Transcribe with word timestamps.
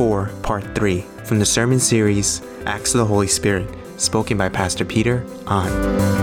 4, 0.00 0.30
Part 0.42 0.74
3, 0.74 1.02
from 1.26 1.38
the 1.40 1.44
sermon 1.44 1.78
series 1.78 2.40
Acts 2.64 2.94
of 2.94 3.00
the 3.00 3.04
Holy 3.04 3.26
Spirit, 3.26 3.68
spoken 3.98 4.38
by 4.38 4.48
Pastor 4.48 4.86
Peter 4.86 5.26
Ahn. 5.46 6.19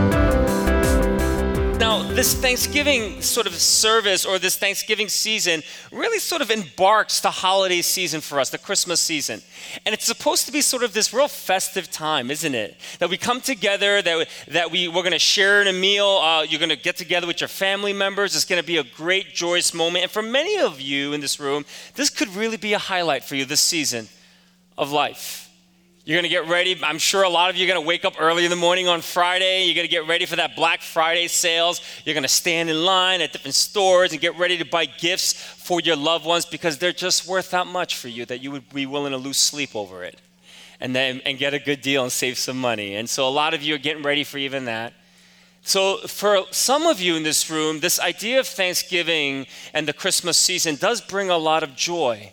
This 2.17 2.33
Thanksgiving 2.33 3.21
sort 3.21 3.45
of 3.45 3.54
service 3.54 4.25
or 4.25 4.39
this 4.39 4.57
Thanksgiving 4.57 5.07
season 5.07 5.61
really 5.91 6.17
sort 6.17 6.41
of 6.41 6.49
embarks 6.49 7.20
the 7.20 7.29
holiday 7.29 7.83
season 7.83 8.21
for 8.21 8.39
us, 8.39 8.50
the 8.50 8.57
Christmas 8.57 9.00
season. 9.00 9.39
And 9.86 9.93
it's 9.93 10.05
supposed 10.05 10.47
to 10.47 10.51
be 10.51 10.61
sort 10.61 10.82
of 10.82 10.93
this 10.93 11.14
real 11.14 11.27
festive 11.27 11.91
time, 11.91 12.32
isn't 12.32 12.55
it? 12.55 12.75
That 12.97 13.11
we 13.11 13.18
come 13.18 13.39
together, 13.39 14.01
that, 14.01 14.18
we, 14.18 14.25
that 14.51 14.71
we, 14.71 14.88
we're 14.88 15.04
going 15.04 15.11
to 15.11 15.19
share 15.19 15.61
in 15.61 15.68
a 15.68 15.73
meal. 15.73 16.07
Uh, 16.07 16.41
you're 16.41 16.57
going 16.57 16.69
to 16.69 16.75
get 16.75 16.97
together 16.97 17.27
with 17.27 17.39
your 17.39 17.50
family 17.50 17.93
members. 17.93 18.36
It's 18.36 18.45
going 18.45 18.59
to 18.59 18.65
be 18.65 18.77
a 18.77 18.84
great, 18.84 19.36
joyous 19.36 19.75
moment. 19.75 20.02
And 20.02 20.11
for 20.11 20.23
many 20.23 20.57
of 20.57 20.81
you 20.81 21.13
in 21.13 21.21
this 21.21 21.39
room, 21.39 21.65
this 21.93 22.09
could 22.09 22.29
really 22.29 22.57
be 22.57 22.73
a 22.73 22.79
highlight 22.79 23.25
for 23.25 23.36
you 23.36 23.45
this 23.45 23.61
season 23.61 24.07
of 24.75 24.92
life. 24.92 25.46
You're 26.07 26.16
going 26.16 26.24
to 26.24 26.29
get 26.29 26.47
ready. 26.47 26.79
I'm 26.84 27.00
sure 27.00 27.24
a 27.24 27.29
lot 27.29 27.50
of 27.50 27.57
you 27.57 27.66
are 27.66 27.68
going 27.68 27.84
to 27.84 27.86
wake 27.86 28.06
up 28.06 28.14
early 28.18 28.46
in 28.46 28.50
the 28.50 28.56
morning 28.56 28.88
on 28.88 29.02
Friday. 29.02 29.65
You're 29.65 29.75
going 29.75 29.86
to 29.86 29.92
get 29.92 30.07
ready 30.07 30.25
for 30.25 30.38
that 30.38 30.56
Black 30.56 30.82
Friday 30.82 31.28
sales. 31.28 31.82
You're 32.06 32.14
going 32.14 32.23
to 32.23 32.30
stand 32.30 32.70
in 32.70 32.78
line 32.78 33.20
at 33.20 33.34
different 33.34 33.56
stores 33.56 34.14
and 34.14 34.22
get 34.22 34.38
ready 34.38 34.58
to 34.58 34.64
buy 34.64 34.86
gifts 34.86 35.34
for 35.34 35.81
your 35.81 35.98
loved 35.98 36.25
ones 36.25 36.45
because 36.45 36.78
they're 36.78 36.94
just 36.94 37.28
worth 37.28 37.52
that 37.52 37.67
much 37.67 37.98
for 37.98 38.08
you 38.08 38.23
that 38.28 38.42
you 38.42 38.52
would 38.52 38.73
be 38.73 38.86
willing 38.86 39.12
to 39.12 39.17
lose 39.17 39.36
sleep 39.36 39.75
over 39.75 40.02
it 40.06 40.22
and 40.80 40.95
then 40.95 41.20
and 41.25 41.39
get 41.39 41.53
a 41.53 41.59
good 41.59 41.81
deal 41.81 42.03
and 42.03 42.12
save 42.14 42.38
some 42.38 42.58
money. 42.58 42.95
And 42.95 43.09
so 43.09 43.28
a 43.28 43.30
lot 43.30 43.53
of 43.53 43.62
you 43.62 43.76
are 43.76 43.78
getting 43.78 44.02
ready 44.02 44.23
for 44.23 44.38
even 44.38 44.64
that. 44.64 44.94
So, 45.62 45.98
for 46.08 46.45
some 46.52 46.86
of 46.86 47.02
you 47.02 47.17
in 47.17 47.23
this 47.23 47.50
room, 47.50 47.81
this 47.81 48.00
idea 48.00 48.39
of 48.39 48.48
Thanksgiving 48.48 49.45
and 49.73 49.86
the 49.86 49.92
Christmas 49.92 50.38
season 50.38 50.78
does 50.78 51.02
bring 51.02 51.30
a 51.30 51.38
lot 51.38 51.64
of 51.64 51.76
joy 51.76 52.31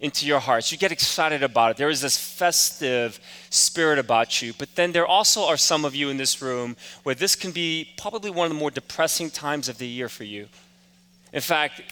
into 0.00 0.26
your 0.26 0.38
hearts. 0.38 0.70
You 0.70 0.78
get 0.78 0.92
excited 0.92 1.42
about 1.42 1.72
it. 1.72 1.76
There 1.76 1.88
is 1.88 2.00
this 2.00 2.16
festive 2.16 3.18
spirit 3.50 3.98
about 3.98 4.40
you. 4.40 4.52
But 4.52 4.74
then 4.76 4.92
there 4.92 5.06
also 5.06 5.46
are 5.46 5.56
some 5.56 5.84
of 5.84 5.94
you 5.94 6.08
in 6.08 6.16
this 6.16 6.40
room 6.40 6.76
where 7.02 7.14
this 7.14 7.34
can 7.34 7.50
be 7.50 7.90
probably 7.98 8.30
one 8.30 8.46
of 8.46 8.52
the 8.52 8.58
more 8.58 8.70
depressing 8.70 9.30
times 9.30 9.68
of 9.68 9.78
the 9.78 9.88
year 9.88 10.08
for 10.08 10.24
you. 10.24 10.46
In 11.32 11.40
fact, 11.40 11.82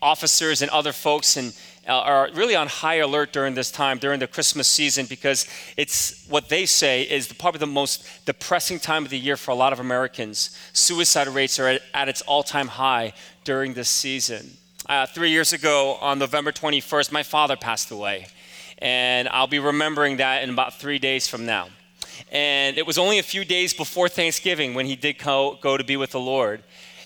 officers 0.00 0.62
and 0.62 0.70
other 0.70 0.92
folks 0.92 1.36
and 1.36 1.56
uh, 1.88 1.92
are 1.92 2.30
really 2.34 2.54
on 2.54 2.66
high 2.68 2.96
alert 2.96 3.32
during 3.32 3.54
this 3.54 3.70
time 3.70 3.98
during 3.98 4.20
the 4.20 4.26
christmas 4.26 4.68
season 4.68 5.06
because 5.06 5.46
it's 5.76 6.26
what 6.28 6.48
they 6.48 6.66
say 6.66 7.02
is 7.02 7.28
the, 7.28 7.34
probably 7.34 7.58
the 7.58 7.66
most 7.66 8.06
depressing 8.24 8.78
time 8.78 9.04
of 9.04 9.10
the 9.10 9.18
year 9.18 9.36
for 9.36 9.50
a 9.50 9.54
lot 9.54 9.72
of 9.72 9.80
americans 9.80 10.56
suicide 10.72 11.26
rates 11.28 11.58
are 11.58 11.68
at, 11.68 11.82
at 11.94 12.08
its 12.08 12.22
all-time 12.22 12.68
high 12.68 13.12
during 13.44 13.74
this 13.74 13.88
season 13.88 14.56
uh, 14.88 15.06
three 15.06 15.30
years 15.30 15.52
ago, 15.52 15.96
on 16.00 16.18
November 16.18 16.52
21st, 16.52 17.10
my 17.10 17.22
father 17.22 17.56
passed 17.56 17.90
away. 17.90 18.28
And 18.78 19.28
I'll 19.28 19.46
be 19.46 19.58
remembering 19.58 20.18
that 20.18 20.44
in 20.44 20.50
about 20.50 20.74
three 20.74 20.98
days 20.98 21.26
from 21.26 21.44
now. 21.44 21.68
And 22.30 22.78
it 22.78 22.86
was 22.86 22.96
only 22.96 23.18
a 23.18 23.22
few 23.22 23.44
days 23.44 23.74
before 23.74 24.08
Thanksgiving 24.08 24.74
when 24.74 24.86
he 24.86 24.94
did 24.94 25.18
go, 25.18 25.58
go 25.60 25.76
to 25.76 25.84
be 25.84 25.96
with 25.96 26.12
the 26.12 26.20
Lord. 26.20 26.62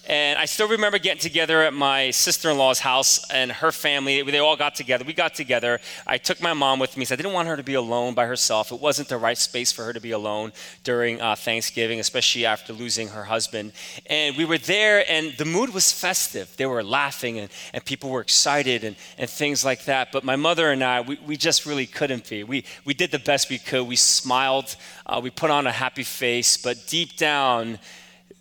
And 0.09 0.39
I 0.39 0.47
still 0.47 0.67
remember 0.67 0.99
getting 0.99 1.21
together 1.21 1.63
at 1.63 1.75
my 1.75 2.11
sister 2.11 2.51
in 2.51 2.57
law's 2.57 2.81
house 2.81 3.31
and 3.31 3.53
her 3.53 3.71
family. 3.71 4.23
They 4.23 4.39
all 4.39 4.57
got 4.57 4.75
together. 4.75 5.05
We 5.05 5.13
got 5.13 5.35
together. 5.35 5.79
I 6.07 6.17
took 6.17 6.41
my 6.41 6.55
mom 6.55 6.79
with 6.79 6.97
me 6.97 7.03
because 7.03 7.13
I 7.13 7.17
didn't 7.17 7.33
want 7.33 7.49
her 7.49 7.57
to 7.57 7.63
be 7.63 7.75
alone 7.75 8.15
by 8.15 8.27
herself. 8.27 8.73
It 8.73 8.81
wasn't 8.81 9.09
the 9.09 9.19
right 9.19 9.37
space 9.37 9.71
for 9.71 9.85
her 9.85 9.93
to 9.93 10.01
be 10.01 10.13
alone 10.13 10.53
during 10.85 11.21
uh, 11.21 11.37
Thanksgiving, 11.37 12.01
especially 12.01 12.47
after 12.47 12.73
losing 12.73 13.09
her 13.09 13.25
husband. 13.25 13.73
And 14.07 14.37
we 14.37 14.45
were 14.45 14.59
there, 14.59 15.05
and 15.09 15.33
the 15.37 15.45
mood 15.45 15.75
was 15.75 15.93
festive. 15.93 16.57
They 16.57 16.67
were 16.67 16.83
laughing, 16.83 17.39
and, 17.39 17.51
and 17.75 17.85
people 17.85 18.11
were 18.11 18.23
excited, 18.23 18.85
and, 18.85 18.97
and 19.19 19.29
things 19.29 19.65
like 19.65 19.85
that. 19.85 20.13
But 20.13 20.25
my 20.25 20.37
mother 20.37 20.71
and 20.71 20.83
I, 20.83 21.03
we, 21.03 21.19
we 21.27 21.37
just 21.37 21.67
really 21.67 21.87
couldn't 21.87 22.29
be. 22.29 22.43
We, 22.43 22.65
we 22.85 22.95
did 22.95 23.11
the 23.11 23.19
best 23.19 23.51
we 23.51 23.59
could. 23.59 23.87
We 23.87 23.97
smiled, 23.97 24.77
uh, 25.07 25.21
we 25.23 25.31
put 25.31 25.51
on 25.51 25.67
a 25.67 25.73
happy 25.73 26.05
face, 26.05 26.57
but 26.57 26.87
deep 26.87 27.17
down, 27.17 27.79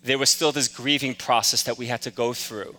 there 0.02 0.18
was 0.18 0.30
still 0.30 0.52
this 0.52 0.68
grieving 0.68 1.14
process 1.14 1.62
that 1.64 1.78
we 1.78 1.86
had 1.86 2.02
to 2.02 2.10
go 2.10 2.32
through. 2.32 2.76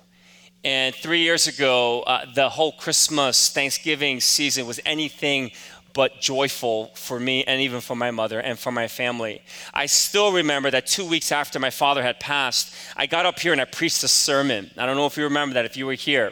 And 0.64 0.94
three 0.94 1.22
years 1.22 1.48
ago, 1.48 2.02
uh, 2.04 2.26
the 2.34 2.50
whole 2.50 2.72
Christmas, 2.74 3.50
Thanksgiving 3.50 4.20
season 4.20 4.68
was 4.68 4.80
anything 4.86 5.52
but 5.94 6.22
joyful 6.22 6.92
for 6.96 7.20
me 7.20 7.44
and 7.44 7.62
even 7.62 7.82
for 7.82 7.96
my 7.96 8.12
mother 8.12 8.40
and 8.40 8.58
for 8.58 8.72
my 8.72 8.88
family. 8.88 9.42
I 9.74 9.88
still 9.88 10.32
remember 10.32 10.72
that 10.72 10.88
two 10.88 11.06
weeks 11.06 11.32
after 11.32 11.60
my 11.60 11.70
father 11.70 12.02
had 12.02 12.20
passed, 12.20 12.74
I 12.96 13.08
got 13.08 13.26
up 13.26 13.40
here 13.40 13.52
and 13.52 13.60
I 13.60 13.66
preached 13.66 14.04
a 14.04 14.08
sermon. 14.08 14.72
I 14.78 14.86
don't 14.86 14.96
know 14.96 15.06
if 15.06 15.18
you 15.18 15.24
remember 15.24 15.56
that, 15.56 15.66
if 15.66 15.76
you 15.76 15.86
were 15.86 15.94
here. 15.94 16.32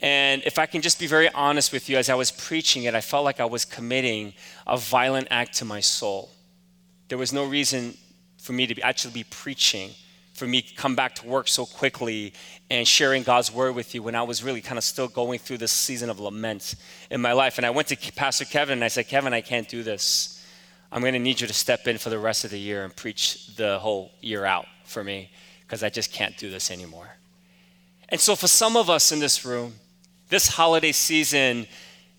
And 0.00 0.42
if 0.44 0.58
I 0.58 0.66
can 0.66 0.82
just 0.82 0.98
be 0.98 1.06
very 1.06 1.30
honest 1.30 1.72
with 1.72 1.88
you, 1.88 1.96
as 1.96 2.10
I 2.10 2.14
was 2.14 2.30
preaching 2.30 2.84
it, 2.84 2.94
I 2.94 3.00
felt 3.00 3.24
like 3.24 3.40
I 3.40 3.46
was 3.46 3.64
committing 3.64 4.34
a 4.66 4.76
violent 4.76 5.28
act 5.30 5.54
to 5.58 5.64
my 5.64 5.80
soul. 5.80 6.30
There 7.08 7.16
was 7.16 7.32
no 7.32 7.44
reason 7.44 7.96
for 8.38 8.52
me 8.52 8.66
to 8.66 8.74
be, 8.74 8.82
actually 8.82 9.14
be 9.14 9.24
preaching 9.24 9.92
for 10.34 10.46
me 10.46 10.62
to 10.62 10.74
come 10.74 10.96
back 10.96 11.14
to 11.14 11.26
work 11.26 11.48
so 11.48 11.64
quickly 11.64 12.32
and 12.68 12.86
sharing 12.86 13.22
God's 13.22 13.52
word 13.52 13.74
with 13.74 13.94
you 13.94 14.02
when 14.02 14.16
I 14.16 14.22
was 14.24 14.42
really 14.42 14.60
kind 14.60 14.78
of 14.78 14.84
still 14.84 15.06
going 15.06 15.38
through 15.38 15.58
this 15.58 15.72
season 15.72 16.10
of 16.10 16.18
lament 16.18 16.74
in 17.10 17.20
my 17.20 17.32
life. 17.32 17.56
And 17.56 17.64
I 17.64 17.70
went 17.70 17.88
to 17.88 18.12
Pastor 18.12 18.44
Kevin 18.44 18.74
and 18.74 18.84
I 18.84 18.88
said, 18.88 19.08
Kevin, 19.08 19.32
I 19.32 19.40
can't 19.40 19.68
do 19.68 19.84
this. 19.84 20.44
I'm 20.90 21.00
going 21.00 21.14
to 21.14 21.20
need 21.20 21.40
you 21.40 21.46
to 21.46 21.52
step 21.54 21.86
in 21.86 21.98
for 21.98 22.10
the 22.10 22.18
rest 22.18 22.44
of 22.44 22.50
the 22.50 22.58
year 22.58 22.84
and 22.84 22.94
preach 22.94 23.54
the 23.56 23.78
whole 23.78 24.12
year 24.20 24.44
out 24.44 24.66
for 24.84 25.04
me 25.04 25.30
because 25.60 25.82
I 25.82 25.88
just 25.88 26.12
can't 26.12 26.36
do 26.36 26.50
this 26.50 26.70
anymore. 26.70 27.16
And 28.08 28.20
so, 28.20 28.36
for 28.36 28.48
some 28.48 28.76
of 28.76 28.90
us 28.90 29.10
in 29.12 29.18
this 29.18 29.44
room, 29.44 29.74
this 30.28 30.48
holiday 30.48 30.92
season 30.92 31.66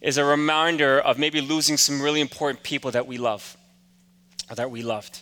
is 0.01 0.17
a 0.17 0.25
reminder 0.25 0.99
of 0.99 1.17
maybe 1.17 1.41
losing 1.41 1.77
some 1.77 2.01
really 2.01 2.21
important 2.21 2.63
people 2.63 2.91
that 2.91 3.07
we 3.07 3.17
love 3.17 3.55
or 4.49 4.55
that 4.55 4.71
we 4.71 4.81
loved. 4.81 5.21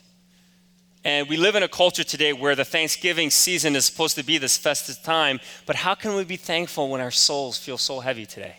And 1.05 1.27
we 1.27 1.35
live 1.35 1.55
in 1.55 1.63
a 1.63 1.67
culture 1.67 2.03
today 2.03 2.31
where 2.31 2.55
the 2.55 2.63
Thanksgiving 2.63 3.29
season 3.29 3.75
is 3.75 3.85
supposed 3.85 4.15
to 4.15 4.23
be 4.23 4.37
this 4.37 4.57
festive 4.57 5.03
time, 5.03 5.41
but 5.65 5.75
how 5.75 5.95
can 5.95 6.15
we 6.15 6.23
be 6.23 6.37
thankful 6.37 6.89
when 6.89 7.01
our 7.01 7.11
souls 7.11 7.57
feel 7.57 7.77
so 7.77 7.99
heavy 7.99 8.25
today? 8.25 8.55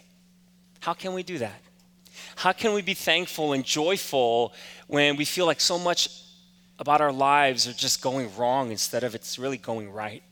How 0.81 0.93
can 0.93 1.15
we 1.15 1.22
do 1.22 1.38
that? 1.38 1.60
How 2.37 2.53
can 2.53 2.75
we 2.75 2.82
be 2.82 2.93
thankful 2.93 3.55
and 3.55 3.65
joyful 3.65 4.53
when 4.88 5.16
we 5.16 5.25
feel 5.25 5.47
like 5.47 5.60
so 5.60 5.78
much 5.78 6.10
about 6.78 7.00
our 7.00 7.12
lives 7.12 7.66
are 7.66 7.72
just 7.72 8.03
going 8.03 8.34
wrong 8.37 8.71
instead 8.71 9.05
of 9.05 9.15
it's 9.15 9.38
really 9.38 9.56
going 9.56 9.91
right? 9.91 10.22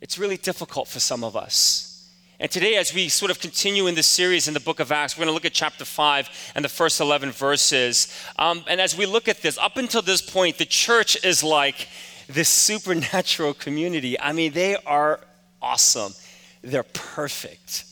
It's 0.00 0.16
really 0.16 0.36
difficult 0.36 0.86
for 0.86 1.00
some 1.00 1.24
of 1.24 1.36
us. 1.36 1.89
And 2.40 2.50
today, 2.50 2.76
as 2.76 2.94
we 2.94 3.10
sort 3.10 3.30
of 3.30 3.38
continue 3.38 3.86
in 3.86 3.94
this 3.94 4.06
series 4.06 4.48
in 4.48 4.54
the 4.54 4.60
book 4.60 4.80
of 4.80 4.90
Acts, 4.90 5.14
we're 5.14 5.26
going 5.26 5.28
to 5.28 5.34
look 5.34 5.44
at 5.44 5.52
chapter 5.52 5.84
5 5.84 6.52
and 6.54 6.64
the 6.64 6.70
first 6.70 6.98
11 6.98 7.32
verses. 7.32 8.08
Um, 8.38 8.64
and 8.66 8.80
as 8.80 8.96
we 8.96 9.04
look 9.04 9.28
at 9.28 9.42
this, 9.42 9.58
up 9.58 9.76
until 9.76 10.00
this 10.00 10.22
point, 10.22 10.56
the 10.56 10.64
church 10.64 11.22
is 11.22 11.44
like 11.44 11.86
this 12.28 12.48
supernatural 12.48 13.52
community. 13.52 14.18
I 14.18 14.32
mean, 14.32 14.52
they 14.52 14.76
are 14.86 15.20
awesome, 15.60 16.14
they're 16.62 16.82
perfect. 16.82 17.84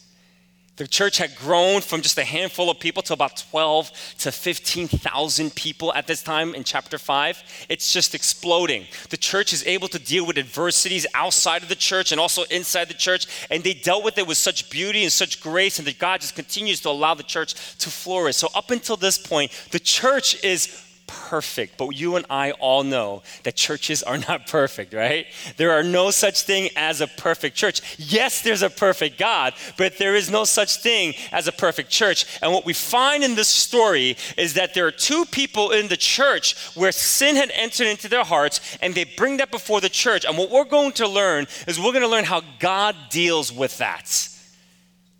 The 0.79 0.87
church 0.87 1.19
had 1.19 1.35
grown 1.37 1.81
from 1.81 2.03
just 2.03 2.17
a 2.19 2.25
handful 2.25 2.71
of 2.71 2.79
people 2.79 3.03
to 3.03 3.13
about 3.13 3.45
12 3.51 4.15
to 4.19 4.31
15,000 4.31 5.55
people 5.57 5.93
at 5.93 6.07
this 6.07 6.23
time 6.23 6.55
in 6.55 6.63
chapter 6.63 6.99
5. 6.99 7.67
It's 7.69 7.93
just 7.93 8.15
exploding. 8.15 8.87
The 9.11 9.17
church 9.17 9.53
is 9.53 9.67
able 9.67 9.89
to 9.89 9.99
deal 9.99 10.25
with 10.25 10.39
adversities 10.39 11.05
outside 11.15 11.65
of 11.65 11.69
the 11.69 11.75
church 11.75 12.13
and 12.13 12.21
also 12.21 12.45
inside 12.45 12.87
the 12.87 12.95
church, 12.95 13.27
and 13.51 13.65
they 13.65 13.75
dealt 13.75 14.05
with 14.05 14.19
it 14.19 14.27
with 14.29 14.39
such 14.39 14.71
beauty 14.71 15.03
and 15.03 15.13
such 15.13 15.41
grace, 15.41 15.81
and 15.81 15.89
that 15.89 15.99
God 15.99 16.21
just 16.21 16.37
continues 16.37 16.81
to 16.83 16.91
allow 16.91 17.15
the 17.15 17.25
church 17.25 17.55
to 17.79 17.91
flourish. 17.91 18.37
So, 18.37 18.49
up 18.55 18.71
until 18.71 18.97
this 18.97 19.19
point, 19.19 19.51
the 19.73 19.81
church 19.81 20.43
is 20.45 20.88
perfect, 21.09 21.77
but 21.77 21.89
you 21.91 22.15
and 22.15 22.25
I 22.31 22.53
all 22.53 22.85
know 22.85 23.23
that 23.43 23.57
churches 23.57 24.05
are 24.05 24.19
not 24.19 24.47
perfect, 24.47 24.95
right? 24.95 25.27
There 25.57 25.73
are 25.73 25.83
no 25.83 26.13
such 26.13 26.43
thing 26.43 26.71
as 26.77 27.01
a 27.01 27.09
perfect 27.09 27.57
church. 27.57 27.99
Yes, 27.99 28.43
there's 28.43 28.63
a 28.63 28.71
perfect 28.71 29.19
God, 29.19 29.55
but 29.77 29.99
there 29.99 30.15
is 30.15 30.31
no 30.31 30.45
such 30.45 30.77
thing 30.77 31.15
as 31.33 31.49
a 31.49 31.53
perfect 31.53 31.91
church. 31.91 32.39
And 32.41 32.53
what 32.53 32.65
we 32.65 32.73
find 32.73 33.25
in 33.25 33.35
this 33.35 33.49
story 33.49 34.17
is 34.37 34.55
that 34.55 34.75
there 34.75 34.87
are 34.87 34.93
two 34.93 35.25
people 35.25 35.73
in 35.73 35.89
the 35.89 35.97
church 35.97 36.57
where 36.77 36.93
sin 36.93 37.35
had 37.35 37.51
entered 37.53 37.89
into 37.89 38.09
their 38.09 38.25
hearts 38.25 38.61
and 38.81 38.95
they 38.95 39.05
bring 39.05 39.39
that 39.39 39.51
before 39.51 39.81
the 39.81 39.89
church. 39.89 40.25
And 40.25 40.39
what 40.39 40.51
we're 40.51 40.65
going 40.65 40.93
to 40.93 41.09
learn 41.09 41.47
is 41.67 41.79
we're 41.79 41.93
going 41.93 42.03
to 42.03 42.09
learn 42.09 42.25
how 42.25 42.43
God 42.61 42.95
deals 43.11 43.53
with 43.53 43.79
that. 43.79 44.29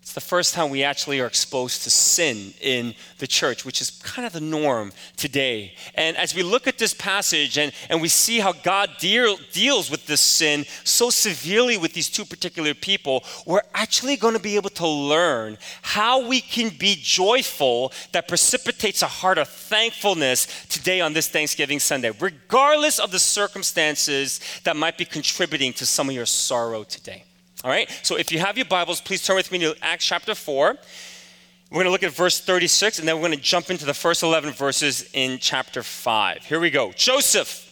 It's 0.09 0.15
the 0.15 0.21
first 0.21 0.55
time 0.55 0.71
we 0.71 0.83
actually 0.83 1.19
are 1.19 1.27
exposed 1.27 1.83
to 1.83 1.91
sin 1.91 2.55
in 2.61 2.95
the 3.19 3.27
church, 3.27 3.63
which 3.63 3.79
is 3.79 3.91
kind 3.91 4.25
of 4.25 4.33
the 4.33 4.41
norm 4.41 4.91
today. 5.17 5.75
And 5.93 6.17
as 6.17 6.33
we 6.33 6.41
look 6.41 6.65
at 6.65 6.79
this 6.79 6.95
passage 6.95 7.59
and, 7.59 7.71
and 7.91 8.01
we 8.01 8.07
see 8.07 8.39
how 8.39 8.53
God 8.53 8.89
deal, 8.97 9.37
deals 9.51 9.91
with 9.91 10.07
this 10.07 10.19
sin 10.19 10.65
so 10.83 11.11
severely 11.11 11.77
with 11.77 11.93
these 11.93 12.09
two 12.09 12.25
particular 12.25 12.73
people, 12.73 13.23
we're 13.45 13.61
actually 13.75 14.15
going 14.15 14.33
to 14.33 14.39
be 14.39 14.55
able 14.55 14.71
to 14.71 14.87
learn 14.87 15.59
how 15.83 16.27
we 16.27 16.41
can 16.41 16.69
be 16.75 16.97
joyful 16.99 17.93
that 18.11 18.27
precipitates 18.27 19.03
a 19.03 19.07
heart 19.07 19.37
of 19.37 19.47
thankfulness 19.47 20.65
today 20.69 21.01
on 21.01 21.13
this 21.13 21.29
Thanksgiving 21.29 21.79
Sunday, 21.79 22.11
regardless 22.19 22.97
of 22.97 23.11
the 23.11 23.19
circumstances 23.19 24.39
that 24.63 24.75
might 24.75 24.97
be 24.97 25.05
contributing 25.05 25.71
to 25.73 25.85
some 25.85 26.09
of 26.09 26.15
your 26.15 26.25
sorrow 26.25 26.83
today. 26.83 27.25
All 27.61 27.69
right, 27.69 27.91
so 28.03 28.15
if 28.15 28.31
you 28.31 28.39
have 28.39 28.55
your 28.55 28.67
Bibles, 28.67 29.01
please 29.01 29.21
turn 29.21 29.35
with 29.35 29.51
me 29.51 29.59
to 29.59 29.75
Acts 29.81 30.05
chapter 30.05 30.33
4. 30.33 30.77
We're 31.69 31.75
going 31.75 31.85
to 31.87 31.91
look 31.91 32.03
at 32.03 32.13
verse 32.13 32.39
36 32.39 32.99
and 32.99 33.07
then 33.07 33.17
we're 33.17 33.27
going 33.27 33.37
to 33.37 33.43
jump 33.43 33.69
into 33.69 33.83
the 33.83 33.93
first 33.93 34.23
11 34.23 34.53
verses 34.53 35.09
in 35.11 35.39
chapter 35.39 35.83
5. 35.83 36.45
Here 36.45 36.61
we 36.61 36.69
go. 36.69 36.93
Joseph, 36.93 37.69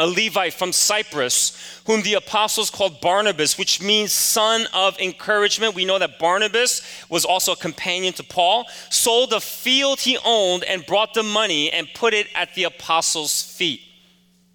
a 0.00 0.06
Levite 0.08 0.52
from 0.52 0.72
Cyprus, 0.72 1.80
whom 1.86 2.02
the 2.02 2.14
apostles 2.14 2.70
called 2.70 3.00
Barnabas, 3.00 3.56
which 3.56 3.80
means 3.80 4.10
son 4.10 4.66
of 4.74 4.98
encouragement. 4.98 5.76
We 5.76 5.84
know 5.84 6.00
that 6.00 6.18
Barnabas 6.18 6.82
was 7.08 7.24
also 7.24 7.52
a 7.52 7.56
companion 7.56 8.14
to 8.14 8.24
Paul, 8.24 8.66
sold 8.90 9.32
a 9.32 9.40
field 9.40 10.00
he 10.00 10.18
owned 10.24 10.64
and 10.64 10.84
brought 10.86 11.14
the 11.14 11.22
money 11.22 11.70
and 11.70 11.86
put 11.94 12.14
it 12.14 12.26
at 12.34 12.52
the 12.56 12.64
apostles' 12.64 13.42
feet. 13.42 13.80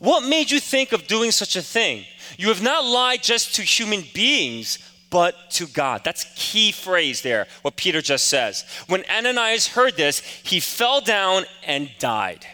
What 0.00 0.26
made 0.26 0.50
you 0.50 0.60
think 0.60 0.92
of 0.92 1.06
doing 1.06 1.30
such 1.30 1.56
a 1.56 1.62
thing? 1.62 2.06
You 2.38 2.48
have 2.48 2.62
not 2.62 2.86
lied 2.86 3.22
just 3.22 3.54
to 3.56 3.62
human 3.62 4.02
beings 4.14 4.78
but 5.10 5.50
to 5.50 5.66
God. 5.66 6.02
That's 6.04 6.24
key 6.36 6.72
phrase 6.72 7.20
there, 7.20 7.46
what 7.60 7.76
Peter 7.76 8.00
just 8.00 8.26
says. 8.26 8.64
When 8.86 9.04
Ananias 9.10 9.66
heard 9.66 9.96
this, 9.96 10.20
he 10.20 10.58
fell 10.58 11.02
down 11.02 11.44
and 11.66 11.90
died. 11.98 12.46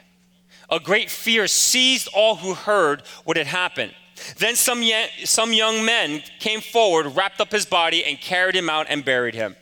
A 0.70 0.80
great 0.80 1.08
fear 1.08 1.46
seized 1.46 2.08
all 2.12 2.34
who 2.34 2.54
heard 2.54 3.02
what 3.24 3.36
had 3.36 3.46
happened. 3.46 3.94
Then 4.38 4.56
some, 4.56 4.82
some 5.24 5.52
young 5.52 5.84
men 5.84 6.24
came 6.40 6.60
forward, 6.60 7.14
wrapped 7.14 7.40
up 7.40 7.52
his 7.52 7.66
body, 7.66 8.04
and 8.04 8.20
carried 8.20 8.56
him 8.56 8.68
out 8.68 8.86
and 8.88 9.04
buried 9.04 9.36
him. 9.36 9.54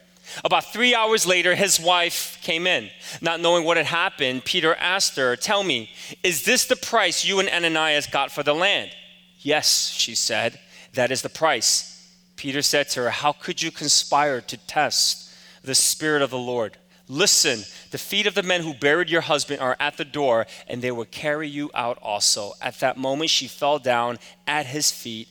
About 0.43 0.71
three 0.73 0.95
hours 0.95 1.25
later, 1.25 1.55
his 1.55 1.79
wife 1.79 2.37
came 2.41 2.67
in. 2.67 2.89
Not 3.21 3.39
knowing 3.39 3.63
what 3.63 3.77
had 3.77 3.85
happened, 3.85 4.45
Peter 4.45 4.75
asked 4.75 5.15
her, 5.17 5.35
Tell 5.35 5.63
me, 5.63 5.89
is 6.23 6.43
this 6.43 6.65
the 6.65 6.75
price 6.75 7.25
you 7.25 7.39
and 7.39 7.49
Ananias 7.49 8.07
got 8.07 8.31
for 8.31 8.43
the 8.43 8.53
land? 8.53 8.91
Yes, 9.39 9.91
she 9.91 10.15
said, 10.15 10.59
that 10.93 11.11
is 11.11 11.21
the 11.21 11.29
price. 11.29 11.91
Peter 12.35 12.61
said 12.61 12.89
to 12.89 13.03
her, 13.03 13.09
How 13.09 13.31
could 13.31 13.61
you 13.61 13.71
conspire 13.71 14.41
to 14.41 14.57
test 14.57 15.31
the 15.63 15.75
Spirit 15.75 16.21
of 16.21 16.29
the 16.31 16.37
Lord? 16.37 16.77
Listen, 17.07 17.63
the 17.91 17.97
feet 17.97 18.25
of 18.25 18.33
the 18.33 18.43
men 18.43 18.61
who 18.61 18.73
buried 18.73 19.09
your 19.09 19.21
husband 19.21 19.61
are 19.61 19.77
at 19.79 19.97
the 19.97 20.05
door, 20.05 20.47
and 20.67 20.81
they 20.81 20.91
will 20.91 21.05
carry 21.05 21.47
you 21.47 21.69
out 21.73 21.99
also. 22.01 22.53
At 22.61 22.79
that 22.79 22.97
moment, 22.97 23.29
she 23.29 23.47
fell 23.47 23.77
down 23.77 24.17
at 24.47 24.65
his 24.65 24.91
feet 24.91 25.27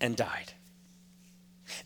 and 0.00 0.16
died. 0.16 0.52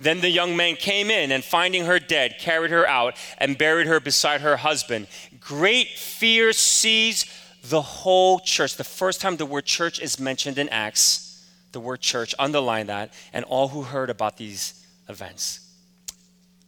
Then 0.02 0.20
the 0.20 0.31
young 0.31 0.56
man 0.56 0.76
came 0.76 1.10
in, 1.10 1.32
and 1.32 1.44
finding 1.44 1.87
her 1.87 1.99
dead, 1.99 2.37
carried 2.38 2.70
her 2.70 2.87
out 2.87 3.16
and 3.38 3.56
buried 3.56 3.87
her 3.87 4.00
beside 4.00 4.40
her 4.40 4.56
husband. 4.56 5.06
Great 5.40 5.88
fear 5.90 6.52
seized 6.52 7.28
the 7.64 7.82
whole 7.82 8.40
church. 8.40 8.76
The 8.76 8.84
first 8.84 9.20
time 9.20 9.37
the 9.37 9.46
word 9.46 9.64
church 9.64 10.00
is 10.00 10.19
mentioned 10.19 10.58
in 10.58 10.69
Acts 10.69 11.32
the 11.72 11.81
word 11.81 12.00
church, 12.00 12.34
underline 12.38 12.87
that, 12.87 13.12
and 13.32 13.44
all 13.46 13.69
who 13.69 13.82
heard 13.82 14.10
about 14.10 14.37
these 14.37 14.87
events. 15.08 15.60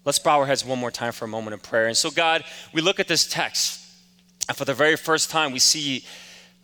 Let's 0.04 0.18
bow 0.18 0.40
our 0.40 0.46
heads 0.46 0.64
one 0.64 0.78
more 0.78 0.90
time 0.90 1.12
for 1.12 1.24
a 1.24 1.28
moment 1.28 1.54
of 1.54 1.62
prayer. 1.62 1.86
And 1.86 1.96
so, 1.96 2.10
God, 2.10 2.44
we 2.72 2.82
look 2.82 3.00
at 3.00 3.08
this 3.08 3.26
text, 3.26 3.80
and 4.48 4.56
for 4.56 4.64
the 4.64 4.74
very 4.74 4.96
first 4.96 5.30
time, 5.30 5.52
we 5.52 5.58
see 5.58 6.04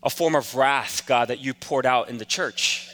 a 0.03 0.11
form 0.11 0.35
of 0.35 0.55
wrath, 0.55 1.07
God, 1.07 1.29
that 1.29 1.39
you 1.39 1.55
poured 1.55 1.87
out 1.87 2.09
in 2.09 2.19
the 2.19 2.25
church. 2.25 2.90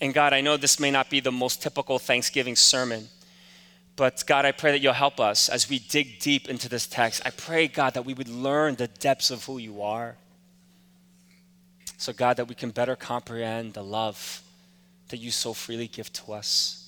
And 0.00 0.12
God, 0.12 0.32
I 0.32 0.40
know 0.40 0.56
this 0.56 0.80
may 0.80 0.90
not 0.90 1.10
be 1.10 1.20
the 1.20 1.32
most 1.32 1.62
typical 1.62 1.98
Thanksgiving 1.98 2.56
sermon, 2.56 3.08
but 3.96 4.24
God, 4.26 4.44
I 4.44 4.52
pray 4.52 4.72
that 4.72 4.80
you'll 4.80 4.92
help 4.92 5.20
us 5.20 5.48
as 5.48 5.68
we 5.68 5.78
dig 5.78 6.18
deep 6.18 6.48
into 6.48 6.68
this 6.68 6.86
text. 6.86 7.22
I 7.24 7.30
pray, 7.30 7.68
God, 7.68 7.94
that 7.94 8.04
we 8.04 8.14
would 8.14 8.28
learn 8.28 8.74
the 8.74 8.88
depths 8.88 9.30
of 9.30 9.44
who 9.44 9.58
you 9.58 9.82
are. 9.82 10.16
So, 11.96 12.12
God, 12.12 12.36
that 12.38 12.48
we 12.48 12.54
can 12.54 12.70
better 12.70 12.96
comprehend 12.96 13.74
the 13.74 13.84
love 13.84 14.42
that 15.08 15.18
you 15.18 15.30
so 15.30 15.52
freely 15.52 15.86
give 15.86 16.12
to 16.14 16.32
us. 16.32 16.80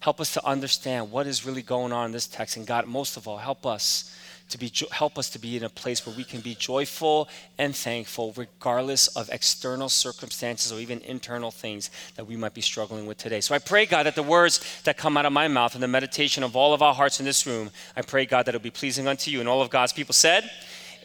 Help 0.00 0.20
us 0.20 0.34
to 0.34 0.44
understand 0.44 1.10
what 1.10 1.26
is 1.26 1.46
really 1.46 1.62
going 1.62 1.92
on 1.92 2.06
in 2.06 2.12
this 2.12 2.26
text. 2.26 2.56
And 2.56 2.66
God, 2.66 2.86
most 2.86 3.16
of 3.16 3.28
all, 3.28 3.38
help 3.38 3.64
us 3.64 4.14
to 4.54 4.58
be 4.58 4.72
help 4.92 5.18
us 5.18 5.28
to 5.30 5.38
be 5.40 5.56
in 5.56 5.64
a 5.64 5.68
place 5.68 6.06
where 6.06 6.14
we 6.14 6.22
can 6.22 6.40
be 6.40 6.54
joyful 6.54 7.28
and 7.58 7.74
thankful 7.74 8.32
regardless 8.36 9.08
of 9.08 9.28
external 9.30 9.88
circumstances 9.88 10.72
or 10.72 10.78
even 10.78 11.00
internal 11.00 11.50
things 11.50 11.90
that 12.14 12.24
we 12.24 12.36
might 12.36 12.54
be 12.54 12.60
struggling 12.60 13.04
with 13.04 13.18
today. 13.18 13.40
So 13.40 13.52
I 13.54 13.58
pray 13.58 13.84
God 13.84 14.06
that 14.06 14.14
the 14.14 14.22
words 14.22 14.60
that 14.84 14.96
come 14.96 15.16
out 15.16 15.26
of 15.26 15.32
my 15.32 15.48
mouth 15.48 15.74
and 15.74 15.82
the 15.82 15.88
meditation 15.88 16.44
of 16.44 16.54
all 16.54 16.72
of 16.72 16.82
our 16.82 16.94
hearts 16.94 17.18
in 17.18 17.26
this 17.26 17.46
room, 17.48 17.70
I 17.96 18.02
pray 18.02 18.26
God 18.26 18.46
that 18.46 18.54
it'll 18.54 18.62
be 18.62 18.70
pleasing 18.70 19.08
unto 19.08 19.30
you 19.32 19.40
and 19.40 19.48
all 19.48 19.60
of 19.60 19.70
God's 19.70 19.92
people 19.92 20.14
said, 20.14 20.48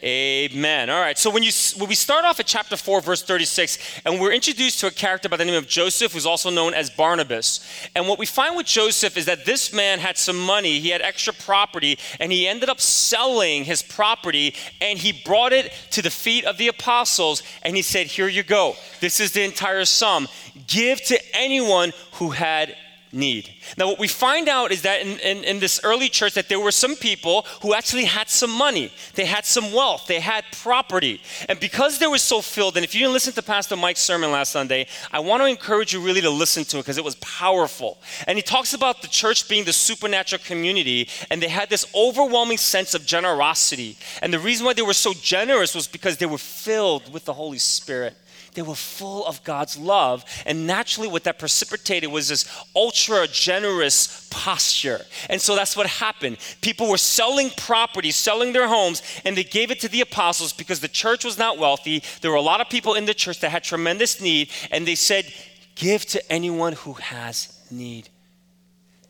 Amen. 0.02 0.88
All 0.88 0.98
right. 0.98 1.18
So 1.18 1.28
when 1.28 1.42
you 1.42 1.50
when 1.76 1.88
we 1.88 1.94
start 1.94 2.24
off 2.24 2.40
at 2.40 2.46
chapter 2.46 2.74
4 2.74 3.02
verse 3.02 3.22
36 3.22 4.00
and 4.06 4.18
we're 4.18 4.32
introduced 4.32 4.80
to 4.80 4.86
a 4.86 4.90
character 4.90 5.28
by 5.28 5.36
the 5.36 5.44
name 5.44 5.56
of 5.56 5.68
Joseph 5.68 6.14
who's 6.14 6.24
also 6.24 6.48
known 6.48 6.72
as 6.72 6.88
Barnabas. 6.88 7.60
And 7.94 8.08
what 8.08 8.18
we 8.18 8.24
find 8.24 8.56
with 8.56 8.64
Joseph 8.64 9.18
is 9.18 9.26
that 9.26 9.44
this 9.44 9.74
man 9.74 9.98
had 9.98 10.16
some 10.16 10.40
money, 10.40 10.80
he 10.80 10.88
had 10.88 11.02
extra 11.02 11.34
property 11.34 11.98
and 12.18 12.32
he 12.32 12.48
ended 12.48 12.70
up 12.70 12.80
selling 12.80 13.64
his 13.64 13.82
property 13.82 14.54
and 14.80 14.98
he 14.98 15.12
brought 15.12 15.52
it 15.52 15.70
to 15.90 16.00
the 16.00 16.10
feet 16.10 16.46
of 16.46 16.56
the 16.56 16.68
apostles 16.68 17.42
and 17.62 17.76
he 17.76 17.82
said, 17.82 18.06
"Here 18.06 18.28
you 18.28 18.42
go. 18.42 18.76
This 19.00 19.20
is 19.20 19.32
the 19.32 19.42
entire 19.44 19.84
sum. 19.84 20.28
Give 20.66 20.98
to 21.04 21.36
anyone 21.36 21.92
who 22.12 22.30
had 22.30 22.74
need. 23.12 23.50
Now, 23.76 23.88
what 23.88 23.98
we 23.98 24.08
find 24.08 24.48
out 24.48 24.72
is 24.72 24.82
that 24.82 25.00
in, 25.00 25.18
in, 25.20 25.44
in, 25.44 25.60
this 25.60 25.80
early 25.82 26.08
church 26.08 26.34
that 26.34 26.48
there 26.48 26.60
were 26.60 26.70
some 26.70 26.94
people 26.96 27.42
who 27.62 27.74
actually 27.74 28.04
had 28.04 28.28
some 28.28 28.50
money. 28.50 28.92
They 29.14 29.24
had 29.24 29.44
some 29.44 29.72
wealth. 29.72 30.06
They 30.06 30.20
had 30.20 30.44
property. 30.52 31.20
And 31.48 31.58
because 31.58 31.98
they 31.98 32.06
were 32.06 32.18
so 32.18 32.40
filled, 32.40 32.76
and 32.76 32.84
if 32.84 32.94
you 32.94 33.00
didn't 33.00 33.12
listen 33.12 33.32
to 33.34 33.42
Pastor 33.42 33.76
Mike's 33.76 34.00
sermon 34.00 34.30
last 34.30 34.52
Sunday, 34.52 34.86
I 35.12 35.20
want 35.20 35.42
to 35.42 35.46
encourage 35.46 35.92
you 35.92 36.00
really 36.00 36.20
to 36.20 36.30
listen 36.30 36.64
to 36.64 36.78
it 36.78 36.80
because 36.80 36.98
it 36.98 37.04
was 37.04 37.16
powerful. 37.16 37.98
And 38.26 38.38
he 38.38 38.42
talks 38.42 38.74
about 38.74 39.02
the 39.02 39.08
church 39.08 39.48
being 39.48 39.64
the 39.64 39.72
supernatural 39.72 40.42
community, 40.44 41.08
and 41.30 41.42
they 41.42 41.48
had 41.48 41.68
this 41.68 41.86
overwhelming 41.94 42.58
sense 42.58 42.94
of 42.94 43.04
generosity. 43.04 43.98
And 44.22 44.32
the 44.32 44.38
reason 44.38 44.66
why 44.66 44.74
they 44.74 44.82
were 44.82 44.94
so 44.94 45.12
generous 45.14 45.74
was 45.74 45.86
because 45.86 46.16
they 46.16 46.26
were 46.26 46.38
filled 46.38 47.12
with 47.12 47.24
the 47.24 47.34
Holy 47.34 47.58
Spirit. 47.58 48.16
They 48.54 48.62
were 48.62 48.74
full 48.74 49.26
of 49.26 49.42
God's 49.44 49.76
love. 49.76 50.24
And 50.46 50.66
naturally, 50.66 51.08
what 51.08 51.24
that 51.24 51.38
precipitated 51.38 52.10
was 52.10 52.28
this 52.28 52.46
ultra 52.74 53.26
generous 53.28 54.28
posture. 54.30 55.00
And 55.28 55.40
so 55.40 55.54
that's 55.54 55.76
what 55.76 55.86
happened. 55.86 56.38
People 56.60 56.88
were 56.88 56.98
selling 56.98 57.50
property, 57.56 58.10
selling 58.10 58.52
their 58.52 58.68
homes, 58.68 59.02
and 59.24 59.36
they 59.36 59.44
gave 59.44 59.70
it 59.70 59.80
to 59.80 59.88
the 59.88 60.00
apostles 60.00 60.52
because 60.52 60.80
the 60.80 60.88
church 60.88 61.24
was 61.24 61.38
not 61.38 61.58
wealthy. 61.58 62.02
There 62.20 62.30
were 62.30 62.36
a 62.36 62.42
lot 62.42 62.60
of 62.60 62.68
people 62.68 62.94
in 62.94 63.04
the 63.04 63.14
church 63.14 63.40
that 63.40 63.50
had 63.50 63.64
tremendous 63.64 64.20
need, 64.20 64.50
and 64.70 64.86
they 64.86 64.94
said, 64.94 65.32
Give 65.74 66.04
to 66.06 66.32
anyone 66.32 66.74
who 66.74 66.94
has 66.94 67.58
need. 67.70 68.08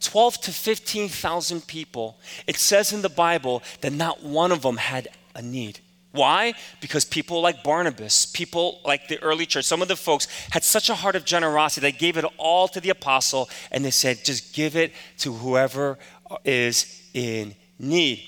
12 0.00 0.40
to 0.42 0.52
15,000 0.52 1.66
people. 1.66 2.18
It 2.46 2.56
says 2.56 2.92
in 2.92 3.02
the 3.02 3.08
Bible 3.08 3.62
that 3.80 3.92
not 3.92 4.22
one 4.22 4.52
of 4.52 4.62
them 4.62 4.76
had 4.76 5.08
a 5.34 5.42
need. 5.42 5.80
Why? 6.12 6.54
Because 6.80 7.04
people 7.04 7.40
like 7.40 7.62
Barnabas, 7.62 8.26
people 8.26 8.80
like 8.84 9.06
the 9.06 9.22
early 9.22 9.46
church, 9.46 9.64
some 9.64 9.80
of 9.80 9.88
the 9.88 9.96
folks 9.96 10.26
had 10.50 10.64
such 10.64 10.90
a 10.90 10.94
heart 10.94 11.14
of 11.14 11.24
generosity. 11.24 11.80
They 11.80 11.96
gave 11.96 12.16
it 12.16 12.24
all 12.36 12.66
to 12.68 12.80
the 12.80 12.90
apostle 12.90 13.48
and 13.70 13.84
they 13.84 13.92
said, 13.92 14.24
just 14.24 14.52
give 14.52 14.74
it 14.74 14.92
to 15.18 15.32
whoever 15.32 15.98
is 16.44 17.02
in 17.14 17.54
need. 17.78 18.24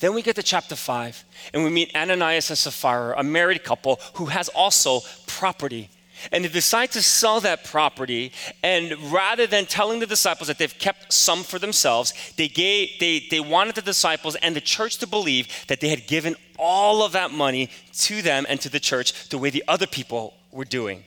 Then 0.00 0.14
we 0.14 0.22
get 0.22 0.36
to 0.36 0.42
chapter 0.42 0.76
5 0.76 1.24
and 1.54 1.64
we 1.64 1.70
meet 1.70 1.94
Ananias 1.94 2.50
and 2.50 2.58
Sapphira, 2.58 3.14
a 3.18 3.22
married 3.22 3.64
couple 3.64 3.98
who 4.14 4.26
has 4.26 4.48
also 4.50 5.00
property. 5.26 5.90
And 6.32 6.44
they 6.44 6.48
decide 6.48 6.90
to 6.92 7.02
sell 7.02 7.40
that 7.40 7.64
property. 7.64 8.32
And 8.62 8.92
rather 9.10 9.46
than 9.46 9.64
telling 9.64 10.00
the 10.00 10.06
disciples 10.06 10.48
that 10.48 10.58
they've 10.58 10.78
kept 10.78 11.12
some 11.12 11.42
for 11.42 11.58
themselves, 11.58 12.12
they, 12.36 12.48
gave, 12.48 12.98
they, 13.00 13.26
they 13.30 13.40
wanted 13.40 13.74
the 13.74 13.82
disciples 13.82 14.36
and 14.36 14.54
the 14.54 14.60
church 14.60 14.98
to 14.98 15.06
believe 15.06 15.48
that 15.68 15.80
they 15.80 15.88
had 15.88 16.06
given 16.06 16.36
all 16.60 17.02
of 17.02 17.12
that 17.12 17.32
money 17.32 17.70
to 17.94 18.22
them 18.22 18.46
and 18.48 18.60
to 18.60 18.68
the 18.68 18.78
church 18.78 19.28
the 19.30 19.38
way 19.38 19.50
the 19.50 19.64
other 19.66 19.86
people 19.86 20.34
were 20.52 20.64
doing. 20.64 21.02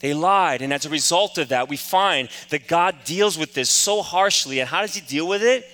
They 0.00 0.12
lied. 0.12 0.60
And 0.60 0.72
as 0.72 0.84
a 0.84 0.90
result 0.90 1.38
of 1.38 1.48
that, 1.48 1.68
we 1.68 1.78
find 1.78 2.28
that 2.50 2.68
God 2.68 2.96
deals 3.04 3.38
with 3.38 3.54
this 3.54 3.70
so 3.70 4.02
harshly. 4.02 4.60
And 4.60 4.68
how 4.68 4.82
does 4.82 4.94
He 4.94 5.00
deal 5.00 5.26
with 5.26 5.42
it? 5.42 5.64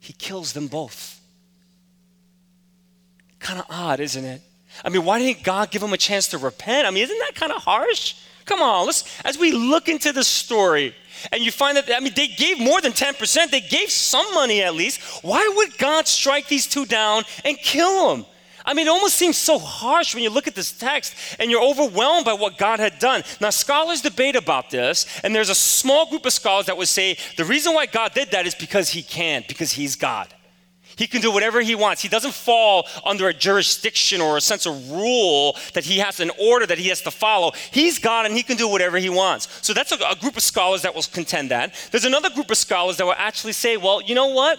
He 0.00 0.12
kills 0.12 0.52
them 0.52 0.66
both. 0.66 1.20
Kind 3.38 3.60
of 3.60 3.66
odd, 3.70 4.00
isn't 4.00 4.24
it? 4.24 4.42
I 4.84 4.90
mean, 4.90 5.04
why 5.04 5.18
didn't 5.18 5.42
God 5.42 5.70
give 5.70 5.80
them 5.80 5.92
a 5.92 5.96
chance 5.96 6.28
to 6.28 6.38
repent? 6.38 6.86
I 6.86 6.90
mean, 6.90 7.04
isn't 7.04 7.18
that 7.20 7.34
kind 7.34 7.52
of 7.52 7.62
harsh? 7.62 8.14
Come 8.44 8.60
on, 8.60 8.86
let's 8.86 9.04
as 9.24 9.38
we 9.38 9.52
look 9.52 9.88
into 9.88 10.12
the 10.12 10.22
story 10.22 10.94
And 11.32 11.42
you 11.42 11.50
find 11.50 11.76
that, 11.76 11.90
I 11.94 12.00
mean, 12.00 12.12
they 12.14 12.28
gave 12.28 12.58
more 12.58 12.80
than 12.80 12.92
10%. 12.92 13.50
They 13.50 13.60
gave 13.60 13.90
some 13.90 14.34
money 14.34 14.62
at 14.62 14.74
least. 14.74 15.00
Why 15.22 15.52
would 15.56 15.78
God 15.78 16.06
strike 16.06 16.48
these 16.48 16.66
two 16.66 16.86
down 16.86 17.24
and 17.44 17.58
kill 17.58 18.08
them? 18.08 18.26
I 18.66 18.74
mean, 18.74 18.88
it 18.88 18.90
almost 18.90 19.14
seems 19.14 19.38
so 19.38 19.60
harsh 19.60 20.12
when 20.12 20.24
you 20.24 20.30
look 20.30 20.48
at 20.48 20.56
this 20.56 20.72
text 20.72 21.14
and 21.38 21.50
you're 21.50 21.62
overwhelmed 21.62 22.24
by 22.24 22.32
what 22.32 22.58
God 22.58 22.80
had 22.80 22.98
done. 22.98 23.22
Now, 23.40 23.50
scholars 23.50 24.00
debate 24.00 24.34
about 24.34 24.70
this, 24.70 25.06
and 25.22 25.32
there's 25.32 25.50
a 25.50 25.54
small 25.54 26.10
group 26.10 26.26
of 26.26 26.32
scholars 26.32 26.66
that 26.66 26.76
would 26.76 26.88
say 26.88 27.16
the 27.36 27.44
reason 27.44 27.74
why 27.74 27.86
God 27.86 28.12
did 28.12 28.32
that 28.32 28.44
is 28.44 28.56
because 28.56 28.90
He 28.90 29.02
can, 29.02 29.44
because 29.46 29.70
He's 29.70 29.94
God. 29.94 30.34
He 30.96 31.06
can 31.06 31.20
do 31.20 31.30
whatever 31.30 31.60
he 31.60 31.74
wants. 31.74 32.02
He 32.02 32.08
doesn't 32.08 32.32
fall 32.32 32.88
under 33.04 33.28
a 33.28 33.34
jurisdiction 33.34 34.20
or 34.20 34.38
a 34.38 34.40
sense 34.40 34.64
of 34.64 34.90
rule 34.90 35.56
that 35.74 35.84
he 35.84 35.98
has 35.98 36.20
an 36.20 36.30
order 36.40 36.66
that 36.66 36.78
he 36.78 36.88
has 36.88 37.02
to 37.02 37.10
follow. 37.10 37.52
He's 37.70 37.98
God 37.98 38.24
and 38.24 38.34
he 38.34 38.42
can 38.42 38.56
do 38.56 38.66
whatever 38.66 38.96
he 38.96 39.10
wants. 39.10 39.48
So 39.60 39.74
that's 39.74 39.92
a, 39.92 39.96
a 39.96 40.16
group 40.16 40.36
of 40.36 40.42
scholars 40.42 40.82
that 40.82 40.94
will 40.94 41.02
contend 41.02 41.50
that. 41.50 41.74
There's 41.90 42.06
another 42.06 42.30
group 42.30 42.50
of 42.50 42.56
scholars 42.56 42.96
that 42.96 43.04
will 43.04 43.14
actually 43.16 43.52
say, 43.52 43.76
well, 43.76 44.00
you 44.02 44.14
know 44.14 44.28
what? 44.28 44.58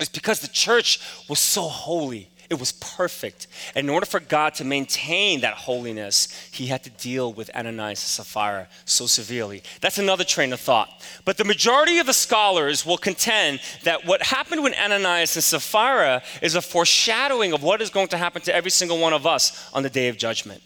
It's 0.00 0.08
because 0.08 0.40
the 0.40 0.48
church 0.48 0.98
was 1.28 1.38
so 1.38 1.62
holy 1.62 2.30
it 2.50 2.58
was 2.58 2.72
perfect. 2.72 3.46
And 3.76 3.86
in 3.86 3.90
order 3.90 4.06
for 4.06 4.18
God 4.18 4.54
to 4.54 4.64
maintain 4.64 5.42
that 5.42 5.54
holiness, 5.54 6.28
he 6.50 6.66
had 6.66 6.82
to 6.82 6.90
deal 6.90 7.32
with 7.32 7.48
Ananias 7.54 8.02
and 8.02 8.26
Sapphira 8.26 8.68
so 8.84 9.06
severely. 9.06 9.62
That's 9.80 9.98
another 9.98 10.24
train 10.24 10.52
of 10.52 10.58
thought. 10.58 10.90
But 11.24 11.36
the 11.36 11.44
majority 11.44 11.98
of 12.00 12.06
the 12.06 12.12
scholars 12.12 12.84
will 12.84 12.98
contend 12.98 13.60
that 13.84 14.04
what 14.04 14.20
happened 14.22 14.64
with 14.64 14.74
Ananias 14.76 15.36
and 15.36 15.44
Sapphira 15.44 16.22
is 16.42 16.56
a 16.56 16.60
foreshadowing 16.60 17.52
of 17.52 17.62
what 17.62 17.80
is 17.80 17.88
going 17.88 18.08
to 18.08 18.18
happen 18.18 18.42
to 18.42 18.54
every 18.54 18.72
single 18.72 18.98
one 18.98 19.12
of 19.12 19.28
us 19.28 19.70
on 19.72 19.84
the 19.84 19.90
day 19.90 20.08
of 20.08 20.18
judgment. 20.18 20.60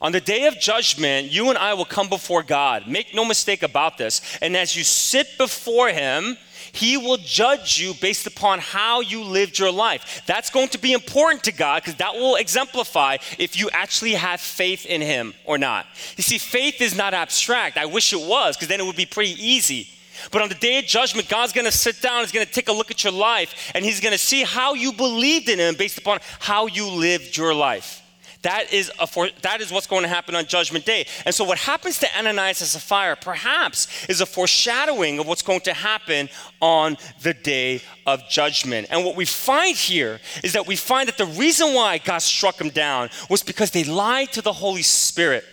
On 0.00 0.12
the 0.12 0.20
day 0.20 0.46
of 0.46 0.58
judgment, 0.58 1.30
you 1.30 1.48
and 1.50 1.58
I 1.58 1.74
will 1.74 1.84
come 1.84 2.08
before 2.08 2.42
God. 2.42 2.86
Make 2.86 3.14
no 3.14 3.24
mistake 3.24 3.62
about 3.62 3.98
this. 3.98 4.20
And 4.40 4.56
as 4.56 4.74
you 4.74 4.84
sit 4.84 5.26
before 5.38 5.88
Him, 5.88 6.36
he 6.72 6.96
will 6.96 7.16
judge 7.18 7.78
you 7.78 7.94
based 7.94 8.26
upon 8.26 8.58
how 8.60 9.00
you 9.00 9.22
lived 9.22 9.58
your 9.58 9.70
life. 9.70 10.22
That's 10.26 10.50
going 10.50 10.68
to 10.68 10.78
be 10.78 10.92
important 10.92 11.44
to 11.44 11.52
God 11.52 11.82
because 11.82 11.96
that 11.96 12.14
will 12.14 12.36
exemplify 12.36 13.18
if 13.38 13.58
you 13.58 13.70
actually 13.72 14.14
have 14.14 14.40
faith 14.40 14.86
in 14.86 15.00
Him 15.00 15.34
or 15.44 15.58
not. 15.58 15.86
You 16.16 16.22
see, 16.22 16.38
faith 16.38 16.80
is 16.80 16.96
not 16.96 17.14
abstract. 17.14 17.76
I 17.76 17.86
wish 17.86 18.12
it 18.12 18.20
was 18.20 18.56
because 18.56 18.68
then 18.68 18.80
it 18.80 18.86
would 18.86 18.96
be 18.96 19.06
pretty 19.06 19.32
easy. 19.32 19.88
But 20.30 20.42
on 20.42 20.48
the 20.48 20.54
day 20.54 20.78
of 20.78 20.86
judgment, 20.86 21.28
God's 21.28 21.52
going 21.52 21.66
to 21.66 21.72
sit 21.72 22.00
down, 22.00 22.22
He's 22.22 22.32
going 22.32 22.46
to 22.46 22.52
take 22.52 22.68
a 22.68 22.72
look 22.72 22.90
at 22.90 23.04
your 23.04 23.12
life, 23.12 23.72
and 23.74 23.84
He's 23.84 24.00
going 24.00 24.12
to 24.12 24.18
see 24.18 24.42
how 24.42 24.74
you 24.74 24.92
believed 24.92 25.48
in 25.48 25.58
Him 25.58 25.74
based 25.74 25.98
upon 25.98 26.20
how 26.38 26.66
you 26.66 26.88
lived 26.88 27.36
your 27.36 27.54
life. 27.54 28.02
That 28.46 28.72
is, 28.72 28.92
a 29.00 29.08
for, 29.08 29.28
that 29.42 29.60
is 29.60 29.72
what's 29.72 29.88
going 29.88 30.02
to 30.02 30.08
happen 30.08 30.36
on 30.36 30.46
Judgment 30.46 30.84
Day. 30.84 31.04
And 31.24 31.34
so, 31.34 31.42
what 31.42 31.58
happens 31.58 31.98
to 31.98 32.06
Ananias 32.16 32.60
and 32.60 32.68
Sapphira 32.70 33.16
perhaps 33.16 33.88
is 34.08 34.20
a 34.20 34.26
foreshadowing 34.26 35.18
of 35.18 35.26
what's 35.26 35.42
going 35.42 35.62
to 35.62 35.74
happen 35.74 36.28
on 36.60 36.96
the 37.22 37.34
day 37.34 37.82
of 38.06 38.22
judgment. 38.28 38.86
And 38.88 39.04
what 39.04 39.16
we 39.16 39.24
find 39.24 39.76
here 39.76 40.20
is 40.44 40.52
that 40.52 40.64
we 40.64 40.76
find 40.76 41.08
that 41.08 41.18
the 41.18 41.26
reason 41.26 41.74
why 41.74 41.98
God 41.98 42.18
struck 42.18 42.58
them 42.58 42.70
down 42.70 43.10
was 43.28 43.42
because 43.42 43.72
they 43.72 43.82
lied 43.82 44.30
to 44.34 44.42
the 44.42 44.52
Holy 44.52 44.82
Spirit. 44.82 45.44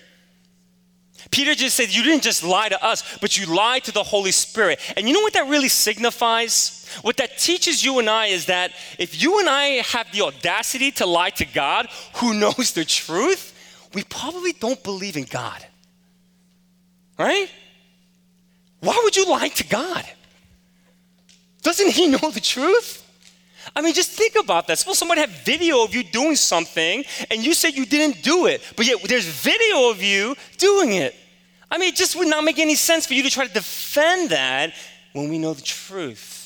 Peter 1.32 1.56
just 1.56 1.76
said, 1.76 1.94
You 1.94 2.04
didn't 2.04 2.24
just 2.24 2.44
lie 2.44 2.70
to 2.70 2.84
us, 2.84 3.18
but 3.20 3.38
you 3.38 3.46
lied 3.54 3.84
to 3.86 3.92
the 3.92 4.04
Holy 4.04 4.32
Spirit. 4.32 4.80
And 4.98 5.08
you 5.08 5.14
know 5.14 5.22
what 5.22 5.34
that 5.34 5.48
really 5.48 5.70
signifies? 5.70 6.88
What 7.02 7.18
that 7.18 7.38
teaches 7.38 7.84
you 7.84 8.00
and 8.00 8.10
I 8.10 8.28
is 8.28 8.48
that 8.48 8.72
if 9.00 9.22
you 9.22 9.40
and 9.40 9.50
I 9.50 9.82
have 9.84 10.12
the 10.12 10.22
audacity 10.22 10.92
to 10.92 11.06
lie 11.06 11.32
to 11.32 11.46
God, 11.46 11.88
who 12.16 12.34
knows 12.40 12.74
the 12.74 12.86
truth, 12.86 13.54
we 13.94 14.04
probably 14.04 14.54
don't 14.54 14.84
believe 14.84 15.18
in 15.18 15.26
God. 15.26 15.66
Right? 17.18 17.50
Why 18.80 19.00
would 19.04 19.16
you 19.16 19.30
lie 19.30 19.50
to 19.50 19.68
God? 19.68 20.06
Doesn't 21.62 21.92
He 21.92 22.08
know 22.08 22.32
the 22.32 22.42
truth? 22.42 23.03
I 23.76 23.82
mean, 23.82 23.94
just 23.94 24.12
think 24.12 24.36
about 24.36 24.68
that. 24.68 24.80
Suppose 24.80 24.98
somebody 24.98 25.22
had 25.22 25.30
video 25.30 25.84
of 25.84 25.94
you 25.94 26.04
doing 26.04 26.36
something 26.36 27.04
and 27.32 27.46
you 27.46 27.54
said 27.54 27.74
you 27.74 27.86
didn't 27.86 28.24
do 28.24 28.46
it, 28.48 28.62
but 28.76 28.86
yet 28.86 29.02
there's 29.04 29.26
video 29.26 29.90
of 29.90 30.02
you 30.02 30.36
doing 30.58 30.94
it. 30.94 31.16
I 31.72 31.78
mean, 31.78 31.90
it 31.90 31.96
just 31.96 32.16
would 32.16 32.28
not 32.28 32.44
make 32.44 32.60
any 32.60 32.76
sense 32.76 33.06
for 33.06 33.14
you 33.14 33.24
to 33.24 33.30
try 33.30 33.48
to 33.48 33.54
defend 33.54 34.30
that 34.30 34.74
when 35.14 35.30
we 35.30 35.38
know 35.40 35.54
the 35.54 35.62
truth 35.62 36.44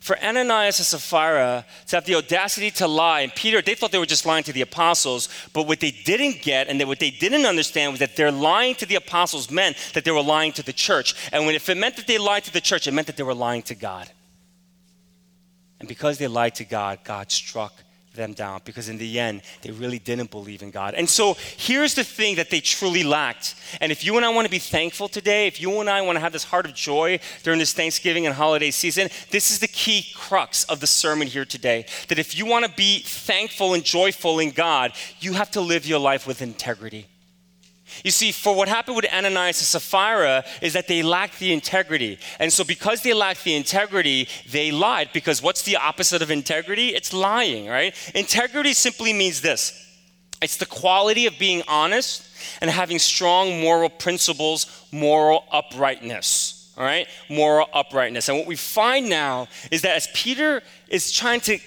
for 0.00 0.18
Ananias 0.18 0.78
and 0.78 0.86
Sapphira 0.86 1.64
to 1.88 1.96
have 1.96 2.06
the 2.06 2.14
audacity 2.14 2.70
to 2.72 2.88
lie, 2.88 3.20
and 3.20 3.34
Peter, 3.34 3.60
they 3.60 3.74
thought 3.74 3.92
they 3.92 3.98
were 3.98 4.06
just 4.06 4.24
lying 4.24 4.42
to 4.44 4.52
the 4.52 4.62
apostles, 4.62 5.28
but 5.52 5.66
what 5.66 5.78
they 5.80 5.90
didn't 5.90 6.42
get 6.42 6.68
and 6.68 6.82
what 6.88 6.98
they 6.98 7.10
didn't 7.10 7.44
understand 7.44 7.92
was 7.92 8.00
that 8.00 8.16
their 8.16 8.32
lying 8.32 8.74
to 8.76 8.86
the 8.86 8.94
apostles 8.94 9.50
meant 9.50 9.76
that 9.94 10.04
they 10.04 10.10
were 10.10 10.22
lying 10.22 10.52
to 10.52 10.62
the 10.62 10.72
church. 10.72 11.14
And 11.32 11.46
when, 11.46 11.54
if 11.54 11.68
it 11.68 11.76
meant 11.76 11.96
that 11.96 12.06
they 12.06 12.18
lied 12.18 12.44
to 12.44 12.52
the 12.52 12.60
church, 12.60 12.88
it 12.88 12.94
meant 12.94 13.06
that 13.08 13.16
they 13.16 13.22
were 13.22 13.34
lying 13.34 13.62
to 13.62 13.74
God. 13.74 14.10
And 15.80 15.88
because 15.88 16.18
they 16.18 16.28
lied 16.28 16.54
to 16.56 16.64
God, 16.64 17.00
God 17.04 17.32
struck 17.32 17.72
them 18.14 18.32
down 18.32 18.60
because 18.64 18.88
in 18.88 18.98
the 18.98 19.20
end, 19.20 19.42
they 19.62 19.70
really 19.70 19.98
didn't 19.98 20.30
believe 20.30 20.62
in 20.62 20.70
God. 20.70 20.94
And 20.94 21.08
so 21.08 21.36
here's 21.56 21.94
the 21.94 22.04
thing 22.04 22.36
that 22.36 22.50
they 22.50 22.60
truly 22.60 23.02
lacked. 23.02 23.54
And 23.80 23.92
if 23.92 24.04
you 24.04 24.16
and 24.16 24.26
I 24.26 24.30
want 24.30 24.46
to 24.46 24.50
be 24.50 24.58
thankful 24.58 25.08
today, 25.08 25.46
if 25.46 25.60
you 25.60 25.80
and 25.80 25.88
I 25.88 26.02
want 26.02 26.16
to 26.16 26.20
have 26.20 26.32
this 26.32 26.44
heart 26.44 26.66
of 26.66 26.74
joy 26.74 27.20
during 27.42 27.58
this 27.58 27.72
Thanksgiving 27.72 28.26
and 28.26 28.34
holiday 28.34 28.70
season, 28.70 29.08
this 29.30 29.50
is 29.50 29.60
the 29.60 29.68
key 29.68 30.06
crux 30.14 30.64
of 30.64 30.80
the 30.80 30.86
sermon 30.86 31.28
here 31.28 31.44
today. 31.44 31.86
That 32.08 32.18
if 32.18 32.36
you 32.36 32.46
want 32.46 32.64
to 32.66 32.72
be 32.72 33.00
thankful 33.00 33.74
and 33.74 33.84
joyful 33.84 34.40
in 34.40 34.50
God, 34.50 34.92
you 35.20 35.34
have 35.34 35.50
to 35.52 35.60
live 35.60 35.86
your 35.86 36.00
life 36.00 36.26
with 36.26 36.42
integrity. 36.42 37.06
You 38.04 38.10
see, 38.10 38.32
for 38.32 38.54
what 38.54 38.68
happened 38.68 38.96
with 38.96 39.12
Ananias 39.12 39.60
and 39.60 39.82
Sapphira 39.82 40.44
is 40.62 40.72
that 40.72 40.88
they 40.88 41.02
lacked 41.02 41.38
the 41.38 41.52
integrity. 41.52 42.18
And 42.38 42.52
so, 42.52 42.64
because 42.64 43.02
they 43.02 43.12
lacked 43.12 43.44
the 43.44 43.54
integrity, 43.54 44.28
they 44.50 44.70
lied. 44.70 45.10
Because 45.12 45.42
what's 45.42 45.62
the 45.62 45.76
opposite 45.76 46.22
of 46.22 46.30
integrity? 46.30 46.88
It's 46.88 47.12
lying, 47.12 47.66
right? 47.66 47.94
Integrity 48.14 48.72
simply 48.72 49.12
means 49.12 49.40
this 49.40 49.86
it's 50.42 50.56
the 50.56 50.66
quality 50.66 51.26
of 51.26 51.38
being 51.38 51.62
honest 51.68 52.26
and 52.60 52.70
having 52.70 52.98
strong 52.98 53.60
moral 53.60 53.90
principles, 53.90 54.86
moral 54.90 55.44
uprightness. 55.52 56.72
All 56.78 56.84
right? 56.84 57.06
Moral 57.28 57.68
uprightness. 57.74 58.28
And 58.28 58.38
what 58.38 58.46
we 58.46 58.56
find 58.56 59.08
now 59.08 59.48
is 59.70 59.82
that 59.82 59.96
as 59.96 60.08
Peter 60.14 60.62
is 60.88 61.12
trying 61.12 61.40
to 61.42 61.58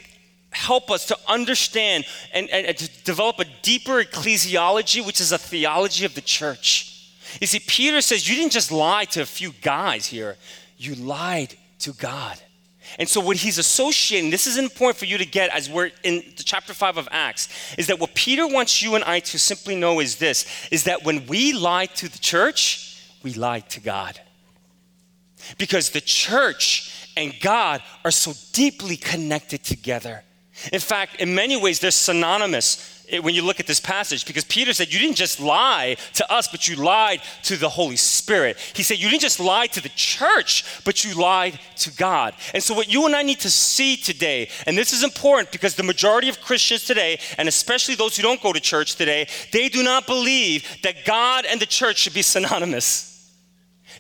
help 0.54 0.90
us 0.90 1.06
to 1.08 1.18
understand 1.28 2.06
and, 2.34 2.50
and, 2.50 2.66
and, 2.68 2.78
to 2.78 3.04
develop 3.04 3.40
a 3.40 3.46
deeper 3.62 4.04
ecclesiology, 4.04 5.06
which 5.06 5.20
is 5.20 5.32
a 5.32 5.38
theology 5.38 6.06
of 6.06 6.16
the 6.16 6.22
church. 6.22 7.12
You 7.42 7.48
see, 7.48 7.60
Peter 7.60 8.02
says, 8.02 8.30
You 8.30 8.36
didn't 8.36 8.52
just 8.52 8.72
lie 8.72 9.06
to 9.06 9.22
a 9.22 9.26
few 9.26 9.54
guys 9.62 10.06
here, 10.06 10.38
you 10.78 10.96
lied 10.96 11.56
to 11.80 11.94
God. 11.94 12.40
And 13.00 13.10
so, 13.10 13.22
what 13.22 13.38
he's 13.38 13.58
associating, 13.58 14.30
this 14.30 14.46
is 14.46 14.58
important 14.58 14.98
for 14.98 15.06
you 15.06 15.18
to 15.18 15.26
get 15.26 15.50
as 15.52 15.70
we're 15.70 15.92
in 16.04 16.24
the 16.38 16.44
chapter 16.44 16.74
5 16.74 16.98
of 16.98 17.08
Acts, 17.12 17.50
is 17.78 17.88
that 17.88 18.00
what 18.00 18.14
Peter 18.14 18.46
wants 18.48 18.82
you 18.82 18.96
and 18.96 19.04
I 19.04 19.20
to 19.22 19.40
simply 19.40 19.76
know 19.76 20.00
is 20.00 20.18
this 20.18 20.46
is 20.72 20.84
that 20.84 21.04
when 21.04 21.26
we 21.28 21.54
lie 21.54 21.88
to 21.88 22.08
the 22.08 22.20
church, 22.20 23.02
we 23.24 23.34
lie 23.34 23.62
to 23.62 23.80
God. 23.80 24.20
Because 25.58 25.90
the 25.90 26.02
church 26.02 27.10
and 27.18 27.34
God 27.42 27.82
are 28.06 28.12
so 28.12 28.34
deeply 28.54 28.98
connected 28.98 29.64
together. 29.64 30.24
In 30.72 30.80
fact, 30.80 31.20
in 31.20 31.36
many 31.36 31.58
ways, 31.58 31.80
they're 31.80 31.92
synonymous 31.92 33.04
eh, 33.10 33.20
when 33.20 33.36
you 33.36 33.42
look 33.42 33.60
at 33.60 33.68
this 33.68 33.80
passage 33.80 34.26
because 34.26 34.44
Peter 34.46 34.74
said, 34.74 34.94
You 34.94 35.00
didn't 35.00 35.18
just 35.18 35.40
lie 35.40 35.98
to 36.14 36.32
us, 36.32 36.48
but 36.48 36.68
you 36.68 36.76
lied 36.76 37.22
to 37.44 37.58
the 37.58 37.70
Holy 37.70 37.98
Spirit. 37.98 38.58
He 38.74 38.84
said, 38.84 39.00
You 39.00 39.10
didn't 39.10 39.22
just 39.22 39.40
lie 39.40 39.68
to 39.68 39.82
the 39.82 39.90
church, 39.90 40.64
but 40.86 41.04
you 41.04 41.16
lied 41.16 41.60
to 41.78 41.92
God. 41.92 42.34
And 42.54 42.64
so, 42.64 42.74
what 42.74 42.92
you 42.92 43.06
and 43.06 43.16
I 43.16 43.24
need 43.24 43.40
to 43.42 43.50
see 43.50 43.98
today, 43.98 44.50
and 44.66 44.78
this 44.78 44.94
is 44.94 45.04
important 45.04 45.52
because 45.52 45.76
the 45.76 45.84
majority 45.84 46.30
of 46.30 46.40
Christians 46.40 46.86
today, 46.86 47.20
and 47.38 47.48
especially 47.48 47.96
those 47.96 48.16
who 48.16 48.24
don't 48.24 48.42
go 48.42 48.54
to 48.54 48.60
church 48.60 48.96
today, 48.96 49.28
they 49.52 49.70
do 49.70 49.84
not 49.84 50.08
believe 50.08 50.66
that 50.84 51.06
God 51.06 51.46
and 51.46 51.60
the 51.60 51.66
church 51.66 51.98
should 51.98 52.14
be 52.14 52.22
synonymous. 52.22 53.13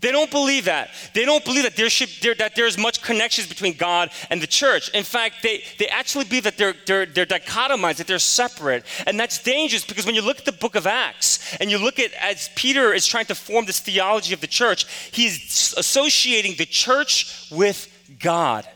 They 0.03 0.11
don't 0.11 0.29
believe 0.29 0.65
that. 0.65 0.89
They 1.13 1.23
don't 1.23 1.45
believe 1.45 1.63
that 1.63 1.77
there 1.77 1.89
should 1.89 2.09
there, 2.21 2.35
that 2.35 2.57
there's 2.57 2.77
much 2.77 3.01
connections 3.01 3.47
between 3.47 3.77
God 3.77 4.11
and 4.29 4.41
the 4.41 4.47
church. 4.47 4.89
In 4.89 5.05
fact, 5.05 5.35
they, 5.41 5.63
they 5.79 5.87
actually 5.87 6.25
believe 6.25 6.43
that 6.43 6.57
they're, 6.57 6.75
they're, 6.85 7.05
they're 7.05 7.25
dichotomized, 7.25 7.97
that 7.97 8.07
they're 8.07 8.19
separate. 8.19 8.83
And 9.07 9.17
that's 9.17 9.41
dangerous 9.41 9.85
because 9.85 10.05
when 10.05 10.13
you 10.13 10.21
look 10.21 10.39
at 10.39 10.45
the 10.45 10.51
book 10.51 10.75
of 10.75 10.85
Acts 10.87 11.55
and 11.61 11.71
you 11.71 11.77
look 11.77 11.99
at 11.99 12.11
as 12.15 12.49
Peter 12.53 12.93
is 12.93 13.07
trying 13.07 13.27
to 13.27 13.35
form 13.35 13.63
this 13.65 13.79
theology 13.79 14.33
of 14.33 14.41
the 14.41 14.47
church, 14.47 14.85
he's 15.13 15.73
associating 15.77 16.55
the 16.57 16.65
church 16.65 17.47
with 17.49 17.87
God. 18.19 18.67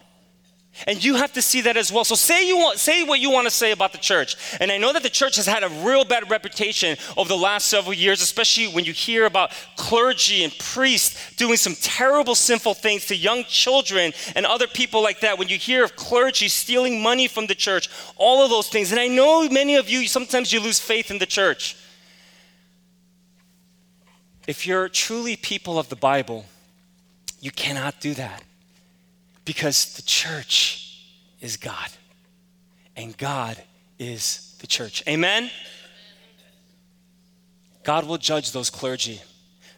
And 0.86 1.04
you 1.04 1.16
have 1.16 1.34
to 1.34 1.42
see 1.42 1.62
that 1.62 1.76
as 1.76 1.92
well. 1.92 2.04
So 2.04 2.14
say 2.16 2.48
you 2.48 2.58
want, 2.58 2.78
say 2.78 3.04
what 3.04 3.20
you 3.20 3.32
want 3.32 3.46
to 3.46 3.52
say 3.52 3.72
about 3.72 3.94
the 3.94 3.98
church. 3.98 4.36
And 4.60 4.72
I 4.72 4.78
know 4.78 4.94
that 4.94 5.02
the 5.02 5.10
church 5.10 5.38
has 5.38 5.48
had 5.48 5.64
a 5.64 5.70
real 5.70 6.06
bad 6.06 6.30
reputation 6.30 6.98
over 7.16 7.28
the 7.28 7.38
last 7.38 7.68
several 7.68 7.94
years, 7.94 8.22
especially 8.22 8.68
when 8.68 8.86
you 8.86 8.94
hear 8.94 9.26
about 9.26 9.52
clergy 9.76 10.44
and 10.44 10.56
priests 10.60 11.36
doing 11.36 11.58
some 11.58 11.76
terrible 11.82 12.36
sinful 12.36 12.76
things 12.76 13.08
to 13.08 13.16
young 13.16 13.44
children 13.46 14.14
and 14.36 14.46
other 14.46 14.68
people 14.68 15.02
like 15.02 15.22
that. 15.22 15.40
When 15.40 15.48
you 15.48 15.58
hear 15.58 15.84
of 15.84 15.96
clergy 15.96 16.48
stealing 16.48 17.02
money 17.02 17.28
from 17.28 17.48
the 17.48 17.56
church, 17.56 17.90
all 18.16 18.44
of 18.44 18.50
those 18.52 18.70
things. 18.70 18.92
And 18.92 19.00
I 19.00 19.08
know 19.08 19.50
many 19.50 19.78
of 19.78 19.90
you 19.90 20.08
sometimes 20.08 20.54
you 20.54 20.60
lose 20.60 20.80
faith 20.80 21.10
in 21.10 21.18
the 21.18 21.26
church. 21.26 21.76
If 24.48 24.68
you're 24.68 24.90
truly 24.90 25.36
people 25.36 25.80
of 25.80 25.90
the 25.90 25.96
Bible, 25.96 26.46
You 27.40 27.52
cannot 27.52 28.00
do 28.00 28.14
that 28.16 28.44
because 29.48 29.94
the 29.94 30.02
church 30.02 31.02
is 31.40 31.56
God 31.56 31.90
and 32.98 33.18
God 33.18 33.56
is 33.98 34.56
the 34.60 34.68
church. 34.68 35.02
Amen? 35.08 35.50
God 37.86 38.06
will 38.06 38.18
judge 38.18 38.52
those 38.52 38.70
clergy. 38.70 39.22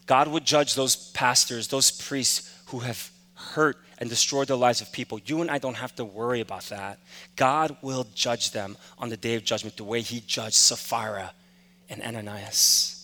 God 0.07 0.27
will 0.27 0.39
judge 0.39 0.73
those 0.73 1.11
pastors, 1.11 1.67
those 1.67 1.91
priests 1.91 2.51
who 2.65 2.79
have 2.79 3.11
hurt 3.35 3.77
and 3.99 4.09
destroyed 4.09 4.47
the 4.47 4.57
lives 4.57 4.81
of 4.81 4.91
people. 4.91 5.19
You 5.23 5.41
and 5.41 5.51
I 5.51 5.59
don't 5.59 5.75
have 5.75 5.93
to 5.97 6.05
worry 6.05 6.41
about 6.41 6.63
that. 6.69 6.97
God 7.35 7.77
will 7.83 8.07
judge 8.15 8.49
them 8.49 8.75
on 8.97 9.09
the 9.09 9.17
day 9.17 9.35
of 9.35 9.43
judgment 9.43 9.77
the 9.77 9.83
way 9.83 10.01
he 10.01 10.19
judged 10.21 10.55
Sapphira 10.55 11.31
and 11.89 12.01
Ananias. 12.01 12.98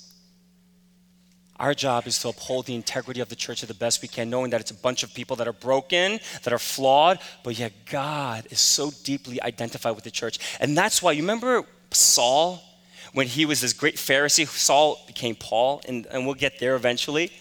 Our 1.57 1.73
job 1.73 2.05
is 2.05 2.19
to 2.19 2.29
uphold 2.29 2.65
the 2.65 2.75
integrity 2.75 3.21
of 3.21 3.29
the 3.29 3.35
church 3.35 3.61
to 3.61 3.65
the 3.65 3.73
best 3.73 4.01
we 4.01 4.09
can, 4.09 4.29
knowing 4.29 4.49
that 4.49 4.59
it's 4.59 4.71
a 4.71 4.75
bunch 4.75 5.03
of 5.03 5.13
people 5.13 5.37
that 5.37 5.47
are 5.47 5.53
broken, 5.53 6.19
that 6.43 6.51
are 6.51 6.59
flawed, 6.59 7.19
but 7.43 7.57
yet 7.57 7.71
God 7.85 8.45
is 8.49 8.59
so 8.59 8.91
deeply 9.03 9.41
identified 9.41 9.95
with 9.95 10.03
the 10.03 10.11
church. 10.11 10.39
And 10.59 10.77
that's 10.77 11.01
why, 11.01 11.13
you 11.13 11.21
remember 11.21 11.63
Saul, 11.91 12.61
when 13.13 13.27
he 13.27 13.45
was 13.45 13.61
this 13.61 13.71
great 13.71 13.95
Pharisee? 13.95 14.45
Saul 14.47 15.01
became 15.07 15.35
Paul, 15.35 15.81
and, 15.87 16.05
and 16.07 16.25
we'll 16.25 16.35
get 16.35 16.59
there 16.59 16.75
eventually. 16.75 17.31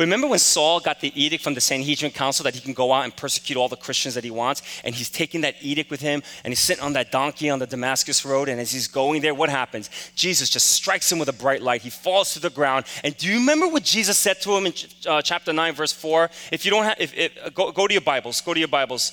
Remember 0.00 0.26
when 0.26 0.38
Saul 0.38 0.80
got 0.80 1.00
the 1.00 1.12
edict 1.14 1.44
from 1.44 1.52
the 1.52 1.60
Sanhedrin 1.60 2.10
council 2.10 2.44
that 2.44 2.54
he 2.54 2.60
can 2.60 2.72
go 2.72 2.90
out 2.90 3.04
and 3.04 3.14
persecute 3.14 3.58
all 3.58 3.68
the 3.68 3.76
Christians 3.76 4.14
that 4.14 4.24
he 4.24 4.30
wants? 4.30 4.62
And 4.82 4.94
he's 4.94 5.10
taking 5.10 5.42
that 5.42 5.56
edict 5.60 5.90
with 5.90 6.00
him 6.00 6.22
and 6.42 6.50
he's 6.50 6.58
sitting 6.58 6.82
on 6.82 6.94
that 6.94 7.12
donkey 7.12 7.50
on 7.50 7.58
the 7.58 7.66
Damascus 7.66 8.24
road. 8.24 8.48
And 8.48 8.58
as 8.58 8.72
he's 8.72 8.88
going 8.88 9.20
there, 9.20 9.34
what 9.34 9.50
happens? 9.50 9.90
Jesus 10.14 10.48
just 10.48 10.70
strikes 10.70 11.12
him 11.12 11.18
with 11.18 11.28
a 11.28 11.34
bright 11.34 11.60
light. 11.60 11.82
He 11.82 11.90
falls 11.90 12.32
to 12.32 12.40
the 12.40 12.48
ground. 12.48 12.86
And 13.04 13.14
do 13.14 13.28
you 13.28 13.40
remember 13.40 13.68
what 13.68 13.84
Jesus 13.84 14.16
said 14.16 14.40
to 14.40 14.56
him 14.56 14.66
in 14.66 14.72
uh, 15.06 15.20
chapter 15.20 15.52
9, 15.52 15.74
verse 15.74 15.92
4? 15.92 16.30
If 16.50 16.64
you 16.64 16.70
don't 16.70 16.84
have, 16.84 16.96
if, 16.98 17.14
if, 17.14 17.54
go, 17.54 17.70
go 17.70 17.86
to 17.86 17.92
your 17.92 18.00
Bibles, 18.00 18.40
go 18.40 18.54
to 18.54 18.58
your 18.58 18.68
Bibles. 18.68 19.12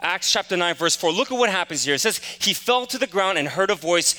Acts 0.00 0.32
chapter 0.32 0.56
9, 0.56 0.74
verse 0.76 0.96
4. 0.96 1.12
Look 1.12 1.30
at 1.30 1.36
what 1.36 1.50
happens 1.50 1.84
here. 1.84 1.94
It 1.94 2.00
says, 2.00 2.18
He 2.40 2.54
fell 2.54 2.86
to 2.86 2.96
the 2.96 3.06
ground 3.06 3.36
and 3.36 3.46
heard 3.46 3.70
a 3.70 3.74
voice 3.74 4.14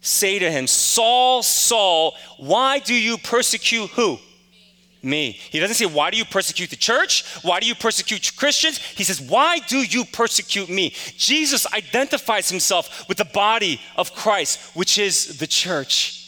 say 0.00 0.40
to 0.40 0.50
him, 0.50 0.66
Saul, 0.66 1.44
Saul, 1.44 2.16
why 2.36 2.80
do 2.80 2.94
you 2.94 3.16
persecute 3.16 3.90
who? 3.90 4.18
Me. 5.02 5.32
He 5.32 5.58
doesn't 5.58 5.76
say, 5.76 5.86
Why 5.86 6.10
do 6.10 6.16
you 6.16 6.24
persecute 6.24 6.70
the 6.70 6.76
church? 6.76 7.24
Why 7.42 7.60
do 7.60 7.66
you 7.66 7.74
persecute 7.74 8.36
Christians? 8.36 8.78
He 8.78 9.04
says, 9.04 9.20
Why 9.20 9.58
do 9.58 9.78
you 9.78 10.04
persecute 10.04 10.68
me? 10.68 10.94
Jesus 11.16 11.70
identifies 11.72 12.48
himself 12.48 13.08
with 13.08 13.18
the 13.18 13.24
body 13.24 13.80
of 13.96 14.14
Christ, 14.14 14.60
which 14.74 14.98
is 14.98 15.38
the 15.38 15.46
church. 15.46 16.21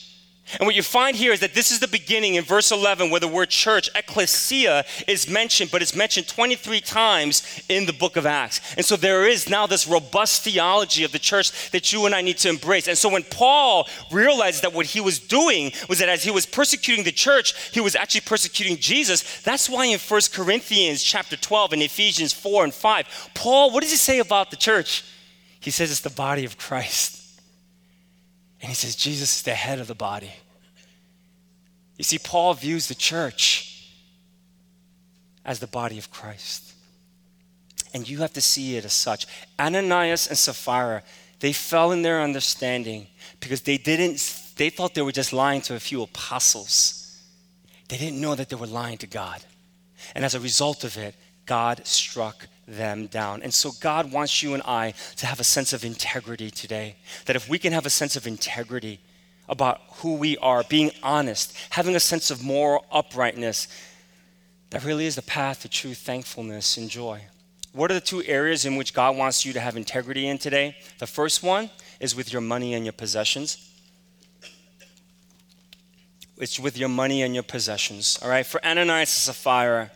And 0.60 0.66
what 0.66 0.74
you 0.74 0.82
find 0.82 1.16
here 1.16 1.32
is 1.32 1.40
that 1.40 1.54
this 1.54 1.70
is 1.70 1.80
the 1.80 1.88
beginning 1.88 2.34
in 2.34 2.44
verse 2.44 2.70
11 2.70 3.10
where 3.10 3.20
the 3.20 3.26
word 3.26 3.48
church, 3.48 3.88
ecclesia, 3.94 4.84
is 5.08 5.28
mentioned, 5.28 5.70
but 5.70 5.80
it's 5.80 5.96
mentioned 5.96 6.28
23 6.28 6.80
times 6.82 7.62
in 7.68 7.86
the 7.86 7.92
book 7.94 8.16
of 8.16 8.26
Acts. 8.26 8.60
And 8.76 8.84
so 8.84 8.96
there 8.96 9.26
is 9.26 9.48
now 9.48 9.66
this 9.66 9.88
robust 9.88 10.42
theology 10.42 11.02
of 11.02 11.12
the 11.12 11.18
church 11.18 11.70
that 11.70 11.92
you 11.92 12.04
and 12.04 12.14
I 12.14 12.20
need 12.20 12.38
to 12.38 12.50
embrace. 12.50 12.88
And 12.88 12.96
so 12.96 13.08
when 13.08 13.24
Paul 13.24 13.88
realized 14.12 14.62
that 14.62 14.74
what 14.74 14.86
he 14.86 15.00
was 15.00 15.18
doing 15.18 15.72
was 15.88 15.98
that 15.98 16.10
as 16.10 16.22
he 16.22 16.30
was 16.30 16.44
persecuting 16.44 17.04
the 17.04 17.12
church, 17.12 17.70
he 17.72 17.80
was 17.80 17.96
actually 17.96 18.20
persecuting 18.20 18.76
Jesus. 18.76 19.42
That's 19.42 19.68
why 19.68 19.86
in 19.86 19.98
1 19.98 20.20
Corinthians 20.32 21.02
chapter 21.02 21.36
12 21.36 21.72
and 21.72 21.82
Ephesians 21.82 22.34
4 22.34 22.64
and 22.64 22.74
5, 22.74 23.30
Paul, 23.34 23.70
what 23.72 23.80
does 23.82 23.90
he 23.90 23.96
say 23.96 24.18
about 24.18 24.50
the 24.50 24.56
church? 24.56 25.04
He 25.60 25.70
says 25.70 25.90
it's 25.90 26.00
the 26.00 26.10
body 26.10 26.44
of 26.44 26.58
Christ. 26.58 27.23
And 28.64 28.70
he 28.70 28.74
says 28.74 28.96
Jesus 28.96 29.36
is 29.36 29.42
the 29.42 29.52
head 29.52 29.78
of 29.78 29.88
the 29.88 29.94
body. 29.94 30.32
You 31.98 32.04
see, 32.04 32.16
Paul 32.18 32.54
views 32.54 32.88
the 32.88 32.94
church 32.94 33.90
as 35.44 35.58
the 35.58 35.66
body 35.66 35.98
of 35.98 36.10
Christ. 36.10 36.72
And 37.92 38.08
you 38.08 38.20
have 38.20 38.32
to 38.32 38.40
see 38.40 38.78
it 38.78 38.86
as 38.86 38.94
such. 38.94 39.26
Ananias 39.60 40.28
and 40.28 40.38
Sapphira, 40.38 41.02
they 41.40 41.52
fell 41.52 41.92
in 41.92 42.00
their 42.00 42.22
understanding 42.22 43.06
because 43.38 43.60
they 43.60 43.76
didn't, 43.76 44.54
they 44.56 44.70
thought 44.70 44.94
they 44.94 45.02
were 45.02 45.12
just 45.12 45.34
lying 45.34 45.60
to 45.60 45.74
a 45.74 45.78
few 45.78 46.00
apostles. 46.00 47.22
They 47.90 47.98
didn't 47.98 48.18
know 48.18 48.34
that 48.34 48.48
they 48.48 48.56
were 48.56 48.66
lying 48.66 48.96
to 48.96 49.06
God. 49.06 49.44
And 50.14 50.24
as 50.24 50.34
a 50.34 50.40
result 50.40 50.84
of 50.84 50.96
it, 50.96 51.14
God 51.44 51.86
struck 51.86 52.46
them 52.66 53.06
down. 53.06 53.42
And 53.42 53.52
so 53.52 53.72
God 53.80 54.12
wants 54.12 54.42
you 54.42 54.54
and 54.54 54.62
I 54.62 54.94
to 55.16 55.26
have 55.26 55.40
a 55.40 55.44
sense 55.44 55.72
of 55.72 55.84
integrity 55.84 56.50
today. 56.50 56.96
That 57.26 57.36
if 57.36 57.48
we 57.48 57.58
can 57.58 57.72
have 57.72 57.86
a 57.86 57.90
sense 57.90 58.16
of 58.16 58.26
integrity, 58.26 59.00
about 59.48 59.80
who 59.96 60.14
we 60.14 60.36
are, 60.38 60.62
being 60.68 60.90
honest, 61.02 61.56
having 61.70 61.94
a 61.96 62.00
sense 62.00 62.30
of 62.30 62.42
moral 62.42 62.84
uprightness. 62.90 63.68
That 64.70 64.84
really 64.84 65.06
is 65.06 65.16
the 65.16 65.22
path 65.22 65.62
to 65.62 65.68
true 65.68 65.94
thankfulness 65.94 66.76
and 66.76 66.88
joy. 66.88 67.22
What 67.72 67.90
are 67.90 67.94
the 67.94 68.00
two 68.00 68.22
areas 68.24 68.64
in 68.64 68.76
which 68.76 68.94
God 68.94 69.16
wants 69.16 69.44
you 69.44 69.52
to 69.52 69.60
have 69.60 69.76
integrity 69.76 70.28
in 70.28 70.38
today? 70.38 70.76
The 70.98 71.06
first 71.06 71.42
one 71.42 71.70
is 72.00 72.14
with 72.14 72.32
your 72.32 72.42
money 72.42 72.74
and 72.74 72.84
your 72.84 72.92
possessions. 72.92 73.70
It's 76.36 76.58
with 76.58 76.76
your 76.76 76.88
money 76.88 77.22
and 77.22 77.34
your 77.34 77.42
possessions. 77.42 78.18
All 78.22 78.28
right? 78.28 78.46
For 78.46 78.64
Ananias 78.64 79.28
and 79.28 79.36
Sapphira, 79.36 79.90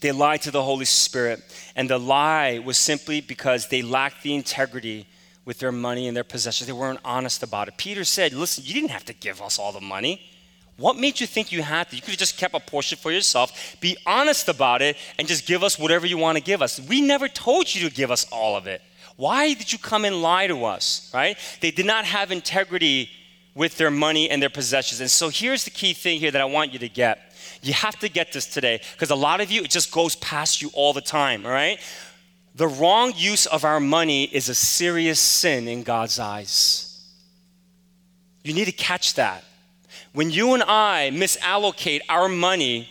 they 0.00 0.12
lied 0.12 0.42
to 0.42 0.50
the 0.50 0.62
Holy 0.62 0.84
Spirit. 0.84 1.42
And 1.76 1.88
the 1.88 1.98
lie 1.98 2.58
was 2.58 2.78
simply 2.78 3.20
because 3.20 3.68
they 3.68 3.82
lacked 3.82 4.22
the 4.22 4.34
integrity 4.34 5.06
with 5.44 5.58
their 5.58 5.72
money 5.72 6.08
and 6.08 6.16
their 6.16 6.24
possessions. 6.24 6.66
They 6.66 6.72
weren't 6.72 7.00
honest 7.04 7.42
about 7.42 7.68
it. 7.68 7.76
Peter 7.76 8.04
said, 8.04 8.32
Listen, 8.32 8.64
you 8.66 8.74
didn't 8.74 8.90
have 8.90 9.04
to 9.06 9.12
give 9.12 9.42
us 9.42 9.58
all 9.58 9.72
the 9.72 9.80
money. 9.80 10.20
What 10.76 10.96
made 10.96 11.20
you 11.20 11.26
think 11.26 11.52
you 11.52 11.62
had 11.62 11.90
to? 11.90 11.96
You 11.96 12.02
could 12.02 12.10
have 12.10 12.18
just 12.18 12.38
kept 12.38 12.54
a 12.54 12.60
portion 12.60 12.98
for 12.98 13.12
yourself. 13.12 13.76
Be 13.80 13.96
honest 14.06 14.48
about 14.48 14.82
it 14.82 14.96
and 15.18 15.28
just 15.28 15.46
give 15.46 15.62
us 15.62 15.78
whatever 15.78 16.06
you 16.06 16.16
want 16.16 16.38
to 16.38 16.42
give 16.42 16.62
us. 16.62 16.80
We 16.80 17.00
never 17.00 17.28
told 17.28 17.72
you 17.72 17.88
to 17.88 17.94
give 17.94 18.10
us 18.10 18.26
all 18.32 18.56
of 18.56 18.66
it. 18.66 18.80
Why 19.16 19.52
did 19.52 19.72
you 19.72 19.78
come 19.78 20.04
and 20.04 20.22
lie 20.22 20.46
to 20.46 20.64
us, 20.64 21.10
right? 21.12 21.36
They 21.60 21.70
did 21.70 21.86
not 21.86 22.06
have 22.06 22.32
integrity 22.32 23.10
with 23.54 23.76
their 23.76 23.90
money 23.90 24.30
and 24.30 24.42
their 24.42 24.50
possessions. 24.50 25.00
And 25.00 25.10
so 25.10 25.28
here's 25.28 25.64
the 25.64 25.70
key 25.70 25.92
thing 25.92 26.18
here 26.18 26.30
that 26.30 26.40
I 26.40 26.46
want 26.46 26.72
you 26.72 26.78
to 26.78 26.88
get. 26.88 27.31
You 27.62 27.72
have 27.72 27.98
to 28.00 28.08
get 28.08 28.32
this 28.32 28.46
today 28.46 28.80
because 28.92 29.10
a 29.10 29.14
lot 29.14 29.40
of 29.40 29.50
you, 29.50 29.62
it 29.62 29.70
just 29.70 29.92
goes 29.92 30.16
past 30.16 30.60
you 30.60 30.70
all 30.74 30.92
the 30.92 31.00
time, 31.00 31.46
all 31.46 31.52
right? 31.52 31.78
The 32.54 32.66
wrong 32.66 33.12
use 33.16 33.46
of 33.46 33.64
our 33.64 33.80
money 33.80 34.24
is 34.24 34.48
a 34.48 34.54
serious 34.54 35.20
sin 35.20 35.68
in 35.68 35.84
God's 35.84 36.18
eyes. 36.18 36.88
You 38.42 38.52
need 38.52 38.66
to 38.66 38.72
catch 38.72 39.14
that. 39.14 39.44
When 40.12 40.30
you 40.30 40.54
and 40.54 40.62
I 40.62 41.10
misallocate 41.14 42.00
our 42.08 42.28
money, 42.28 42.88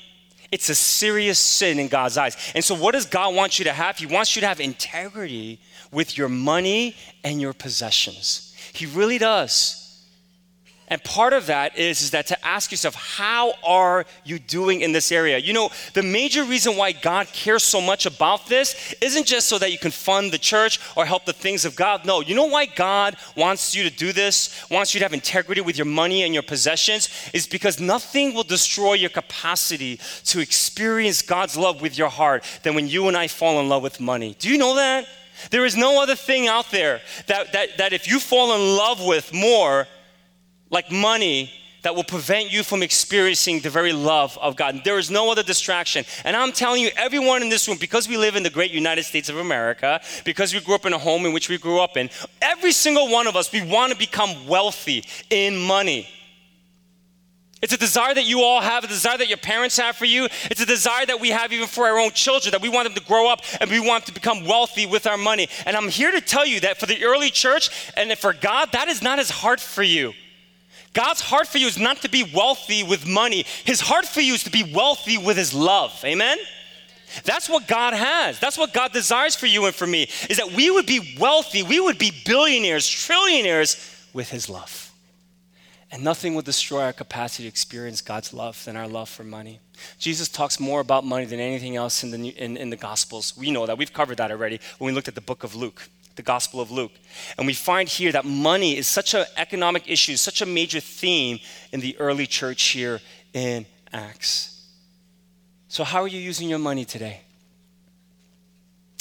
it's 0.52 0.70
a 0.70 0.76
serious 0.76 1.38
sin 1.38 1.78
in 1.78 1.88
God's 1.88 2.18
eyes. 2.18 2.36
And 2.56 2.64
so, 2.64 2.74
what 2.74 2.94
does 2.94 3.06
God 3.06 3.36
want 3.36 3.60
you 3.60 3.66
to 3.66 3.74
have? 3.74 3.98
He 3.98 4.06
wants 4.06 4.36
you 4.36 4.42
to 4.42 4.48
have 4.48 4.60
integrity 4.60 5.60
with 5.92 6.18
your 6.18 6.30
money 6.30 6.96
and 7.24 7.40
your 7.40 7.54
possessions. 7.54 8.56
He 8.74 8.86
really 8.86 9.18
does. 9.18 9.81
And 10.91 11.01
part 11.06 11.32
of 11.32 11.45
that 11.45 11.77
is, 11.77 12.01
is 12.01 12.12
that 12.12 12.27
to 12.27 12.45
ask 12.45 12.69
yourself, 12.69 12.95
how 12.95 13.54
are 13.63 14.06
you 14.25 14.38
doing 14.38 14.82
in 14.82 14.91
this 14.91 15.10
area? 15.10 15.38
You 15.38 15.54
know, 15.54 15.69
the 15.93 16.04
major 16.04 16.43
reason 16.43 16.75
why 16.75 16.91
God 16.91 17.27
cares 17.27 17.63
so 17.63 17.80
much 17.80 18.06
about 18.06 18.47
this 18.47 18.93
isn't 18.99 19.25
just 19.25 19.47
so 19.47 19.58
that 19.60 19.71
you 19.71 19.77
can 19.77 19.91
fund 19.91 20.34
the 20.34 20.38
church 20.38 20.82
or 20.97 21.06
help 21.06 21.23
the 21.23 21.32
things 21.32 21.63
of 21.63 21.77
God. 21.77 22.06
No, 22.06 22.19
you 22.19 22.36
know 22.36 22.47
why 22.47 22.65
God 22.65 23.15
wants 23.38 23.73
you 23.73 23.84
to 23.84 23.89
do 23.89 24.12
this, 24.12 24.69
wants 24.69 24.93
you 24.93 24.99
to 24.99 25.06
have 25.06 25.13
integrity 25.13 25.62
with 25.62 25.77
your 25.77 25.86
money 25.86 26.23
and 26.23 26.34
your 26.34 26.43
possessions, 26.43 27.08
is 27.34 27.47
because 27.47 27.80
nothing 27.80 28.34
will 28.34 28.43
destroy 28.43 28.95
your 28.95 29.12
capacity 29.12 29.97
to 30.25 30.41
experience 30.41 31.21
God's 31.21 31.56
love 31.56 31.82
with 31.82 31.97
your 31.97 32.10
heart 32.10 32.43
than 32.63 32.75
when 32.75 32.89
you 32.89 33.08
and 33.08 33.15
I 33.15 33.30
fall 33.30 33.62
in 33.62 33.69
love 33.69 33.82
with 33.82 34.01
money. 34.01 34.36
Do 34.39 34.49
you 34.49 34.58
know 34.58 34.75
that? 34.75 35.08
There 35.51 35.65
is 35.65 35.77
no 35.77 36.04
other 36.04 36.15
thing 36.15 36.49
out 36.49 36.69
there 36.69 36.99
that, 37.27 37.54
that, 37.54 37.77
that 37.77 37.93
if 37.93 38.10
you 38.10 38.19
fall 38.19 38.54
in 38.54 38.75
love 38.75 39.01
with 39.01 39.32
more, 39.32 39.88
like 40.72 40.92
money 40.92 41.52
that 41.84 41.96
will 41.96 42.04
prevent 42.04 42.52
you 42.52 42.64
from 42.64 42.84
experiencing 42.84 43.60
the 43.60 43.70
very 43.70 43.94
love 43.94 44.38
of 44.40 44.56
God. 44.56 44.82
There 44.84 45.00
is 45.00 45.10
no 45.10 45.32
other 45.32 45.44
distraction. 45.44 46.06
And 46.24 46.36
I'm 46.36 46.52
telling 46.52 46.82
you, 46.82 46.90
everyone 46.96 47.42
in 47.42 47.50
this 47.50 47.68
room, 47.68 47.78
because 47.80 48.08
we 48.08 48.18
live 48.18 48.36
in 48.36 48.44
the 48.44 48.50
great 48.50 48.72
United 48.72 49.04
States 49.04 49.30
of 49.30 49.38
America, 49.38 50.00
because 50.24 50.54
we 50.54 50.60
grew 50.60 50.76
up 50.76 50.86
in 50.86 50.94
a 50.94 50.98
home 50.98 51.26
in 51.26 51.34
which 51.34 51.50
we 51.50 51.58
grew 51.58 51.80
up 51.80 51.98
in, 51.98 52.10
every 52.42 52.72
single 52.72 53.10
one 53.10 53.28
of 53.28 53.36
us, 53.36 53.52
we 53.52 53.62
want 53.64 53.92
to 53.92 53.98
become 53.98 54.48
wealthy 54.48 55.04
in 55.30 55.58
money. 55.58 56.08
It's 57.62 57.74
a 57.74 57.78
desire 57.78 58.14
that 58.14 58.26
you 58.26 58.42
all 58.42 58.60
have, 58.60 58.84
a 58.84 58.88
desire 58.88 59.20
that 59.20 59.28
your 59.28 59.38
parents 59.38 59.78
have 59.78 59.96
for 59.96 60.06
you. 60.06 60.28
It's 60.46 60.62
a 60.62 60.66
desire 60.66 61.06
that 61.06 61.20
we 61.20 61.30
have 61.30 61.54
even 61.54 61.68
for 61.68 61.86
our 61.88 62.00
own 62.00 62.10
children, 62.12 62.52
that 62.54 62.62
we 62.62 62.70
want 62.70 62.88
them 62.88 62.96
to 62.96 63.08
grow 63.08 63.32
up 63.32 63.42
and 63.60 63.70
we 63.70 63.80
want 63.80 64.08
to 64.08 64.12
become 64.12 64.46
wealthy 64.46 64.88
with 64.88 65.06
our 65.06 65.18
money. 65.18 65.48
And 65.68 65.78
I'm 65.78 65.88
here 65.88 66.12
to 66.12 66.22
tell 66.22 66.46
you 66.46 66.60
that 66.62 66.80
for 66.80 66.88
the 66.88 67.04
early 67.04 67.30
church 67.30 67.70
and 67.96 68.12
for 68.18 68.34
God, 68.34 68.72
that 68.72 68.88
is 68.88 69.04
not 69.04 69.20
as 69.20 69.30
hard 69.30 69.62
for 69.62 69.84
you. 69.84 70.14
God's 70.93 71.21
heart 71.21 71.47
for 71.47 71.58
you 71.58 71.67
is 71.67 71.77
not 71.77 72.01
to 72.01 72.10
be 72.10 72.30
wealthy 72.34 72.84
with 72.84 73.08
money. 73.08 73.45
His 73.63 73.80
heart 73.80 74.06
for 74.06 74.21
you 74.21 74.34
is 74.34 74.43
to 74.43 74.51
be 74.51 74.71
wealthy 74.73 75.17
with 75.17 75.38
his 75.38 75.54
love. 75.54 75.99
Amen? 76.04 76.38
That's 77.23 77.49
what 77.49 77.67
God 77.67 77.93
has. 77.93 78.39
That's 78.39 78.58
what 78.58 78.73
God 78.73 78.93
desires 78.93 79.36
for 79.36 79.45
you 79.45 79.65
and 79.65 79.75
for 79.75 79.88
me 79.88 80.04
is 80.30 80.38
that 80.38 80.51
we 80.54 80.71
would 80.71 80.86
be 80.86 81.17
wealthy, 81.19 81.63
we 81.63 81.80
would 81.80 81.97
be 81.97 82.12
billionaires, 82.25 82.88
trillionaires 82.88 84.13
with 84.13 84.30
his 84.30 84.49
love. 84.49 84.91
And 85.93 86.06
nothing 86.06 86.36
will 86.36 86.41
destroy 86.41 86.84
our 86.84 86.93
capacity 86.93 87.43
to 87.43 87.49
experience 87.49 87.99
God's 87.99 88.34
love 88.34 88.63
than 88.63 88.77
our 88.77 88.88
love 88.88 89.10
for 89.10 89.25
money. 89.25 89.60
Jesus 89.99 90.30
talks 90.30 90.58
more 90.58 90.80
about 90.80 91.04
money 91.04 91.25
than 91.25 91.41
anything 91.41 91.75
else 91.75 92.01
in 92.01 92.12
the, 92.12 92.30
in, 92.30 92.56
in 92.56 92.69
the 92.69 92.77
Gospels. 92.77 93.36
We 93.38 93.51
know 93.51 93.65
that. 93.65 93.77
We've 93.77 93.91
covered 93.91 94.17
that 94.17 94.32
already 94.32 94.62
when 94.77 94.88
we 94.88 94.95
looked 94.95 95.10
at 95.10 95.15
the 95.15 95.21
book 95.21 95.43
of 95.43 95.54
Luke, 95.54 95.89
the 96.22 96.26
Gospel 96.26 96.62
of 96.62 96.70
Luke. 96.70 96.92
And 97.38 97.48
we 97.48 97.54
find 97.54 97.90
here 97.90 98.12
that 98.12 98.26
money 98.26 98.78
is 98.78 98.88
such 98.88 99.16
an 99.16 99.26
economic 99.38 99.90
issue, 99.90 100.16
such 100.18 100.42
a 100.42 100.46
major 100.46 100.80
theme 100.80 101.40
in 101.72 101.80
the 101.80 101.98
early 101.98 102.28
church 102.28 102.62
here 102.64 103.02
in 103.34 103.66
Acts. 103.92 104.70
So, 105.68 105.84
how 105.84 106.02
are 106.04 106.08
you 106.08 106.20
using 106.20 106.48
your 106.48 106.60
money 106.60 106.86
today? 106.86 107.22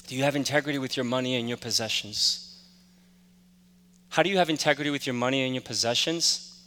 Do 0.07 0.17
you 0.17 0.25
have 0.25 0.35
integrity 0.35 0.79
with 0.79 0.97
your 0.97 1.05
money 1.05 1.37
and 1.37 1.47
your 1.47 1.59
possessions? 1.59 2.65
How 4.09 4.23
do 4.23 4.31
you 4.31 4.39
have 4.39 4.49
integrity 4.49 4.91
with 4.91 5.07
your 5.07 5.15
money 5.15 5.45
and 5.45 5.55
your 5.55 5.63
possessions? 5.63 6.59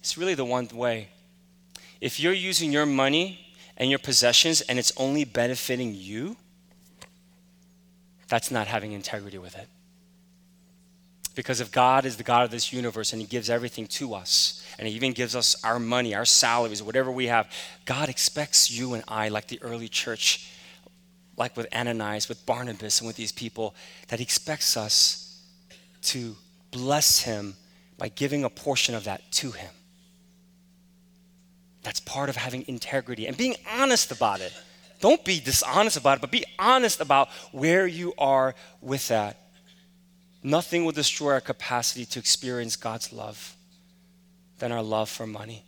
It's 0.00 0.16
really 0.16 0.34
the 0.34 0.46
one 0.46 0.66
way. 0.72 1.08
If 2.00 2.18
you're 2.18 2.32
using 2.32 2.72
your 2.72 2.86
money 2.86 3.54
and 3.76 3.90
your 3.90 3.98
possessions 3.98 4.62
and 4.62 4.78
it's 4.78 4.92
only 4.96 5.24
benefiting 5.24 5.94
you, 5.94 6.36
that's 8.28 8.50
not 8.50 8.66
having 8.66 8.92
integrity 8.92 9.38
with 9.38 9.56
it. 9.56 9.68
Because 11.34 11.60
if 11.60 11.72
God 11.72 12.04
is 12.04 12.16
the 12.16 12.22
God 12.22 12.44
of 12.44 12.50
this 12.50 12.72
universe 12.72 13.12
and 13.12 13.20
He 13.20 13.26
gives 13.26 13.50
everything 13.50 13.86
to 13.88 14.14
us, 14.14 14.64
and 14.78 14.86
He 14.86 14.94
even 14.94 15.12
gives 15.12 15.34
us 15.34 15.56
our 15.64 15.78
money, 15.78 16.14
our 16.14 16.24
salaries, 16.24 16.82
whatever 16.82 17.10
we 17.10 17.26
have, 17.26 17.50
God 17.84 18.08
expects 18.08 18.70
you 18.70 18.94
and 18.94 19.02
I, 19.08 19.28
like 19.28 19.48
the 19.48 19.60
early 19.60 19.88
church, 19.88 20.50
like 21.36 21.56
with 21.56 21.66
Ananias, 21.74 22.28
with 22.28 22.46
Barnabas, 22.46 23.00
and 23.00 23.06
with 23.06 23.16
these 23.16 23.32
people, 23.32 23.74
that 24.08 24.20
He 24.20 24.22
expects 24.22 24.76
us 24.76 25.42
to 26.02 26.36
bless 26.70 27.20
Him 27.20 27.56
by 27.98 28.08
giving 28.08 28.44
a 28.44 28.50
portion 28.50 28.94
of 28.94 29.04
that 29.04 29.30
to 29.32 29.50
Him. 29.50 29.70
That's 31.82 32.00
part 32.00 32.28
of 32.28 32.36
having 32.36 32.64
integrity 32.68 33.26
and 33.26 33.36
being 33.36 33.56
honest 33.76 34.12
about 34.12 34.40
it. 34.40 34.52
Don't 35.04 35.22
be 35.22 35.38
dishonest 35.38 35.98
about 35.98 36.16
it, 36.16 36.20
but 36.22 36.30
be 36.30 36.46
honest 36.58 36.98
about 36.98 37.28
where 37.52 37.86
you 37.86 38.14
are 38.16 38.54
with 38.80 39.08
that. 39.08 39.36
Nothing 40.42 40.86
will 40.86 40.92
destroy 40.92 41.34
our 41.34 41.42
capacity 41.42 42.06
to 42.06 42.18
experience 42.18 42.74
God's 42.74 43.12
love 43.12 43.54
than 44.60 44.72
our 44.72 44.82
love 44.82 45.10
for 45.10 45.26
money. 45.26 45.62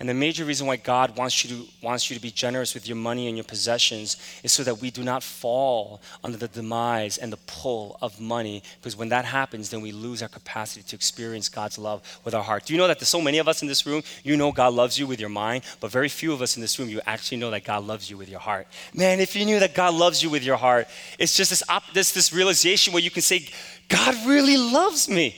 And 0.00 0.08
the 0.08 0.14
major 0.14 0.44
reason 0.44 0.66
why 0.66 0.76
God 0.76 1.16
wants 1.16 1.44
you, 1.44 1.56
to, 1.56 1.68
wants 1.82 2.10
you 2.10 2.16
to 2.16 2.22
be 2.22 2.30
generous 2.30 2.74
with 2.74 2.88
your 2.88 2.96
money 2.96 3.28
and 3.28 3.36
your 3.36 3.44
possessions 3.44 4.16
is 4.42 4.52
so 4.52 4.64
that 4.64 4.80
we 4.80 4.90
do 4.90 5.02
not 5.02 5.22
fall 5.22 6.00
under 6.24 6.36
the 6.36 6.48
demise 6.48 7.18
and 7.18 7.32
the 7.32 7.38
pull 7.46 7.98
of 8.02 8.20
money. 8.20 8.62
Because 8.80 8.96
when 8.96 9.10
that 9.10 9.24
happens, 9.24 9.70
then 9.70 9.80
we 9.80 9.92
lose 9.92 10.22
our 10.22 10.28
capacity 10.28 10.82
to 10.82 10.96
experience 10.96 11.48
God's 11.48 11.78
love 11.78 12.02
with 12.24 12.34
our 12.34 12.42
heart. 12.42 12.64
Do 12.64 12.72
you 12.72 12.78
know 12.78 12.88
that 12.88 12.98
there's 12.98 13.08
so 13.08 13.20
many 13.20 13.38
of 13.38 13.48
us 13.48 13.62
in 13.62 13.68
this 13.68 13.86
room, 13.86 14.02
you 14.24 14.36
know 14.36 14.50
God 14.52 14.74
loves 14.74 14.98
you 14.98 15.06
with 15.06 15.20
your 15.20 15.28
mind, 15.28 15.64
but 15.80 15.90
very 15.90 16.08
few 16.08 16.32
of 16.32 16.42
us 16.42 16.56
in 16.56 16.62
this 16.62 16.78
room, 16.78 16.88
you 16.88 17.00
actually 17.06 17.38
know 17.38 17.50
that 17.50 17.64
God 17.64 17.84
loves 17.84 18.10
you 18.10 18.16
with 18.16 18.28
your 18.28 18.40
heart. 18.40 18.66
Man, 18.94 19.20
if 19.20 19.36
you 19.36 19.44
knew 19.44 19.60
that 19.60 19.74
God 19.74 19.94
loves 19.94 20.22
you 20.22 20.30
with 20.30 20.42
your 20.42 20.56
heart, 20.56 20.88
it's 21.18 21.36
just 21.36 21.50
this, 21.50 21.62
op- 21.68 21.92
this, 21.92 22.12
this 22.12 22.32
realization 22.32 22.92
where 22.92 23.02
you 23.02 23.10
can 23.10 23.22
say, 23.22 23.48
God 23.88 24.14
really 24.26 24.56
loves 24.56 25.08
me. 25.08 25.36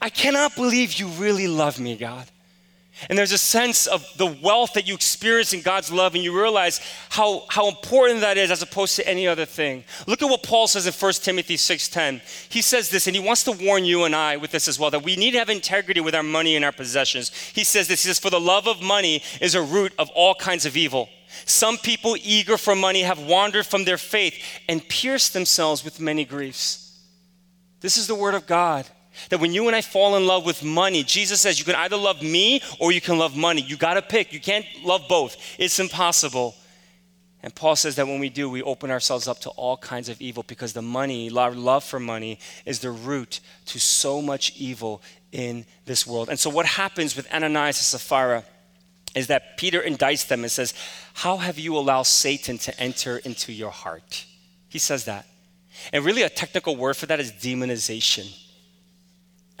I 0.00 0.08
cannot 0.08 0.54
believe 0.54 0.94
you 0.94 1.08
really 1.08 1.48
love 1.48 1.78
me, 1.78 1.96
God. 1.96 2.26
And 3.08 3.18
there's 3.18 3.32
a 3.32 3.38
sense 3.38 3.86
of 3.86 4.06
the 4.16 4.26
wealth 4.26 4.74
that 4.74 4.86
you 4.86 4.94
experience 4.94 5.52
in 5.52 5.62
God's 5.62 5.90
love, 5.90 6.14
and 6.14 6.22
you 6.22 6.38
realize 6.38 6.80
how, 7.08 7.44
how 7.48 7.68
important 7.68 8.20
that 8.20 8.36
is 8.36 8.50
as 8.50 8.62
opposed 8.62 8.96
to 8.96 9.08
any 9.08 9.26
other 9.26 9.46
thing. 9.46 9.84
Look 10.06 10.22
at 10.22 10.28
what 10.28 10.42
Paul 10.42 10.66
says 10.66 10.86
in 10.86 10.92
1 10.92 11.12
Timothy 11.22 11.56
6:10. 11.56 12.20
He 12.50 12.62
says 12.62 12.90
this, 12.90 13.06
and 13.06 13.16
he 13.16 13.22
wants 13.22 13.44
to 13.44 13.52
warn 13.52 13.84
you 13.84 14.04
and 14.04 14.14
I 14.14 14.36
with 14.36 14.50
this 14.50 14.68
as 14.68 14.78
well, 14.78 14.90
that 14.90 15.02
we 15.02 15.16
need 15.16 15.32
to 15.32 15.38
have 15.38 15.48
integrity 15.48 16.00
with 16.00 16.14
our 16.14 16.22
money 16.22 16.56
and 16.56 16.64
our 16.64 16.72
possessions. 16.72 17.30
He 17.54 17.64
says 17.64 17.88
this, 17.88 18.02
he 18.02 18.08
says, 18.08 18.18
For 18.18 18.30
the 18.30 18.40
love 18.40 18.66
of 18.66 18.82
money 18.82 19.22
is 19.40 19.54
a 19.54 19.62
root 19.62 19.92
of 19.98 20.10
all 20.10 20.34
kinds 20.34 20.66
of 20.66 20.76
evil. 20.76 21.08
Some 21.46 21.78
people 21.78 22.16
eager 22.22 22.56
for 22.56 22.74
money 22.74 23.02
have 23.02 23.20
wandered 23.20 23.66
from 23.66 23.84
their 23.84 23.98
faith 23.98 24.34
and 24.68 24.86
pierced 24.88 25.32
themselves 25.32 25.84
with 25.84 26.00
many 26.00 26.24
griefs. 26.24 26.98
This 27.80 27.96
is 27.96 28.06
the 28.06 28.14
word 28.14 28.34
of 28.34 28.46
God. 28.46 28.86
That 29.28 29.40
when 29.40 29.52
you 29.52 29.66
and 29.66 29.76
I 29.76 29.82
fall 29.82 30.16
in 30.16 30.26
love 30.26 30.44
with 30.46 30.64
money, 30.64 31.04
Jesus 31.04 31.40
says 31.40 31.58
you 31.58 31.64
can 31.64 31.74
either 31.74 31.96
love 31.96 32.22
me 32.22 32.62
or 32.78 32.90
you 32.92 33.00
can 33.00 33.18
love 33.18 33.36
money. 33.36 33.60
You 33.60 33.76
got 33.76 33.94
to 33.94 34.02
pick. 34.02 34.32
You 34.32 34.40
can't 34.40 34.66
love 34.82 35.02
both, 35.08 35.36
it's 35.58 35.78
impossible. 35.78 36.54
And 37.42 37.54
Paul 37.54 37.74
says 37.74 37.96
that 37.96 38.06
when 38.06 38.20
we 38.20 38.28
do, 38.28 38.50
we 38.50 38.62
open 38.62 38.90
ourselves 38.90 39.26
up 39.26 39.40
to 39.40 39.50
all 39.50 39.76
kinds 39.78 40.10
of 40.10 40.20
evil 40.20 40.42
because 40.42 40.74
the 40.74 40.82
money, 40.82 41.30
our 41.34 41.52
love 41.52 41.84
for 41.84 41.98
money, 41.98 42.38
is 42.66 42.80
the 42.80 42.90
root 42.90 43.40
to 43.66 43.80
so 43.80 44.20
much 44.20 44.54
evil 44.58 45.00
in 45.32 45.64
this 45.86 46.06
world. 46.06 46.28
And 46.28 46.38
so, 46.38 46.50
what 46.50 46.66
happens 46.66 47.16
with 47.16 47.32
Ananias 47.32 47.78
and 47.78 48.00
Sapphira 48.00 48.44
is 49.14 49.28
that 49.28 49.56
Peter 49.56 49.80
indicts 49.80 50.28
them 50.28 50.42
and 50.42 50.50
says, 50.50 50.74
How 51.14 51.38
have 51.38 51.58
you 51.58 51.76
allowed 51.76 52.02
Satan 52.02 52.58
to 52.58 52.78
enter 52.80 53.18
into 53.18 53.52
your 53.52 53.70
heart? 53.70 54.26
He 54.68 54.78
says 54.78 55.06
that. 55.06 55.26
And 55.92 56.04
really, 56.04 56.22
a 56.22 56.28
technical 56.28 56.76
word 56.76 56.96
for 56.96 57.06
that 57.06 57.20
is 57.20 57.32
demonization. 57.32 58.26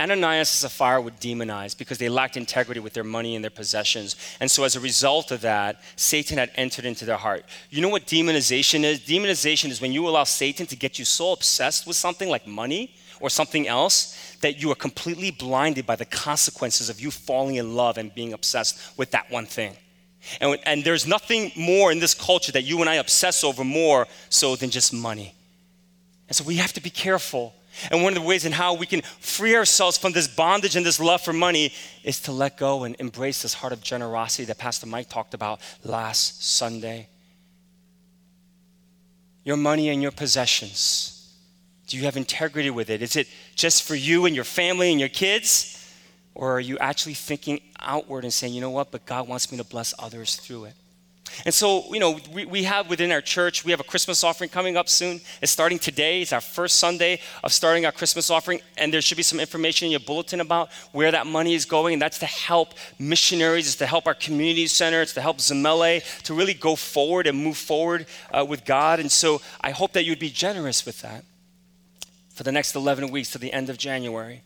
Ananias 0.00 0.50
and 0.50 0.70
Sapphira 0.70 1.02
were 1.02 1.10
demonized 1.10 1.76
because 1.76 1.98
they 1.98 2.08
lacked 2.08 2.38
integrity 2.38 2.80
with 2.80 2.94
their 2.94 3.04
money 3.04 3.34
and 3.34 3.44
their 3.44 3.50
possessions. 3.50 4.16
And 4.40 4.50
so, 4.50 4.64
as 4.64 4.74
a 4.74 4.80
result 4.80 5.30
of 5.30 5.42
that, 5.42 5.82
Satan 5.96 6.38
had 6.38 6.50
entered 6.54 6.86
into 6.86 7.04
their 7.04 7.18
heart. 7.18 7.44
You 7.68 7.82
know 7.82 7.90
what 7.90 8.06
demonization 8.06 8.82
is? 8.82 9.00
Demonization 9.00 9.68
is 9.68 9.80
when 9.80 9.92
you 9.92 10.08
allow 10.08 10.24
Satan 10.24 10.66
to 10.66 10.76
get 10.76 10.98
you 10.98 11.04
so 11.04 11.32
obsessed 11.32 11.86
with 11.86 11.96
something 11.96 12.30
like 12.30 12.46
money 12.46 12.94
or 13.20 13.28
something 13.28 13.68
else 13.68 14.36
that 14.40 14.60
you 14.60 14.72
are 14.72 14.74
completely 14.74 15.30
blinded 15.30 15.86
by 15.86 15.96
the 15.96 16.06
consequences 16.06 16.88
of 16.88 16.98
you 16.98 17.10
falling 17.10 17.56
in 17.56 17.74
love 17.74 17.98
and 17.98 18.14
being 18.14 18.32
obsessed 18.32 18.96
with 18.96 19.10
that 19.10 19.30
one 19.30 19.44
thing. 19.44 19.76
And, 20.40 20.58
and 20.64 20.82
there's 20.82 21.06
nothing 21.06 21.52
more 21.56 21.92
in 21.92 21.98
this 21.98 22.14
culture 22.14 22.52
that 22.52 22.62
you 22.62 22.80
and 22.80 22.88
I 22.88 22.94
obsess 22.94 23.44
over 23.44 23.64
more 23.64 24.06
so 24.30 24.56
than 24.56 24.70
just 24.70 24.92
money. 24.92 25.34
And 26.28 26.36
so 26.36 26.44
we 26.44 26.56
have 26.56 26.72
to 26.74 26.80
be 26.80 26.90
careful 26.90 27.54
and 27.90 28.02
one 28.02 28.12
of 28.16 28.22
the 28.22 28.26
ways 28.26 28.44
in 28.44 28.52
how 28.52 28.74
we 28.74 28.86
can 28.86 29.02
free 29.20 29.56
ourselves 29.56 29.96
from 29.96 30.12
this 30.12 30.28
bondage 30.28 30.76
and 30.76 30.84
this 30.84 31.00
love 31.00 31.20
for 31.20 31.32
money 31.32 31.72
is 32.04 32.20
to 32.22 32.32
let 32.32 32.56
go 32.56 32.84
and 32.84 32.96
embrace 32.98 33.42
this 33.42 33.54
heart 33.54 33.72
of 33.72 33.82
generosity 33.82 34.44
that 34.44 34.58
Pastor 34.58 34.86
Mike 34.86 35.08
talked 35.08 35.34
about 35.34 35.60
last 35.84 36.44
Sunday. 36.44 37.08
Your 39.44 39.56
money 39.56 39.88
and 39.88 40.02
your 40.02 40.12
possessions. 40.12 41.16
Do 41.86 41.96
you 41.96 42.04
have 42.04 42.16
integrity 42.16 42.70
with 42.70 42.90
it? 42.90 43.02
Is 43.02 43.16
it 43.16 43.26
just 43.54 43.82
for 43.82 43.94
you 43.94 44.26
and 44.26 44.34
your 44.34 44.44
family 44.44 44.90
and 44.90 45.00
your 45.00 45.08
kids? 45.08 45.76
Or 46.34 46.52
are 46.54 46.60
you 46.60 46.78
actually 46.78 47.14
thinking 47.14 47.60
outward 47.78 48.24
and 48.24 48.32
saying, 48.32 48.54
you 48.54 48.60
know 48.60 48.70
what, 48.70 48.90
but 48.90 49.04
God 49.06 49.26
wants 49.26 49.50
me 49.50 49.58
to 49.58 49.64
bless 49.64 49.92
others 49.98 50.36
through 50.36 50.66
it? 50.66 50.74
And 51.44 51.54
so, 51.54 51.92
you 51.92 52.00
know, 52.00 52.18
we, 52.32 52.44
we 52.44 52.62
have 52.64 52.88
within 52.88 53.12
our 53.12 53.20
church, 53.20 53.64
we 53.64 53.70
have 53.70 53.80
a 53.80 53.84
Christmas 53.84 54.24
offering 54.24 54.50
coming 54.50 54.76
up 54.76 54.88
soon. 54.88 55.20
It's 55.40 55.52
starting 55.52 55.78
today. 55.78 56.22
It's 56.22 56.32
our 56.32 56.40
first 56.40 56.78
Sunday 56.78 57.20
of 57.42 57.52
starting 57.52 57.86
our 57.86 57.92
Christmas 57.92 58.30
offering. 58.30 58.60
And 58.76 58.92
there 58.92 59.00
should 59.00 59.16
be 59.16 59.22
some 59.22 59.40
information 59.40 59.86
in 59.86 59.92
your 59.92 60.00
bulletin 60.00 60.40
about 60.40 60.70
where 60.92 61.10
that 61.10 61.26
money 61.26 61.54
is 61.54 61.64
going. 61.64 61.94
And 61.94 62.02
that's 62.02 62.18
to 62.18 62.26
help 62.26 62.74
missionaries, 62.98 63.66
it's 63.66 63.76
to 63.76 63.86
help 63.86 64.06
our 64.06 64.14
community 64.14 64.66
center, 64.66 65.00
it's 65.02 65.14
to 65.14 65.20
help 65.20 65.38
Zamele 65.38 66.02
to 66.24 66.34
really 66.34 66.54
go 66.54 66.76
forward 66.76 67.26
and 67.26 67.42
move 67.42 67.56
forward 67.56 68.06
uh, 68.32 68.44
with 68.46 68.64
God. 68.64 69.00
And 69.00 69.10
so 69.10 69.40
I 69.60 69.70
hope 69.70 69.92
that 69.92 70.04
you'd 70.04 70.18
be 70.18 70.30
generous 70.30 70.84
with 70.84 71.00
that 71.02 71.24
for 72.34 72.42
the 72.42 72.52
next 72.52 72.74
11 72.74 73.10
weeks 73.10 73.30
to 73.32 73.38
the 73.38 73.52
end 73.52 73.70
of 73.70 73.78
January. 73.78 74.42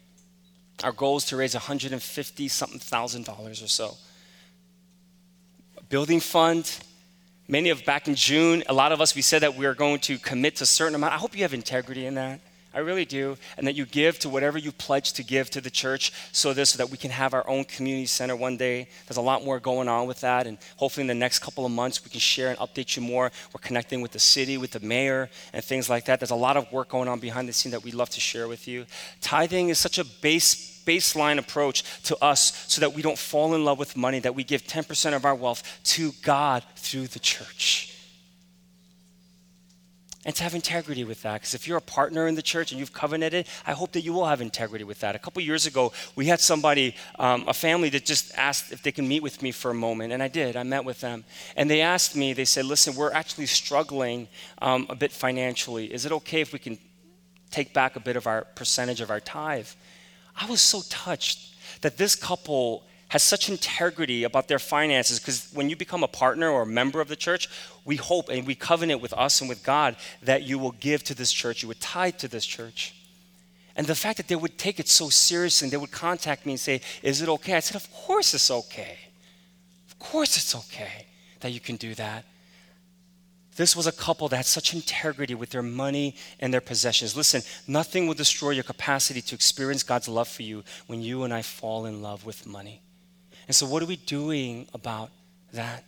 Our 0.83 0.93
goal 0.93 1.17
is 1.17 1.25
to 1.27 1.37
raise 1.37 1.55
150 1.55 2.49
something 2.49 2.81
thousand 2.81 3.25
dollars 3.25 3.63
or 3.63 3.69
so 3.69 3.97
building 5.89 6.21
fund. 6.21 6.79
Many 7.47 7.71
of 7.71 7.85
back 7.85 8.09
in 8.09 8.15
June, 8.15 8.63
a 8.69 8.73
lot 8.73 8.93
of 8.93 9.01
us, 9.01 9.15
we 9.15 9.23
said 9.23 9.43
that 9.43 9.55
we 9.55 9.67
are 9.67 9.75
going 9.75 10.01
to 10.01 10.19
commit 10.19 10.57
to 10.57 10.65
a 10.65 10.67
certain 10.67 10.95
amount. 10.95 11.13
I 11.13 11.19
hope 11.19 11.37
you 11.37 11.43
have 11.43 11.55
integrity 11.55 12.07
in 12.07 12.15
that. 12.15 12.41
I 12.75 12.81
really 12.81 13.05
do. 13.05 13.37
And 13.57 13.67
that 13.69 13.75
you 13.75 13.87
give 13.87 14.19
to 14.21 14.29
whatever 14.29 14.59
you 14.59 14.73
pledge 14.73 15.13
to 15.13 15.23
give 15.23 15.49
to 15.51 15.61
the 15.61 15.71
church 15.71 16.13
so 16.33 16.53
this 16.53 16.71
so 16.71 16.79
that 16.79 16.91
we 16.91 16.97
can 16.97 17.13
have 17.13 17.33
our 17.33 17.49
own 17.49 17.65
community 17.65 18.07
center 18.07 18.35
one 18.35 18.57
day. 18.57 18.89
There's 19.07 19.17
a 19.17 19.23
lot 19.23 19.45
more 19.45 19.61
going 19.61 19.87
on 19.87 20.09
with 20.09 20.21
that. 20.23 20.49
And 20.49 20.59
hopefully 20.77 21.03
in 21.03 21.07
the 21.07 21.15
next 21.15 21.39
couple 21.39 21.65
of 21.65 21.71
months 21.71 22.05
we 22.05 22.11
can 22.11 22.19
share 22.19 22.49
and 22.49 22.59
update 22.59 22.97
you 22.97 23.03
more. 23.03 23.31
We're 23.53 23.61
connecting 23.61 24.01
with 24.01 24.11
the 24.11 24.19
city, 24.19 24.59
with 24.59 24.73
the 24.73 24.81
mayor, 24.81 25.31
and 25.53 25.63
things 25.63 25.89
like 25.89 26.07
that. 26.07 26.19
There's 26.19 26.33
a 26.33 26.37
lot 26.37 26.57
of 26.57 26.71
work 26.73 26.89
going 26.89 27.09
on 27.09 27.21
behind 27.21 27.49
the 27.49 27.53
scene 27.53 27.71
that 27.71 27.85
we'd 27.85 27.95
love 27.95 28.11
to 28.11 28.21
share 28.21 28.49
with 28.49 28.67
you. 28.67 28.87
Tithing 29.21 29.69
is 29.69 29.79
such 29.79 29.99
a 29.99 30.05
base 30.05 30.74
baseline 30.85 31.39
approach 31.39 31.83
to 32.05 32.17
us 32.23 32.65
so 32.69 32.81
that 32.81 32.95
we 32.95 33.03
don't 33.03 33.19
fall 33.19 33.55
in 33.55 33.65
love 33.65 33.79
with 33.79 33.97
money, 33.97 34.21
that 34.21 34.35
we 34.35 34.45
give 34.45 34.65
10% 34.65 35.15
of 35.15 35.25
our 35.25 35.35
wealth 35.35 35.81
to 35.85 36.13
God 36.23 36.63
through 36.77 37.09
the 37.09 37.19
church. 37.19 37.95
And 40.27 40.35
to 40.37 40.43
have 40.43 40.55
integrity 40.55 41.05
with 41.05 41.21
that. 41.23 41.35
Because 41.35 41.53
if 41.53 41.69
you're 41.69 41.77
a 41.77 41.83
partner 41.83 42.27
in 42.27 42.35
the 42.35 42.43
church 42.43 42.73
and 42.73 42.81
you've 42.81 42.95
covenanted, 42.95 43.47
I 43.67 43.73
hope 43.73 43.93
that 43.93 44.01
you 44.01 44.15
will 44.15 44.25
have 44.25 44.41
integrity 44.41 44.85
with 44.85 45.01
that. 45.01 45.15
A 45.15 45.19
couple 45.19 45.43
years 45.43 45.67
ago, 45.67 45.93
we 46.17 46.27
had 46.27 46.41
somebody, 46.41 46.97
um, 47.19 47.45
a 47.47 47.53
family 47.53 47.91
that 47.91 48.07
just 48.07 48.33
asked 48.39 48.73
if 48.73 48.83
they 48.83 48.93
can 48.93 49.07
meet 49.07 49.23
with 49.23 49.43
me 49.43 49.53
for 49.53 49.71
a 49.71 49.75
moment. 49.75 50.15
And 50.15 50.23
I 50.23 50.29
did. 50.29 50.57
I 50.57 50.63
met 50.63 50.87
with 50.87 51.01
them. 51.01 51.25
And 51.57 51.71
they 51.71 51.83
asked 51.83 52.17
me, 52.17 52.33
they 52.33 52.47
said, 52.47 52.65
listen, 52.65 52.95
we're 52.95 53.13
actually 53.13 53.47
struggling 53.47 54.29
um, 54.63 54.87
a 54.89 54.95
bit 54.95 55.13
financially. 55.13 55.93
Is 55.93 56.07
it 56.07 56.13
okay 56.13 56.41
if 56.41 56.55
we 56.55 56.59
can 56.59 56.79
take 57.51 57.75
back 57.75 57.95
a 57.95 58.01
bit 58.01 58.17
of 58.17 58.27
our 58.27 58.47
percentage 58.55 59.03
of 59.03 59.11
our 59.11 59.21
tithe? 59.21 59.69
I 60.37 60.47
was 60.47 60.61
so 60.61 60.83
touched 60.89 61.55
that 61.83 61.97
this 61.97 62.15
couple 62.15 62.85
has 63.09 63.23
such 63.23 63.49
integrity 63.49 64.25
about 64.25 64.49
their 64.49 64.59
finances 64.59 65.21
because 65.21 65.49
when 65.53 65.71
you 65.71 65.77
become 65.77 66.03
a 66.03 66.09
partner 66.09 66.49
or 66.51 66.63
a 66.63 66.67
member 66.67 67.01
of 67.01 67.09
the 67.09 67.17
church, 67.17 67.49
we 67.85 67.97
hope 67.97 68.29
and 68.29 68.47
we 68.47 68.55
covenant 68.55 69.01
with 69.01 69.13
us 69.13 69.41
and 69.41 69.49
with 69.49 69.63
God 69.63 69.97
that 70.23 70.43
you 70.43 70.59
will 70.59 70.73
give 70.73 71.05
to 71.05 71.15
this 71.15 71.31
church, 71.31 71.63
you 71.63 71.69
would 71.69 71.81
tithe 71.81 72.17
to 72.17 72.29
this 72.29 72.45
church. 72.45 72.95
And 73.77 73.87
the 73.87 73.95
fact 73.95 74.17
that 74.17 74.29
they 74.29 74.37
would 74.37 74.57
take 74.59 74.81
it 74.81 74.89
so 74.89 75.09
seriously 75.09 75.67
and 75.67 75.73
they 75.73 75.77
would 75.77 75.91
contact 75.91 76.47
me 76.47 76.53
and 76.53 76.61
say, 76.61 76.81
Is 77.03 77.23
it 77.23 77.29
okay? 77.29 77.55
I 77.55 77.61
said, 77.61 77.77
Of 77.77 77.93
course 77.93 78.35
it's 78.35 78.51
okay. 78.51 78.99
Of 79.89 79.99
course 79.99 80.37
it's 80.37 80.55
okay 80.55 81.07
that 81.41 81.51
you 81.51 81.61
can 81.61 81.77
do 81.77 81.95
that. 81.95 82.25
This 83.57 83.77
was 83.77 83.87
a 83.87 83.93
couple 83.93 84.29
that 84.29 84.37
had 84.37 84.47
such 84.47 84.75
integrity 84.75 85.35
with 85.35 85.51
their 85.51 85.63
money 85.63 86.17
and 86.41 86.53
their 86.53 86.61
possessions. 86.61 87.17
Listen, 87.17 87.43
nothing 87.69 88.07
will 88.07 88.15
destroy 88.15 88.51
your 88.51 88.65
capacity 88.65 89.21
to 89.23 89.35
experience 89.35 89.83
God's 89.83 90.09
love 90.09 90.29
for 90.29 90.43
you 90.43 90.65
when 90.87 91.03
you 91.03 91.23
and 91.23 91.33
I 91.33 91.43
fall 91.43 91.87
in 91.87 92.03
love 92.03 92.27
with 92.27 92.47
money. 92.47 92.83
And 93.47 93.55
so, 93.55 93.67
what 93.67 93.83
are 93.83 93.87
we 93.87 93.97
doing 93.97 94.67
about 94.75 95.11
that? 95.53 95.85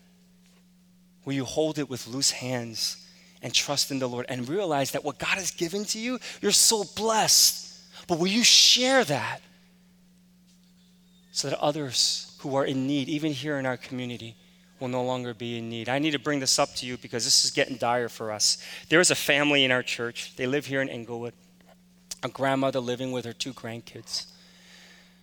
Will 1.24 1.32
you 1.32 1.44
hold 1.44 1.78
it 1.78 1.90
with 1.90 2.06
loose 2.06 2.30
hands 2.30 3.06
and 3.42 3.52
trust 3.52 3.90
in 3.90 3.98
the 3.98 4.08
Lord 4.08 4.26
and 4.28 4.48
realize 4.48 4.92
that 4.92 5.04
what 5.04 5.18
God 5.18 5.34
has 5.34 5.50
given 5.50 5.84
to 5.86 5.98
you, 5.98 6.18
you're 6.40 6.52
so 6.52 6.84
blessed. 6.96 7.78
But 8.08 8.18
will 8.18 8.26
you 8.26 8.44
share 8.44 9.04
that 9.04 9.40
so 11.32 11.50
that 11.50 11.58
others 11.60 12.36
who 12.38 12.56
are 12.56 12.64
in 12.64 12.86
need, 12.86 13.08
even 13.08 13.32
here 13.32 13.58
in 13.58 13.66
our 13.66 13.76
community, 13.76 14.36
will 14.80 14.88
no 14.88 15.02
longer 15.02 15.34
be 15.34 15.58
in 15.58 15.68
need? 15.68 15.88
I 15.88 15.98
need 15.98 16.12
to 16.12 16.18
bring 16.18 16.40
this 16.40 16.58
up 16.58 16.74
to 16.76 16.86
you 16.86 16.96
because 16.96 17.24
this 17.24 17.44
is 17.44 17.50
getting 17.50 17.76
dire 17.76 18.08
for 18.08 18.32
us. 18.32 18.58
There 18.88 19.00
is 19.00 19.10
a 19.10 19.14
family 19.14 19.64
in 19.64 19.70
our 19.70 19.82
church, 19.82 20.36
they 20.36 20.46
live 20.46 20.66
here 20.66 20.82
in 20.82 20.88
Englewood, 20.88 21.34
a 22.22 22.28
grandmother 22.28 22.80
living 22.80 23.12
with 23.12 23.24
her 23.24 23.32
two 23.32 23.52
grandkids. 23.52 24.26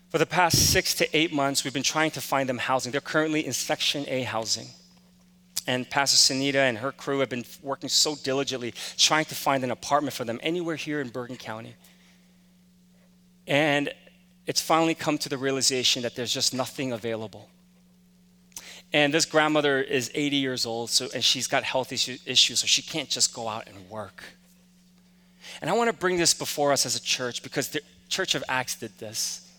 For 0.10 0.20
the 0.20 0.26
past 0.28 0.72
six 0.72 0.94
to 0.96 1.18
eight 1.18 1.34
months, 1.34 1.64
we've 1.64 1.74
been 1.74 1.82
trying 1.82 2.12
to 2.12 2.22
find 2.22 2.48
them 2.48 2.60
housing. 2.60 2.92
They're 2.92 3.02
currently 3.02 3.46
in 3.46 3.52
Section 3.52 4.06
8 4.08 4.26
housing. 4.26 4.68
And 5.66 5.90
Pastor 5.90 6.18
Sunita 6.18 6.56
and 6.56 6.78
her 6.78 6.92
crew 6.92 7.20
have 7.20 7.30
been 7.30 7.46
working 7.64 7.90
so 7.90 8.16
diligently 8.16 8.76
trying 8.96 9.26
to 9.26 9.34
find 9.34 9.64
an 9.64 9.72
apartment 9.72 10.14
for 10.14 10.24
them 10.24 10.40
anywhere 10.44 10.76
here 10.76 11.02
in 11.02 11.10
Bergen 11.10 11.38
County. 11.38 11.76
And 13.48 13.92
it's 14.46 14.62
finally 14.62 14.94
come 14.94 15.18
to 15.18 15.30
the 15.30 15.38
realization 15.38 16.04
that 16.04 16.16
there's 16.16 16.34
just 16.34 16.54
nothing 16.54 16.92
available. 16.92 17.50
And 18.94 19.12
this 19.12 19.26
grandmother 19.26 19.82
is 19.82 20.12
80 20.14 20.38
years 20.38 20.66
old, 20.68 20.92
so, 20.92 21.10
and 21.14 21.24
she's 21.24 21.48
got 21.48 21.64
health 21.64 21.92
issues, 21.92 22.60
so 22.60 22.68
she 22.68 22.84
can't 22.84 23.10
just 23.10 23.34
go 23.34 23.48
out 23.48 23.68
and 23.68 23.90
work. 23.90 24.24
And 25.62 25.70
I 25.70 25.74
want 25.74 25.90
to 25.90 25.96
bring 25.96 26.18
this 26.18 26.34
before 26.34 26.72
us 26.72 26.86
as 26.86 26.96
a 26.96 27.02
church 27.02 27.42
because 27.42 27.70
the 27.70 27.82
Church 28.08 28.36
of 28.36 28.44
Acts 28.48 28.76
did 28.76 28.98
this. 29.00 29.50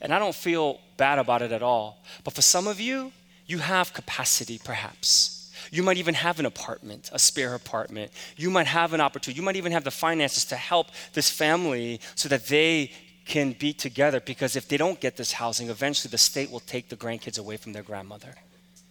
And 0.00 0.12
I 0.12 0.18
don't 0.18 0.34
feel 0.34 0.80
bad 0.96 1.18
about 1.18 1.42
it 1.42 1.52
at 1.52 1.62
all. 1.62 2.02
But 2.24 2.34
for 2.34 2.42
some 2.42 2.66
of 2.66 2.80
you, 2.80 3.12
you 3.46 3.58
have 3.58 3.94
capacity 3.94 4.60
perhaps. 4.62 5.52
You 5.70 5.82
might 5.82 5.96
even 5.96 6.14
have 6.14 6.40
an 6.40 6.46
apartment, 6.46 7.10
a 7.12 7.18
spare 7.18 7.54
apartment. 7.54 8.10
You 8.36 8.50
might 8.50 8.66
have 8.66 8.92
an 8.92 9.00
opportunity. 9.00 9.38
You 9.38 9.44
might 9.44 9.56
even 9.56 9.72
have 9.72 9.84
the 9.84 9.90
finances 9.90 10.44
to 10.46 10.56
help 10.56 10.88
this 11.12 11.30
family 11.30 12.00
so 12.16 12.28
that 12.28 12.46
they 12.46 12.90
can 13.24 13.52
be 13.52 13.72
together 13.72 14.20
because 14.20 14.56
if 14.56 14.68
they 14.68 14.76
don't 14.76 15.00
get 15.00 15.16
this 15.16 15.32
housing, 15.32 15.70
eventually 15.70 16.10
the 16.10 16.18
state 16.18 16.50
will 16.50 16.60
take 16.60 16.88
the 16.88 16.96
grandkids 16.96 17.38
away 17.38 17.56
from 17.56 17.72
their 17.72 17.82
grandmother. 17.82 18.34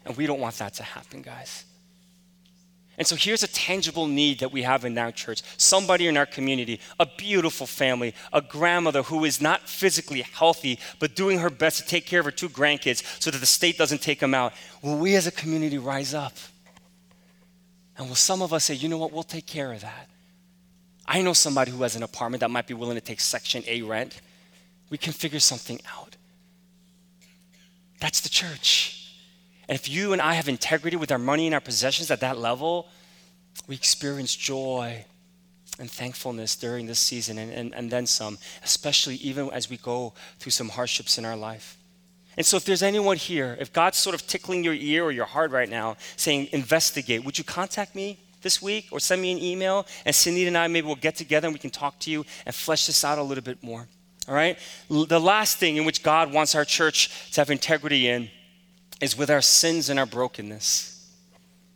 And 0.05 0.17
we 0.17 0.25
don't 0.25 0.39
want 0.39 0.57
that 0.57 0.73
to 0.75 0.83
happen, 0.83 1.21
guys. 1.21 1.65
And 2.97 3.07
so 3.07 3.15
here's 3.15 3.41
a 3.41 3.47
tangible 3.47 4.05
need 4.05 4.39
that 4.39 4.51
we 4.51 4.61
have 4.61 4.85
in 4.85 4.95
our 4.97 5.11
church. 5.11 5.41
Somebody 5.57 6.07
in 6.07 6.15
our 6.15 6.27
community, 6.27 6.79
a 6.99 7.07
beautiful 7.17 7.65
family, 7.65 8.13
a 8.31 8.39
grandmother 8.39 9.01
who 9.01 9.25
is 9.25 9.41
not 9.41 9.67
physically 9.67 10.21
healthy, 10.21 10.77
but 10.99 11.15
doing 11.15 11.39
her 11.39 11.49
best 11.49 11.79
to 11.79 11.87
take 11.87 12.05
care 12.05 12.19
of 12.19 12.25
her 12.25 12.31
two 12.31 12.49
grandkids 12.49 13.03
so 13.19 13.31
that 13.31 13.39
the 13.39 13.47
state 13.47 13.77
doesn't 13.79 14.01
take 14.01 14.19
them 14.19 14.35
out. 14.35 14.53
Will 14.83 14.97
we 14.97 15.15
as 15.15 15.25
a 15.25 15.31
community 15.31 15.79
rise 15.79 16.13
up? 16.13 16.33
And 17.97 18.07
will 18.07 18.15
some 18.15 18.43
of 18.43 18.53
us 18.53 18.65
say, 18.65 18.75
you 18.75 18.89
know 18.89 18.97
what, 18.97 19.11
we'll 19.11 19.23
take 19.23 19.47
care 19.47 19.73
of 19.73 19.81
that? 19.81 20.09
I 21.07 21.21
know 21.21 21.33
somebody 21.33 21.71
who 21.71 21.81
has 21.83 21.95
an 21.95 22.03
apartment 22.03 22.41
that 22.41 22.51
might 22.51 22.67
be 22.67 22.73
willing 22.75 22.95
to 22.95 23.01
take 23.01 23.19
Section 23.19 23.63
8 23.65 23.83
rent. 23.85 24.21
We 24.89 24.97
can 24.99 25.13
figure 25.13 25.39
something 25.39 25.81
out. 25.97 26.15
That's 27.99 28.21
the 28.21 28.29
church. 28.29 29.02
And 29.67 29.75
if 29.75 29.89
you 29.89 30.13
and 30.13 30.21
I 30.21 30.33
have 30.33 30.47
integrity 30.47 30.97
with 30.97 31.11
our 31.11 31.19
money 31.19 31.45
and 31.45 31.53
our 31.53 31.61
possessions 31.61 32.11
at 32.11 32.19
that 32.19 32.37
level, 32.37 32.89
we 33.67 33.75
experience 33.75 34.35
joy 34.35 35.05
and 35.79 35.89
thankfulness 35.89 36.55
during 36.55 36.85
this 36.85 36.99
season 36.99 37.37
and, 37.37 37.51
and, 37.51 37.73
and 37.73 37.89
then 37.89 38.05
some, 38.05 38.37
especially 38.63 39.15
even 39.15 39.49
as 39.51 39.69
we 39.69 39.77
go 39.77 40.13
through 40.39 40.51
some 40.51 40.69
hardships 40.69 41.17
in 41.17 41.25
our 41.25 41.35
life. 41.35 41.77
And 42.35 42.45
so, 42.45 42.57
if 42.57 42.65
there's 42.65 42.81
anyone 42.81 43.17
here, 43.17 43.55
if 43.59 43.71
God's 43.71 43.97
sort 43.97 44.15
of 44.15 44.25
tickling 44.25 44.63
your 44.63 44.73
ear 44.73 45.03
or 45.03 45.11
your 45.11 45.25
heart 45.25 45.51
right 45.51 45.69
now, 45.69 45.97
saying, 46.15 46.49
investigate, 46.51 47.23
would 47.23 47.37
you 47.37 47.43
contact 47.43 47.93
me 47.93 48.17
this 48.41 48.59
week 48.59 48.87
or 48.91 48.99
send 48.99 49.21
me 49.21 49.31
an 49.31 49.37
email? 49.37 49.85
And 50.03 50.15
Sunita 50.15 50.47
and 50.47 50.57
I 50.57 50.67
maybe 50.67 50.87
we'll 50.87 50.95
get 50.95 51.15
together 51.15 51.47
and 51.47 51.53
we 51.53 51.59
can 51.59 51.69
talk 51.69 51.99
to 51.99 52.11
you 52.11 52.25
and 52.45 52.55
flesh 52.55 52.87
this 52.87 53.03
out 53.03 53.19
a 53.19 53.23
little 53.23 53.43
bit 53.43 53.61
more. 53.61 53.87
All 54.27 54.33
right? 54.33 54.57
The 54.89 55.19
last 55.19 55.57
thing 55.57 55.77
in 55.77 55.85
which 55.85 56.01
God 56.01 56.33
wants 56.33 56.55
our 56.55 56.65
church 56.65 57.31
to 57.33 57.41
have 57.41 57.51
integrity 57.51 58.07
in 58.07 58.29
is 59.01 59.17
with 59.17 59.29
our 59.29 59.41
sins 59.41 59.89
and 59.89 59.99
our 59.99 60.05
brokenness. 60.05 60.89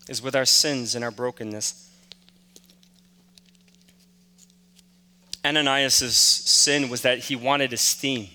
Is 0.07 0.21
with 0.21 0.35
our 0.35 0.45
sins 0.45 0.95
and 0.95 1.03
our 1.03 1.11
brokenness. 1.11 1.89
Ananias' 5.43 6.15
sin 6.15 6.89
was 6.89 7.01
that 7.01 7.19
he 7.19 7.35
wanted 7.35 7.73
esteem 7.73 8.27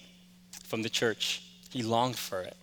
from 0.64 0.83
the 0.83 0.88
church. 0.88 1.42
He 1.71 1.83
longed 1.83 2.16
for 2.16 2.40
it. 2.40 2.57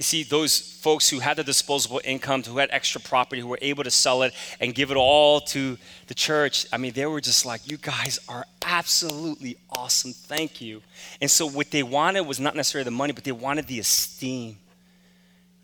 You 0.00 0.02
see, 0.02 0.22
those 0.22 0.58
folks 0.58 1.10
who 1.10 1.18
had 1.18 1.36
the 1.36 1.44
disposable 1.44 2.00
income, 2.04 2.42
who 2.42 2.56
had 2.56 2.70
extra 2.72 3.02
property, 3.02 3.42
who 3.42 3.48
were 3.48 3.58
able 3.60 3.84
to 3.84 3.90
sell 3.90 4.22
it 4.22 4.32
and 4.58 4.74
give 4.74 4.90
it 4.90 4.96
all 4.96 5.42
to 5.42 5.76
the 6.06 6.14
church, 6.14 6.64
I 6.72 6.78
mean, 6.78 6.94
they 6.94 7.04
were 7.04 7.20
just 7.20 7.44
like, 7.44 7.70
you 7.70 7.76
guys 7.76 8.18
are 8.26 8.46
absolutely 8.62 9.58
awesome. 9.68 10.14
Thank 10.14 10.62
you. 10.62 10.80
And 11.20 11.30
so, 11.30 11.46
what 11.46 11.70
they 11.70 11.82
wanted 11.82 12.22
was 12.22 12.40
not 12.40 12.56
necessarily 12.56 12.86
the 12.86 12.92
money, 12.92 13.12
but 13.12 13.24
they 13.24 13.32
wanted 13.32 13.66
the 13.66 13.78
esteem. 13.78 14.56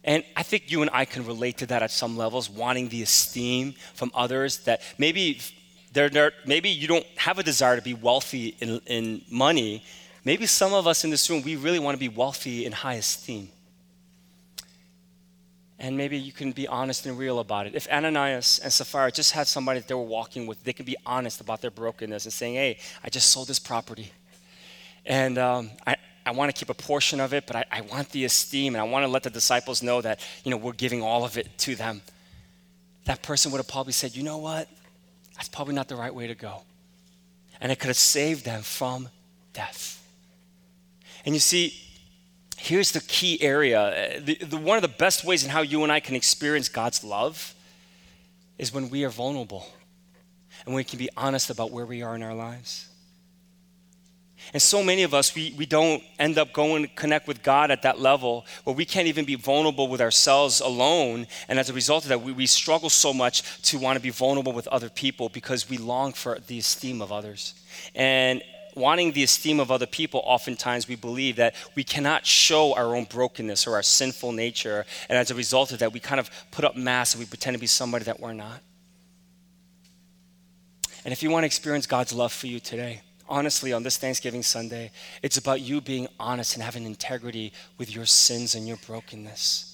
And 0.07 0.25
I 0.37 0.45
think 0.45 0.71
you 0.71 0.83
and 0.83 0.90
I 0.92 1.05
can 1.05 1.27
relate 1.27 1.59
to 1.59 1.66
that 1.66 1.83
at 1.83 1.90
some 1.90 2.16
levels, 2.16 2.49
wanting 2.49 2.88
the 2.88 3.03
esteem 3.03 3.75
from 3.95 4.12
others 4.14 4.59
that 4.59 4.81
maybe 4.99 5.40
they're, 5.92 6.09
they're, 6.09 6.33
maybe 6.47 6.69
you 6.69 6.87
don't 6.87 7.07
have 7.16 7.38
a 7.40 7.42
desire 7.42 7.75
to 7.75 7.83
be 7.83 7.95
wealthy 7.95 8.57
in, 8.61 8.81
in 8.87 9.23
money. 9.29 9.83
Maybe 10.25 10.47
some 10.47 10.73
of 10.73 10.87
us 10.87 11.05
in 11.05 11.11
this 11.11 11.29
room, 11.29 11.42
we 11.42 11.57
really 11.57 11.81
want 11.81 11.97
to 11.97 11.99
be 11.99 12.09
wealthy 12.09 12.66
in 12.66 12.73
high 12.73 12.95
esteem. 12.95 13.49
And 15.79 15.97
maybe 15.97 16.16
you 16.16 16.33
can 16.33 16.53
be 16.53 16.69
honest 16.69 17.05
and 17.05 17.19
real 17.19 17.40
about 17.40 17.66
it. 17.66 17.75
If 17.75 17.88
Ananias 17.88 18.61
and 18.61 18.73
Sapphira 18.73 19.11
just 19.11 19.33
had 19.33 19.47
somebody 19.47 19.81
that 19.81 19.88
they 19.88 19.95
were 19.95 20.03
walking 20.03 20.47
with, 20.47 20.62
they 20.64 20.73
can 20.73 20.87
be 20.87 20.97
honest 21.05 21.40
about 21.40 21.61
their 21.61 21.71
brokenness 21.71 22.25
and 22.25 22.33
saying, 22.33 22.55
hey, 22.55 22.79
I 23.03 23.11
just 23.11 23.31
sold 23.31 23.49
this 23.49 23.59
property. 23.59 24.12
And 25.05 25.37
um, 25.37 25.71
I, 25.87 25.97
I 26.26 26.32
want 26.32 26.52
to 26.52 26.58
keep 26.58 26.68
a 26.68 26.74
portion 26.74 27.20
of 27.20 27.32
it, 27.32 27.46
but 27.46 27.54
I, 27.54 27.64
I 27.70 27.80
want 27.82 28.10
the 28.10 28.24
esteem 28.24 28.74
and 28.74 28.80
I 28.80 28.84
want 28.84 29.04
to 29.04 29.08
let 29.08 29.22
the 29.22 29.30
disciples 29.30 29.80
know 29.80 30.00
that, 30.00 30.20
you 30.42 30.50
know, 30.50 30.56
we're 30.56 30.72
giving 30.72 31.00
all 31.00 31.24
of 31.24 31.38
it 31.38 31.56
to 31.58 31.76
them. 31.76 32.02
That 33.04 33.22
person 33.22 33.52
would 33.52 33.58
have 33.58 33.68
probably 33.68 33.92
said, 33.92 34.16
you 34.16 34.24
know 34.24 34.38
what? 34.38 34.68
That's 35.36 35.48
probably 35.48 35.74
not 35.74 35.86
the 35.86 35.94
right 35.94 36.12
way 36.12 36.26
to 36.26 36.34
go. 36.34 36.62
And 37.60 37.70
it 37.70 37.78
could 37.78 37.86
have 37.86 37.96
saved 37.96 38.44
them 38.44 38.62
from 38.62 39.08
death. 39.52 40.04
And 41.24 41.32
you 41.34 41.40
see, 41.40 41.74
here's 42.56 42.90
the 42.90 43.00
key 43.00 43.40
area. 43.40 44.20
The, 44.20 44.34
the, 44.34 44.56
one 44.56 44.76
of 44.76 44.82
the 44.82 44.88
best 44.88 45.24
ways 45.24 45.44
in 45.44 45.50
how 45.50 45.62
you 45.62 45.84
and 45.84 45.92
I 45.92 46.00
can 46.00 46.16
experience 46.16 46.68
God's 46.68 47.04
love 47.04 47.54
is 48.58 48.74
when 48.74 48.90
we 48.90 49.04
are 49.04 49.10
vulnerable 49.10 49.66
and 50.64 50.74
we 50.74 50.82
can 50.82 50.98
be 50.98 51.08
honest 51.16 51.50
about 51.50 51.70
where 51.70 51.86
we 51.86 52.02
are 52.02 52.16
in 52.16 52.22
our 52.22 52.34
lives. 52.34 52.88
And 54.52 54.62
so 54.62 54.82
many 54.82 55.02
of 55.02 55.12
us, 55.12 55.35
we, 55.35 55.54
we 55.56 55.66
don't 55.66 56.02
end 56.18 56.38
up 56.38 56.52
going 56.52 56.85
to 56.85 56.88
connect 56.88 57.26
with 57.26 57.42
God 57.42 57.70
at 57.70 57.82
that 57.82 58.00
level 58.00 58.46
where 58.64 58.76
we 58.76 58.85
can't 58.85 59.09
even 59.09 59.24
be 59.24 59.35
vulnerable 59.35 59.88
with 59.88 60.00
ourselves 60.00 60.61
alone. 60.61 61.26
And 61.48 61.59
as 61.59 61.68
a 61.68 61.72
result 61.72 62.04
of 62.04 62.09
that, 62.11 62.22
we, 62.22 62.32
we 62.32 62.46
struggle 62.46 62.90
so 62.90 63.12
much 63.12 63.62
to 63.62 63.78
want 63.78 63.96
to 63.96 64.02
be 64.02 64.11
vulnerable 64.11 64.52
with 64.52 64.68
other 64.68 64.88
people 64.88 65.28
because 65.28 65.68
we 65.68 65.78
long 65.78 66.12
for 66.12 66.38
the 66.38 66.59
esteem 66.59 67.02
of 67.02 67.12
others. 67.12 67.54
And 67.94 68.42
wanting 68.76 69.12
the 69.12 69.24
esteem 69.24 69.59
of 69.59 69.70
other 69.70 69.87
people, 69.87 70.22
oftentimes 70.24 70.87
we 70.87 70.96
believe 70.96 71.37
that 71.37 71.54
we 71.74 71.82
cannot 71.82 72.26
show 72.26 72.74
our 72.74 72.94
own 72.94 73.04
brokenness 73.04 73.66
or 73.66 73.74
our 73.74 73.82
sinful 73.82 74.32
nature. 74.32 74.85
And 75.09 75.18
as 75.18 75.30
a 75.30 75.35
result 75.35 75.72
of 75.72 75.80
that, 75.80 75.92
we 75.92 75.98
kind 75.98 76.20
of 76.20 76.30
put 76.50 76.64
up 76.64 76.76
masks 76.76 77.14
and 77.14 77.20
we 77.20 77.26
pretend 77.26 77.54
to 77.54 77.61
be 77.61 77.66
somebody 77.66 78.04
that 78.04 78.20
we're 78.20 78.35
not. 78.35 78.61
And 81.04 81.12
if 81.12 81.22
you 81.22 81.30
want 81.30 81.44
to 81.44 81.46
experience 81.46 81.87
God's 81.87 82.12
love 82.12 82.32
for 82.32 82.48
you 82.48 82.61
today, 82.61 83.00
honestly, 83.28 83.72
on 83.72 83.82
this 83.82 83.96
Thanksgiving 83.96 84.42
Sunday, 84.42 84.90
it's 85.22 85.36
about 85.36 85.60
you 85.60 85.80
being 85.80 86.08
honest 86.18 86.54
and 86.54 86.62
having 86.62 86.84
integrity 86.84 87.52
with 87.78 87.94
your 87.94 88.06
sins 88.06 88.54
and 88.54 88.66
your 88.66 88.78
brokenness. 88.86 89.72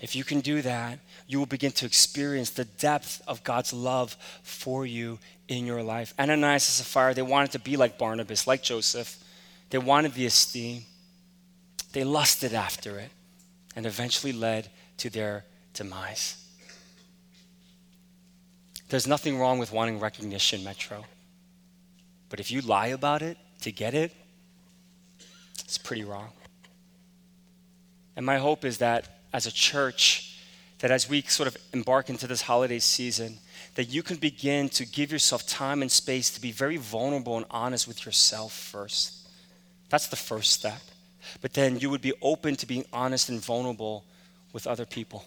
If 0.00 0.16
you 0.16 0.24
can 0.24 0.40
do 0.40 0.62
that, 0.62 0.98
you 1.26 1.38
will 1.38 1.46
begin 1.46 1.72
to 1.72 1.86
experience 1.86 2.50
the 2.50 2.64
depth 2.64 3.20
of 3.26 3.44
God's 3.44 3.72
love 3.72 4.16
for 4.42 4.86
you 4.86 5.18
in 5.48 5.66
your 5.66 5.82
life. 5.82 6.14
Ananias 6.18 6.66
and 6.68 6.86
Sapphira, 6.86 7.12
they 7.12 7.22
wanted 7.22 7.52
to 7.52 7.58
be 7.58 7.76
like 7.76 7.98
Barnabas, 7.98 8.46
like 8.46 8.62
Joseph. 8.62 9.22
They 9.68 9.78
wanted 9.78 10.14
the 10.14 10.26
esteem. 10.26 10.84
They 11.92 12.04
lusted 12.04 12.54
after 12.54 12.98
it 12.98 13.10
and 13.76 13.84
eventually 13.84 14.32
led 14.32 14.70
to 14.98 15.10
their 15.10 15.44
demise. 15.74 16.36
There's 18.88 19.06
nothing 19.06 19.38
wrong 19.38 19.58
with 19.58 19.70
wanting 19.70 20.00
recognition, 20.00 20.64
Metro. 20.64 21.04
But 22.30 22.40
if 22.40 22.50
you 22.50 22.62
lie 22.62 22.86
about 22.86 23.20
it 23.20 23.36
to 23.62 23.70
get 23.70 23.92
it, 23.92 24.14
it's 25.58 25.76
pretty 25.76 26.04
wrong. 26.04 26.30
And 28.16 28.24
my 28.24 28.38
hope 28.38 28.64
is 28.64 28.78
that 28.78 29.20
as 29.32 29.46
a 29.46 29.52
church, 29.52 30.38
that 30.78 30.90
as 30.90 31.08
we 31.08 31.22
sort 31.22 31.46
of 31.46 31.56
embark 31.72 32.08
into 32.08 32.26
this 32.26 32.42
holiday 32.42 32.78
season, 32.78 33.38
that 33.74 33.84
you 33.84 34.02
can 34.02 34.16
begin 34.16 34.68
to 34.70 34.86
give 34.86 35.12
yourself 35.12 35.46
time 35.46 35.82
and 35.82 35.92
space 35.92 36.30
to 36.30 36.40
be 36.40 36.52
very 36.52 36.76
vulnerable 36.76 37.36
and 37.36 37.46
honest 37.50 37.86
with 37.86 38.06
yourself 38.06 38.52
first. 38.52 39.28
That's 39.90 40.06
the 40.08 40.16
first 40.16 40.52
step. 40.52 40.80
But 41.40 41.52
then 41.52 41.78
you 41.78 41.90
would 41.90 42.00
be 42.00 42.14
open 42.22 42.56
to 42.56 42.66
being 42.66 42.84
honest 42.92 43.28
and 43.28 43.40
vulnerable 43.40 44.04
with 44.52 44.66
other 44.66 44.86
people. 44.86 45.24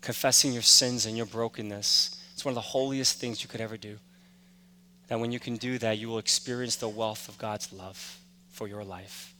Confessing 0.00 0.52
your 0.52 0.62
sins 0.62 1.06
and 1.06 1.16
your 1.16 1.26
brokenness. 1.26 2.20
It's 2.34 2.44
one 2.44 2.52
of 2.52 2.56
the 2.56 2.60
holiest 2.60 3.18
things 3.18 3.42
you 3.42 3.48
could 3.48 3.60
ever 3.60 3.76
do. 3.76 3.98
That 5.08 5.20
when 5.20 5.32
you 5.32 5.38
can 5.38 5.56
do 5.56 5.78
that, 5.78 5.98
you 5.98 6.08
will 6.08 6.18
experience 6.18 6.76
the 6.76 6.88
wealth 6.88 7.28
of 7.28 7.38
God's 7.38 7.72
love 7.72 8.18
for 8.50 8.66
your 8.66 8.84
life. 8.84 9.34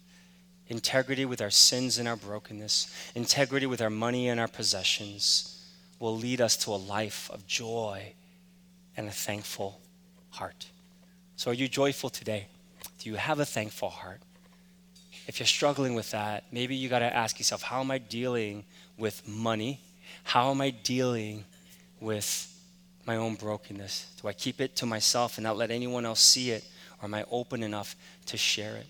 Integrity 0.69 1.25
with 1.25 1.41
our 1.41 1.51
sins 1.51 1.99
and 1.99 2.09
our 2.09 2.17
brokenness, 2.17 2.93
integrity 3.15 3.67
with 3.67 3.81
our 3.81 3.91
money 3.91 4.29
and 4.29 4.41
our 4.41 4.49
possessions 4.49 5.65
will 5.99 6.17
lead 6.17 6.41
us 6.41 6.57
to 6.57 6.71
a 6.71 6.77
life 6.77 7.31
of 7.33 7.47
joy 7.47 8.13
and 8.97 9.09
a 9.09 9.13
thankful 9.13 9.81
heart. 10.31 10.67
So, 11.37 11.51
are 11.51 11.55
you 11.55 11.69
joyful 11.69 12.11
today? 12.11 12.47
Do 12.99 13.11
you 13.11 13.17
have 13.17 13.41
a 13.41 13.47
thankful 13.47 13.91
heart? 13.91 14.21
If 15.27 15.39
you're 15.41 15.47
struggling 15.47 15.95
with 15.95 16.11
that, 16.13 16.45
maybe 16.53 16.77
you 16.77 16.89
got 16.89 17.01
to 17.01 17.15
ask 17.15 17.39
yourself 17.39 17.63
how 17.63 17.81
am 17.81 17.91
I 17.91 17.99
dealing 17.99 18.65
with 18.97 19.27
money? 19.27 19.81
How 20.25 20.51
am 20.51 20.61
I 20.61 20.71
dealing 20.71 21.45
with 22.01 22.53
my 23.07 23.17
own 23.17 23.35
brokenness? 23.35 24.15
Do 24.21 24.29
I 24.29 24.33
keep 24.33 24.61
it 24.61 24.77
to 24.77 24.87
myself 24.87 25.39
and 25.39 25.45
not 25.45 25.57
let 25.57 25.71
anyone 25.71 26.05
else 26.05 26.21
see 26.21 26.51
it? 26.51 26.65
Or 27.01 27.07
am 27.07 27.15
I 27.15 27.25
open 27.31 27.63
enough 27.63 27.95
to 28.27 28.37
share 28.37 28.77
it? 28.77 28.87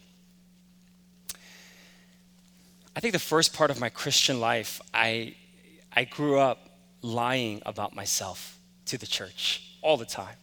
I 2.95 3.01
think 3.01 3.13
the 3.13 3.19
first 3.19 3.53
part 3.53 3.71
of 3.71 3.79
my 3.79 3.91
Christian 3.91 4.41
life, 4.41 4.81
I, 4.95 5.35
I 5.93 6.05
grew 6.05 6.39
up 6.39 6.71
lying 7.03 7.63
about 7.67 7.95
myself 7.95 8.59
to 8.87 8.97
the 8.97 9.07
church 9.07 9.77
all 9.83 9.97
the 9.97 10.07
time. 10.07 10.37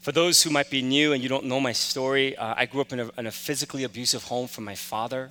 For 0.00 0.10
those 0.10 0.42
who 0.42 0.50
might 0.50 0.70
be 0.70 0.82
new 0.82 1.12
and 1.12 1.22
you 1.22 1.28
don't 1.28 1.44
know 1.44 1.60
my 1.60 1.70
story, 1.70 2.36
uh, 2.36 2.54
I 2.56 2.66
grew 2.66 2.80
up 2.80 2.92
in 2.92 2.98
a, 2.98 3.10
in 3.16 3.26
a, 3.28 3.30
physically 3.30 3.84
abusive 3.84 4.24
home 4.24 4.48
from 4.48 4.64
my 4.64 4.74
father. 4.74 5.30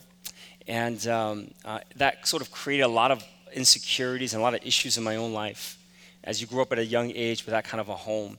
And 0.67 1.05
um, 1.07 1.51
uh, 1.65 1.79
that 1.97 2.25
sort 2.25 2.41
of 2.41 2.51
created 2.51 2.83
a 2.83 2.87
lot 2.87 3.11
of 3.11 3.21
insecurities 3.53 4.33
and 4.33 4.39
a 4.39 4.43
lot 4.43 4.53
of 4.53 4.65
issues 4.65 4.97
in 4.97 5.03
my 5.03 5.17
own 5.17 5.33
life 5.33 5.77
as 6.23 6.41
you 6.41 6.47
grew 6.47 6.61
up 6.61 6.71
at 6.71 6.79
a 6.79 6.85
young 6.85 7.11
age 7.15 7.45
with 7.45 7.53
that 7.53 7.63
kind 7.63 7.81
of 7.81 7.89
a 7.89 7.95
home. 7.95 8.37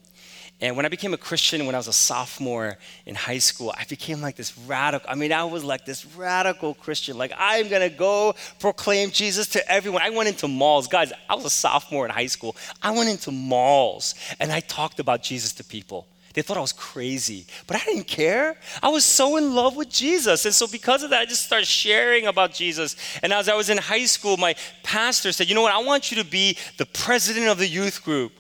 And 0.61 0.77
when 0.77 0.87
I 0.87 0.89
became 0.89 1.13
a 1.13 1.19
Christian, 1.19 1.67
when 1.67 1.75
I 1.75 1.79
was 1.79 1.89
a 1.89 1.93
sophomore 1.93 2.79
in 3.05 3.17
high 3.17 3.39
school, 3.39 3.75
I 3.77 3.85
became 3.85 4.21
like 4.21 4.37
this 4.37 4.57
radical. 4.57 5.11
I 5.11 5.17
mean, 5.17 5.33
I 5.33 5.43
was 5.43 5.65
like 5.65 5.85
this 5.85 6.07
radical 6.07 6.75
Christian. 6.75 7.19
Like, 7.19 7.33
I'm 7.37 7.69
going 7.69 7.83
to 7.83 7.95
go 7.95 8.37
proclaim 8.61 9.11
Jesus 9.11 9.49
to 9.49 9.69
everyone. 9.69 10.03
I 10.03 10.11
went 10.11 10.29
into 10.29 10.47
malls. 10.47 10.87
Guys, 10.87 11.13
I 11.29 11.35
was 11.35 11.45
a 11.45 11.51
sophomore 11.51 12.05
in 12.05 12.13
high 12.13 12.27
school. 12.27 12.55
I 12.81 12.93
went 12.93 13.09
into 13.09 13.33
malls 13.33 14.15
and 14.39 14.53
I 14.53 14.61
talked 14.61 15.01
about 15.01 15.25
Jesus 15.25 15.53
to 15.55 15.65
people. 15.65 16.07
They 16.35 16.43
thought 16.43 16.57
I 16.57 16.61
was 16.61 16.73
crazy, 16.73 17.47
but 17.67 17.77
I 17.77 17.85
didn't 17.85 18.07
care. 18.07 18.57
I 18.83 18.89
was 18.89 19.05
so 19.05 19.37
in 19.37 19.55
love 19.55 19.77
with 19.77 19.91
Jesus. 19.91 20.45
And 20.45 20.55
so, 20.55 20.67
because 20.67 21.03
of 21.03 21.11
that, 21.11 21.21
I 21.21 21.25
just 21.27 21.45
started 21.45 21.67
sharing 21.67 22.27
about 22.27 22.55
Jesus. 22.55 22.97
And 23.23 23.33
as 23.33 23.49
I 23.49 23.55
was 23.55 23.69
in 23.69 23.79
high 23.79 24.07
school, 24.07 24.37
my 24.37 24.55
pastor 24.83 25.33
said, 25.33 25.49
You 25.49 25.55
know 25.55 25.63
what? 25.63 25.75
I 25.75 25.83
want 25.83 26.11
you 26.11 26.23
to 26.23 26.29
be 26.29 26.57
the 26.79 26.87
president 26.87 27.49
of 27.49 27.59
the 27.59 27.69
youth 27.69 28.03
group. 28.03 28.33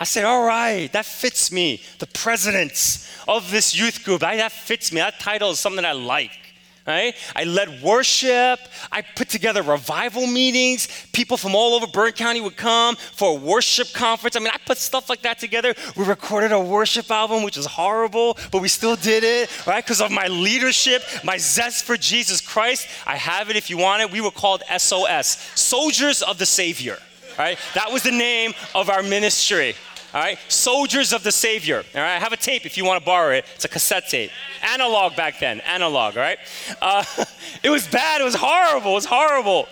I 0.00 0.04
said, 0.04 0.24
all 0.24 0.44
right, 0.44 0.92
that 0.92 1.06
fits 1.06 1.50
me. 1.50 1.82
The 1.98 2.06
president 2.06 3.08
of 3.26 3.50
this 3.50 3.76
youth 3.76 4.04
group, 4.04 4.22
I, 4.22 4.36
that 4.36 4.52
fits 4.52 4.92
me. 4.92 5.00
That 5.00 5.18
title 5.18 5.50
is 5.50 5.58
something 5.58 5.84
I 5.84 5.90
like. 5.92 6.47
Right? 6.88 7.14
I 7.36 7.44
led 7.44 7.82
worship. 7.82 8.58
I 8.90 9.02
put 9.14 9.28
together 9.28 9.62
revival 9.62 10.26
meetings. 10.26 10.88
People 11.12 11.36
from 11.36 11.54
all 11.54 11.74
over 11.74 11.86
Bergen 11.86 12.14
County 12.14 12.40
would 12.40 12.56
come 12.56 12.96
for 12.96 13.32
a 13.32 13.34
worship 13.34 13.92
conference. 13.92 14.36
I 14.36 14.38
mean, 14.38 14.48
I 14.48 14.56
put 14.64 14.78
stuff 14.78 15.10
like 15.10 15.20
that 15.20 15.38
together. 15.38 15.74
We 15.98 16.06
recorded 16.06 16.50
a 16.50 16.58
worship 16.58 17.10
album, 17.10 17.42
which 17.42 17.58
was 17.58 17.66
horrible, 17.66 18.38
but 18.50 18.62
we 18.62 18.68
still 18.68 18.96
did 18.96 19.22
it, 19.22 19.66
right? 19.66 19.84
Because 19.84 20.00
of 20.00 20.10
my 20.10 20.28
leadership, 20.28 21.02
my 21.22 21.36
zest 21.36 21.84
for 21.84 21.98
Jesus 21.98 22.40
Christ. 22.40 22.88
I 23.06 23.16
have 23.16 23.50
it 23.50 23.56
if 23.56 23.68
you 23.68 23.76
want 23.76 24.00
it. 24.00 24.10
We 24.10 24.22
were 24.22 24.30
called 24.30 24.62
SOS, 24.74 25.52
Soldiers 25.56 26.22
of 26.22 26.38
the 26.38 26.46
Savior, 26.46 26.96
right? 27.38 27.58
That 27.74 27.92
was 27.92 28.02
the 28.02 28.12
name 28.12 28.54
of 28.74 28.88
our 28.88 29.02
ministry. 29.02 29.74
All 30.14 30.22
right, 30.22 30.38
Soldiers 30.48 31.12
of 31.12 31.22
the 31.22 31.32
Savior. 31.32 31.84
All 31.94 32.00
right, 32.00 32.16
I 32.16 32.18
have 32.18 32.32
a 32.32 32.36
tape 32.36 32.64
if 32.64 32.78
you 32.78 32.84
want 32.86 32.98
to 32.98 33.04
borrow 33.04 33.34
it. 33.34 33.44
It's 33.54 33.66
a 33.66 33.68
cassette 33.68 34.08
tape. 34.08 34.30
Analog 34.62 35.16
back 35.16 35.38
then, 35.38 35.60
analog, 35.60 36.16
all 36.16 36.22
right? 36.22 36.38
Uh, 36.80 37.04
it 37.62 37.68
was 37.68 37.86
bad, 37.86 38.22
it 38.22 38.24
was 38.24 38.34
horrible, 38.34 38.92
it 38.92 38.94
was 38.94 39.04
horrible. 39.04 39.68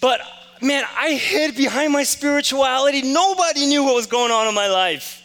But 0.00 0.20
man, 0.62 0.84
I 0.96 1.14
hid 1.14 1.56
behind 1.56 1.92
my 1.92 2.04
spirituality. 2.04 3.02
Nobody 3.02 3.66
knew 3.66 3.82
what 3.82 3.96
was 3.96 4.06
going 4.06 4.30
on 4.30 4.46
in 4.46 4.54
my 4.54 4.68
life. 4.68 5.16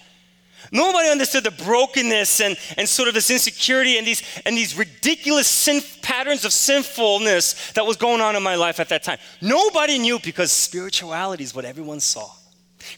Nobody 0.72 1.10
understood 1.10 1.44
the 1.44 1.52
brokenness 1.52 2.42
and, 2.42 2.58
and 2.78 2.90
sort 2.90 3.08
of 3.08 3.14
this 3.14 3.30
insecurity 3.30 4.00
and 4.00 4.08
these, 4.08 4.24
and 4.44 4.58
these 4.58 4.76
ridiculous 4.76 5.48
sin, 5.48 5.82
patterns 6.02 6.46
of 6.46 6.52
sinfulness 6.52 7.74
that 7.74 7.86
was 7.86 7.96
going 7.96 8.22
on 8.22 8.36
in 8.36 8.42
my 8.42 8.56
life 8.56 8.80
at 8.80 8.90
that 8.90 9.04
time. 9.04 9.20
Nobody 9.40 10.00
knew 10.00 10.18
because 10.18 10.52
spirituality 10.52 11.44
is 11.44 11.54
what 11.54 11.64
everyone 11.64 12.00
saw. 12.00 12.32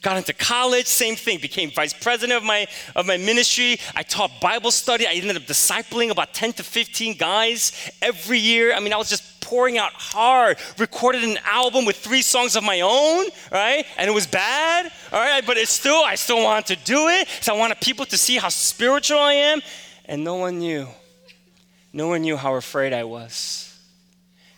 Got 0.01 0.17
into 0.17 0.33
college, 0.33 0.85
same 0.85 1.15
thing. 1.15 1.39
Became 1.39 1.71
vice 1.71 1.93
president 1.93 2.37
of 2.37 2.43
my 2.43 2.67
of 2.95 3.05
my 3.05 3.17
ministry. 3.17 3.79
I 3.95 4.03
taught 4.03 4.31
Bible 4.41 4.71
study. 4.71 5.07
I 5.07 5.13
ended 5.13 5.35
up 5.35 5.43
discipling 5.43 6.11
about 6.11 6.33
10 6.33 6.53
to 6.53 6.63
15 6.63 7.17
guys 7.17 7.91
every 8.01 8.39
year. 8.39 8.73
I 8.73 8.79
mean, 8.79 8.93
I 8.93 8.97
was 8.97 9.09
just 9.09 9.41
pouring 9.41 9.77
out 9.77 9.93
hard. 9.93 10.57
Recorded 10.77 11.23
an 11.23 11.39
album 11.45 11.85
with 11.85 11.95
three 11.95 12.21
songs 12.21 12.55
of 12.55 12.63
my 12.63 12.81
own, 12.81 13.25
right? 13.51 13.85
And 13.97 14.09
it 14.09 14.13
was 14.13 14.27
bad, 14.27 14.91
all 15.11 15.19
right. 15.19 15.45
But 15.45 15.57
it's 15.57 15.71
still, 15.71 16.03
I 16.03 16.15
still 16.15 16.43
wanted 16.43 16.77
to 16.77 16.85
do 16.85 17.07
it. 17.07 17.27
So 17.41 17.55
I 17.55 17.57
wanted 17.57 17.79
people 17.79 18.05
to 18.07 18.17
see 18.17 18.37
how 18.37 18.49
spiritual 18.49 19.19
I 19.19 19.33
am, 19.33 19.61
and 20.05 20.23
no 20.23 20.35
one 20.35 20.59
knew. 20.59 20.87
No 21.93 22.09
one 22.09 22.21
knew 22.21 22.37
how 22.37 22.55
afraid 22.55 22.93
I 22.93 23.05
was. 23.05 23.73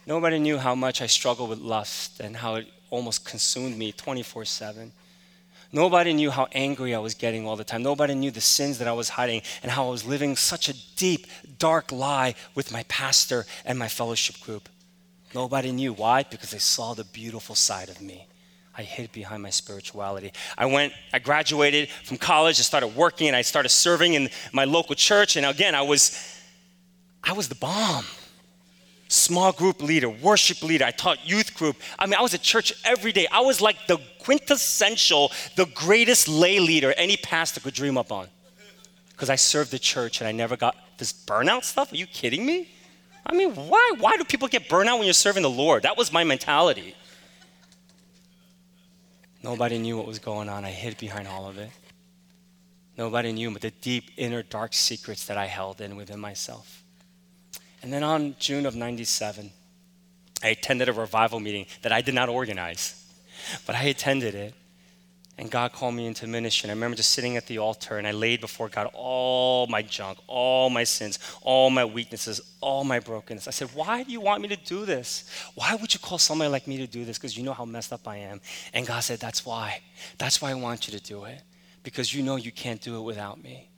Nobody 0.06 0.40
knew 0.40 0.58
how 0.58 0.74
much 0.74 1.02
I 1.04 1.06
struggled 1.06 1.52
with 1.52 1.60
lust 1.60 2.20
and 2.20 2.36
how 2.36 2.56
it 2.56 2.68
almost 2.90 3.26
consumed 3.26 3.78
me 3.78 3.92
24 3.92 4.44
7. 4.44 4.92
Nobody 5.72 6.14
knew 6.14 6.32
how 6.32 6.48
angry 6.52 6.96
I 6.96 7.00
was 7.00 7.14
getting 7.14 7.46
all 7.46 7.56
the 7.56 7.64
time. 7.64 7.84
Nobody 7.84 8.16
knew 8.16 8.32
the 8.32 8.42
sins 8.42 8.80
that 8.80 8.88
I 8.88 8.94
was 8.94 9.10
hiding 9.10 9.44
and 9.62 9.72
how 9.72 9.88
I 9.88 9.92
was 9.92 10.04
living 10.04 10.36
such 10.36 10.68
a 10.68 10.74
deep, 10.96 11.28
dark 11.60 11.92
lie 11.92 12.34
with 12.56 12.72
my 12.72 12.84
pastor 12.84 13.46
and 13.66 13.78
my 13.78 13.88
fellowship 13.88 14.40
group. 14.40 14.68
Nobody 15.36 15.72
knew. 15.72 15.94
Why? 15.94 16.24
Because 16.24 16.50
they 16.50 16.58
saw 16.58 16.96
the 16.96 17.04
beautiful 17.04 17.54
side 17.54 17.90
of 17.90 18.02
me. 18.02 18.28
I 18.76 18.82
hid 18.82 19.12
behind 19.12 19.44
my 19.44 19.52
spirituality. 19.52 20.32
I 20.58 20.66
went, 20.66 20.94
I 21.14 21.20
graduated 21.20 21.90
from 21.90 22.18
college, 22.18 22.60
I 22.60 22.64
started 22.64 22.96
working, 22.96 23.28
and 23.28 23.36
I 23.36 23.42
started 23.42 23.70
serving 23.70 24.14
in 24.14 24.30
my 24.54 24.64
local 24.64 24.96
church. 24.96 25.36
And 25.36 25.46
again, 25.46 25.76
I 25.76 25.82
was, 25.82 26.18
I 27.24 27.34
was 27.34 27.50
the 27.50 27.56
bomb 27.56 28.06
small 29.10 29.52
group 29.52 29.82
leader, 29.82 30.10
worship 30.10 30.64
leader. 30.64 30.86
I 30.86 30.92
taught 30.92 31.28
youth 31.28 31.54
group. 31.56 31.76
I 31.98 32.06
mean, 32.06 32.16
I 32.16 32.22
was 32.22 32.34
at 32.34 32.42
church 32.42 32.72
every 32.86 33.12
day. 33.12 33.28
I 33.32 33.42
was 33.42 33.60
like 33.60 33.88
the 33.88 34.00
quintessential, 34.20 35.32
the 35.56 35.66
greatest 35.66 36.30
lay 36.30 36.60
leader 36.60 36.94
any 36.96 37.18
pastor 37.18 37.60
could 37.60 37.74
dream 37.74 37.98
up 37.98 38.12
on. 38.12 38.28
Because 39.10 39.30
I 39.30 39.36
served 39.36 39.72
the 39.72 39.80
church 39.80 40.22
and 40.22 40.28
I 40.28 40.32
never 40.32 40.56
got 40.56 40.78
this 40.98 41.12
burnout 41.12 41.66
stuff. 41.66 41.92
Are 41.92 41.98
you 41.98 42.08
kidding 42.08 42.46
me? 42.46 42.70
I 43.26 43.34
mean, 43.34 43.54
why? 43.54 43.94
Why 44.00 44.16
do 44.16 44.24
people 44.24 44.48
get 44.48 44.70
burnout 44.70 44.98
when 44.98 45.04
you're 45.04 45.14
serving 45.14 45.44
the 45.44 45.50
Lord? 45.50 45.84
That 45.84 45.98
was 45.98 46.14
my 46.14 46.24
mentality. 46.24 46.96
Nobody 49.44 49.78
knew 49.78 49.98
what 49.98 50.06
was 50.06 50.20
going 50.20 50.50
on. 50.50 50.66
I 50.66 50.72
hid 50.72 50.98
behind 50.98 51.28
all 51.28 51.48
of 51.48 51.58
it. 51.58 51.70
Nobody 52.98 53.32
knew 53.32 53.52
but 53.52 53.62
the 53.62 53.72
deep 53.72 54.12
inner 54.18 54.44
dark 54.44 54.74
secrets 54.74 55.26
that 55.28 55.38
I 55.38 55.46
held 55.46 55.80
in 55.82 55.96
within 55.96 56.20
myself. 56.20 56.84
And 57.82 57.94
then 57.94 58.04
on 58.04 58.36
June 58.40 58.66
of 58.66 58.76
97, 58.76 59.52
I 60.44 60.50
attended 60.50 60.90
a 60.90 60.94
revival 60.94 61.40
meeting 61.40 61.66
that 61.82 61.92
I 61.92 62.02
did 62.02 62.14
not 62.14 62.30
organize, 62.30 63.04
but 63.66 63.76
I 63.76 63.84
attended 63.84 64.36
it. 64.36 64.54
And 65.38 65.50
God 65.50 65.72
called 65.72 65.96
me 65.96 66.06
into 66.06 66.28
ministry. 66.28 66.68
And 66.68 66.72
I 66.72 66.76
remember 66.76 66.98
just 66.98 67.14
sitting 67.14 67.38
at 67.38 67.48
the 67.48 67.60
altar 67.60 67.98
and 67.98 68.06
I 68.06 68.12
laid 68.12 68.42
before 68.42 68.68
God 68.68 68.90
all 68.94 69.68
my 69.68 69.82
junk, 69.82 70.18
all 70.28 70.70
my 70.70 70.84
sins, 70.84 71.18
all 71.42 71.70
my 71.70 71.86
weaknesses, 71.86 72.42
all 72.60 72.84
my 72.84 73.00
brokenness. 73.00 73.48
I 73.48 73.52
said, 73.52 73.70
Why 73.74 74.04
do 74.04 74.12
you 74.12 74.20
want 74.20 74.42
me 74.42 74.50
to 74.50 74.58
do 74.58 74.86
this? 74.86 75.32
Why 75.56 75.76
would 75.76 75.94
you 75.94 76.00
call 76.02 76.18
somebody 76.18 76.52
like 76.52 76.68
me 76.68 76.76
to 76.80 76.88
do 76.88 77.06
this? 77.06 77.18
Because 77.18 77.38
you 77.38 77.44
know 77.44 77.54
how 77.54 77.64
messed 77.64 77.94
up 77.94 78.06
I 78.06 78.18
am. 78.18 78.42
And 78.74 78.86
God 78.86 79.00
said, 79.00 79.20
That's 79.20 79.46
why. 79.46 79.80
That's 80.18 80.42
why 80.42 80.52
I 80.52 80.56
want 80.56 80.90
you 80.90 81.00
to 81.00 81.04
do 81.04 81.24
it. 81.24 81.42
Because 81.84 82.14
you 82.14 82.22
know 82.22 82.36
you 82.36 82.52
can't 82.52 82.82
do 82.82 82.98
it 82.98 83.02
without 83.04 83.42
me. 83.42 83.69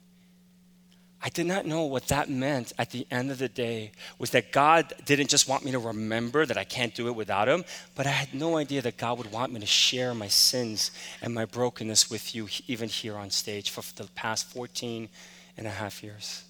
I 1.24 1.28
did 1.28 1.46
not 1.46 1.66
know 1.66 1.84
what 1.84 2.08
that 2.08 2.28
meant 2.28 2.72
at 2.78 2.90
the 2.90 3.06
end 3.08 3.30
of 3.30 3.38
the 3.38 3.48
day 3.48 3.92
was 4.18 4.30
that 4.30 4.50
God 4.50 4.92
didn't 5.04 5.28
just 5.28 5.48
want 5.48 5.64
me 5.64 5.70
to 5.70 5.78
remember 5.78 6.44
that 6.44 6.58
I 6.58 6.64
can't 6.64 6.92
do 6.92 7.06
it 7.06 7.14
without 7.14 7.48
Him, 7.48 7.64
but 7.94 8.08
I 8.08 8.10
had 8.10 8.34
no 8.34 8.56
idea 8.56 8.82
that 8.82 8.96
God 8.96 9.18
would 9.18 9.30
want 9.30 9.52
me 9.52 9.60
to 9.60 9.66
share 9.66 10.14
my 10.14 10.26
sins 10.26 10.90
and 11.20 11.32
my 11.32 11.44
brokenness 11.44 12.10
with 12.10 12.34
you, 12.34 12.48
even 12.66 12.88
here 12.88 13.16
on 13.16 13.30
stage, 13.30 13.70
for 13.70 13.82
the 13.94 14.08
past 14.16 14.48
14 14.48 15.08
and 15.56 15.66
a 15.66 15.70
half 15.70 16.02
years. 16.02 16.42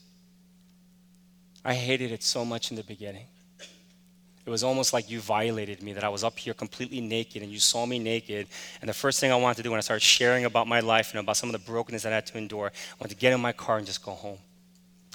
I 1.65 1.75
hated 1.75 2.11
it 2.11 2.23
so 2.23 2.43
much 2.43 2.71
in 2.71 2.77
the 2.79 2.83
beginning. 2.83 3.27
It 4.45 4.51
was 4.51 4.65
almost 4.65 4.95
like 4.95 5.11
you 5.11 5.21
violated 5.21 5.83
me, 5.83 5.93
that 5.93 6.03
I 6.03 6.09
was 6.09 6.25
up 6.25 6.39
here 6.39 6.55
completely 6.55 7.03
naked 7.03 7.43
and 7.43 7.53
you 7.53 7.61
saw 7.61 7.85
me 7.85 7.99
naked. 7.99 8.49
And 8.81 8.89
the 8.89 8.95
first 8.95 9.21
thing 9.21 9.31
I 9.31 9.37
wanted 9.37 9.59
to 9.59 9.63
do 9.65 9.71
when 9.71 9.79
I 9.79 9.83
started 9.83 10.03
sharing 10.03 10.47
about 10.47 10.67
my 10.67 10.81
life 10.81 11.11
and 11.11 11.21
about 11.21 11.37
some 11.37 11.49
of 11.49 11.53
the 11.53 11.71
brokenness 11.71 12.05
that 12.05 12.13
I 12.13 12.17
had 12.17 12.27
to 12.27 12.39
endure, 12.39 12.69
I 12.69 12.95
wanted 12.99 13.15
to 13.15 13.21
get 13.21 13.35
in 13.35 13.41
my 13.41 13.53
car 13.53 13.77
and 13.77 13.87
just 13.87 14.03
go 14.03 14.13
home. 14.13 14.39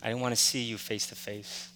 I 0.02 0.10
didn't 0.10 0.22
want 0.22 0.36
to 0.36 0.42
see 0.42 0.62
you 0.62 0.78
face 0.78 1.08
to 1.08 1.16
face. 1.16 1.70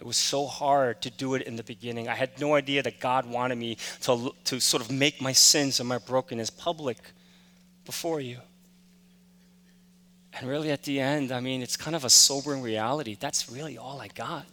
It 0.00 0.06
was 0.06 0.16
so 0.16 0.46
hard 0.46 1.02
to 1.02 1.10
do 1.10 1.34
it 1.34 1.42
in 1.42 1.56
the 1.56 1.64
beginning. 1.64 2.08
I 2.08 2.14
had 2.14 2.40
no 2.40 2.54
idea 2.54 2.82
that 2.84 3.00
God 3.00 3.26
wanted 3.26 3.58
me 3.58 3.78
to, 4.02 4.32
to 4.44 4.60
sort 4.60 4.82
of 4.82 4.92
make 4.92 5.20
my 5.20 5.32
sins 5.32 5.80
and 5.80 5.88
my 5.88 5.98
brokenness 5.98 6.50
public 6.50 6.98
before 7.84 8.20
you. 8.20 8.38
And 10.34 10.48
really, 10.48 10.70
at 10.70 10.84
the 10.84 11.00
end, 11.00 11.32
I 11.32 11.40
mean, 11.40 11.62
it's 11.62 11.76
kind 11.76 11.96
of 11.96 12.04
a 12.04 12.10
sobering 12.10 12.62
reality. 12.62 13.16
That's 13.18 13.50
really 13.50 13.76
all 13.76 14.00
I 14.00 14.06
got. 14.08 14.46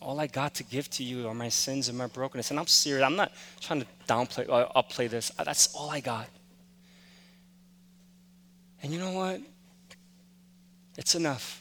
All 0.00 0.20
I 0.20 0.28
got 0.28 0.54
to 0.56 0.64
give 0.64 0.88
to 0.90 1.02
you 1.02 1.26
are 1.26 1.34
my 1.34 1.48
sins 1.48 1.88
and 1.88 1.98
my 1.98 2.06
brokenness. 2.06 2.50
And 2.50 2.60
I'm 2.60 2.68
serious. 2.68 3.04
I'm 3.04 3.16
not 3.16 3.32
trying 3.60 3.80
to 3.80 3.86
downplay 4.06 4.48
or 4.48 4.68
uh, 4.76 4.82
upplay 4.82 5.08
this. 5.08 5.32
That's 5.42 5.74
all 5.74 5.90
I 5.90 6.00
got. 6.00 6.28
And 8.82 8.92
you 8.92 9.00
know 9.00 9.12
what? 9.12 9.40
It's 10.96 11.14
enough. 11.14 11.60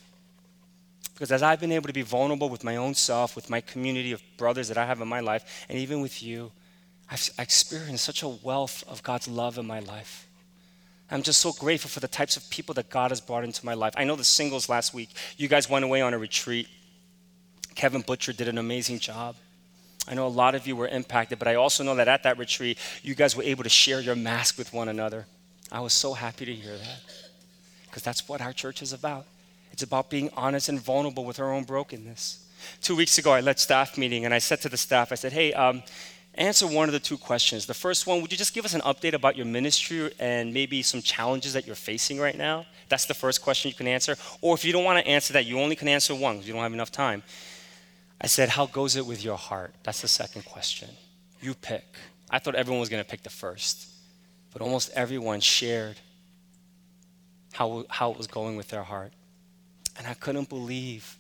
Because 1.13 1.31
as 1.31 1.43
I've 1.43 1.59
been 1.59 1.71
able 1.71 1.88
to 1.88 1.93
be 1.93 2.01
vulnerable 2.01 2.49
with 2.49 2.63
my 2.63 2.75
own 2.75 2.95
self, 2.95 3.36
with 3.36 3.49
my 3.49 3.61
community 3.61 4.11
of 4.11 4.21
brothers 4.38 4.67
that 4.67 4.77
I 4.77 4.86
have 4.86 4.99
in 4.99 5.07
my 5.07 5.19
life, 5.19 5.65
and 5.69 5.77
even 5.77 6.01
with 6.01 6.23
you, 6.23 6.51
I've 7.09 7.29
experienced 7.38 8.03
such 8.03 8.23
a 8.23 8.27
wealth 8.27 8.84
of 8.88 9.03
God's 9.03 9.27
love 9.27 9.57
in 9.57 9.67
my 9.67 9.79
life. 9.79 10.27
I'm 11.11 11.21
just 11.21 11.41
so 11.41 11.51
grateful 11.51 11.89
for 11.89 11.99
the 11.99 12.07
types 12.07 12.38
of 12.38 12.49
people 12.49 12.73
that 12.75 12.89
God 12.89 13.11
has 13.11 13.21
brought 13.21 13.43
into 13.43 13.63
my 13.65 13.75
life. 13.75 13.93
I 13.95 14.03
know 14.03 14.15
the 14.15 14.23
singles 14.23 14.67
last 14.67 14.93
week, 14.93 15.09
you 15.38 15.47
guys 15.47 15.69
went 15.69 15.86
away 15.86 16.01
on 16.01 16.13
a 16.13 16.17
retreat. 16.17 16.67
Kevin 17.75 18.01
Butcher 18.01 18.34
did 18.34 18.47
an 18.47 18.57
amazing 18.57 18.97
job. 18.97 19.36
I 20.07 20.15
know 20.15 20.25
a 20.25 20.29
lot 20.29 20.55
of 20.55 20.65
you 20.65 20.75
were 20.75 20.88
impacted, 20.88 21.38
but 21.38 21.47
I 21.47 21.55
also 21.55 21.84
know 21.84 21.95
that 21.95 22.07
at 22.07 22.23
that 22.23 22.39
retreat, 22.39 22.79
you 23.03 23.13
guys 23.13 23.36
were 23.36 23.43
able 23.43 23.63
to 23.63 23.69
share 23.69 24.01
your 24.01 24.15
mask 24.15 24.57
with 24.57 24.73
one 24.73 24.89
another. 24.89 25.27
I 25.71 25.81
was 25.81 25.93
so 25.93 26.13
happy 26.13 26.45
to 26.45 26.53
hear 26.53 26.75
that 26.75 27.22
because 27.93 28.01
that's 28.01 28.27
what 28.27 28.41
our 28.41 28.51
church 28.51 28.81
is 28.81 28.91
about. 28.91 29.27
It's 29.71 29.83
about 29.83 30.09
being 30.09 30.31
honest 30.35 30.67
and 30.67 30.79
vulnerable 30.79 31.25
with 31.25 31.39
our 31.39 31.53
own 31.53 31.63
brokenness. 31.63 32.43
Two 32.81 32.95
weeks 32.95 33.19
ago, 33.19 33.33
I 33.33 33.41
led 33.41 33.59
staff 33.59 33.99
meeting 33.99 34.25
and 34.25 34.33
I 34.33 34.39
said 34.39 34.61
to 34.61 34.69
the 34.69 34.77
staff, 34.77 35.11
I 35.11 35.15
said, 35.15 35.31
hey, 35.31 35.53
um, 35.53 35.83
answer 36.33 36.65
one 36.65 36.89
of 36.89 36.93
the 36.93 36.99
two 36.99 37.19
questions. 37.19 37.67
The 37.67 37.75
first 37.75 38.07
one, 38.07 38.19
would 38.23 38.31
you 38.31 38.37
just 38.37 38.55
give 38.55 38.65
us 38.65 38.73
an 38.73 38.81
update 38.81 39.13
about 39.13 39.37
your 39.37 39.45
ministry 39.45 40.11
and 40.17 40.51
maybe 40.51 40.81
some 40.81 41.03
challenges 41.03 41.53
that 41.53 41.67
you're 41.67 41.75
facing 41.75 42.19
right 42.19 42.35
now? 42.35 42.65
That's 42.89 43.05
the 43.05 43.13
first 43.13 43.43
question 43.43 43.69
you 43.69 43.75
can 43.75 43.87
answer. 43.87 44.15
Or 44.41 44.55
if 44.55 44.65
you 44.65 44.73
don't 44.73 44.85
want 44.85 44.97
to 44.97 45.07
answer 45.07 45.33
that, 45.33 45.45
you 45.45 45.59
only 45.59 45.75
can 45.75 45.87
answer 45.87 46.15
one 46.15 46.37
because 46.37 46.47
you 46.47 46.53
don't 46.55 46.63
have 46.63 46.73
enough 46.73 46.91
time. 46.91 47.21
I 48.19 48.25
said, 48.25 48.49
How 48.49 48.65
goes 48.65 48.95
it 48.95 49.05
with 49.05 49.23
your 49.23 49.37
heart? 49.37 49.75
That's 49.83 50.01
the 50.01 50.07
second 50.07 50.45
question. 50.45 50.89
You 51.43 51.53
pick. 51.53 51.85
I 52.31 52.39
thought 52.39 52.55
everyone 52.55 52.79
was 52.79 52.89
going 52.89 53.03
to 53.03 53.09
pick 53.09 53.21
the 53.21 53.29
first, 53.29 53.87
but 54.51 54.63
almost 54.63 54.89
everyone 54.95 55.41
shared 55.41 55.97
how, 57.53 57.85
how 57.89 58.11
it 58.11 58.17
was 58.17 58.27
going 58.27 58.57
with 58.57 58.67
their 58.67 58.83
heart. 58.83 59.13
And 59.97 60.07
I 60.07 60.13
couldn't 60.15 60.49
believe 60.49 61.17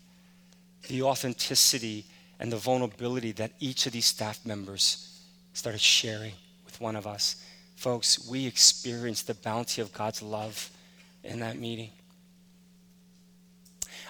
the 0.87 1.03
authenticity 1.03 2.05
and 2.39 2.51
the 2.51 2.57
vulnerability 2.57 3.31
that 3.33 3.51
each 3.59 3.85
of 3.85 3.93
these 3.93 4.05
staff 4.05 4.45
members 4.45 5.21
started 5.53 5.79
sharing 5.79 6.33
with 6.65 6.81
one 6.81 6.95
of 6.95 7.07
us. 7.07 7.43
Folks, 7.75 8.27
we 8.27 8.45
experienced 8.45 9.27
the 9.27 9.35
bounty 9.35 9.81
of 9.81 9.93
God's 9.93 10.21
love 10.21 10.69
in 11.23 11.39
that 11.39 11.57
meeting. 11.57 11.91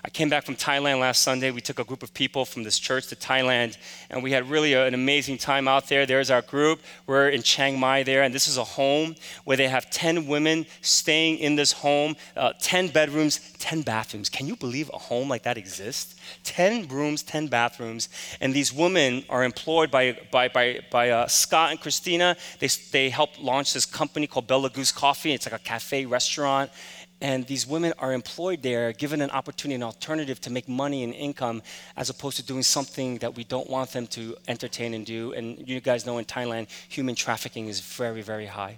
I 0.06 0.10
came 0.10 0.28
back 0.28 0.43
from 0.43 0.58
Thailand 0.58 0.99
last 0.99 1.24
Sunday. 1.24 1.49
We 1.51 1.62
took 1.62 1.80
a 1.80 1.86
group 1.86 2.04
of 2.04 2.14
people 2.14 2.43
from 2.43 2.64
this 2.64 2.78
church 2.78 3.08
to 3.08 3.16
Thailand, 3.16 3.78
and 4.10 4.22
we 4.22 4.32
had 4.32 4.49
really 4.49 4.74
a, 4.74 4.86
an 4.86 4.93
amazing 4.93 5.38
time 5.38 5.66
out 5.66 5.88
there. 5.88 6.06
There's 6.06 6.30
our 6.30 6.41
group. 6.41 6.82
We're 7.08 7.30
in 7.30 7.41
Chiang 7.41 7.80
Mai 7.80 8.04
there, 8.04 8.22
and 8.22 8.36
this 8.36 8.49
is 8.49 8.58
a 8.58 8.66
home 8.66 9.16
where 9.45 9.56
they 9.56 9.70
have 9.70 9.89
10 9.91 10.28
women 10.28 10.66
staying 10.82 11.38
in 11.38 11.56
this 11.56 11.72
home, 11.72 12.18
uh, 12.36 12.51
10 12.60 12.89
bedrooms, 12.89 13.54
10 13.60 13.84
bathrooms. 13.84 14.28
Can 14.28 14.45
you 14.45 14.58
believe 14.58 14.91
a 14.93 14.97
home 14.97 15.30
like 15.30 15.43
that 15.43 15.58
exists? 15.58 16.16
10 16.43 16.89
rooms, 16.89 17.24
10 17.24 17.47
bathrooms. 17.47 18.10
And 18.41 18.54
these 18.54 18.74
women 18.74 19.24
are 19.30 19.45
employed 19.45 19.89
by, 19.89 20.20
by, 20.32 20.49
by, 20.49 20.82
by 20.91 21.12
uh, 21.12 21.28
Scott 21.28 21.72
and 21.72 21.80
Christina. 21.80 22.36
They, 22.60 22.68
they 22.91 23.10
helped 23.10 23.39
launch 23.39 23.74
this 23.74 23.86
company 23.86 24.28
called 24.28 24.47
Bella 24.47 24.70
Goose 24.70 24.91
Coffee. 24.91 25.32
It's 25.32 25.45
like 25.45 25.62
a 25.62 25.64
cafe 25.64 26.06
restaurant 26.06 26.72
and 27.24 27.47
these 27.47 27.65
women 27.65 27.93
are 27.99 28.11
employed 28.11 28.61
there, 28.61 28.91
given 28.91 29.21
an 29.21 29.32
opportunity, 29.32 29.76
an 29.76 29.84
alternative 29.84 30.41
to 30.41 30.51
make 30.51 30.67
money 30.67 31.05
and 31.05 31.13
income, 31.13 31.61
as 31.95 32.09
opposed 32.09 32.36
to 32.36 32.43
doing 32.43 32.63
something 32.63 33.17
that 33.19 33.34
we 33.34 33.45
don't 33.45 33.69
want 33.69 33.91
them 33.91 34.07
to 34.07 34.36
entertain 34.49 34.93
and 34.93 35.05
do. 35.05 35.32
And 35.32 35.65
you 35.65 35.80
guys 35.80 36.05
know 36.05 36.17
in 36.17 36.26
Thailand, 36.26 36.67
human 36.89 37.15
trafficking 37.15 37.67
is 37.67 37.80
very, 37.80 38.21
very 38.21 38.47
high. 38.47 38.78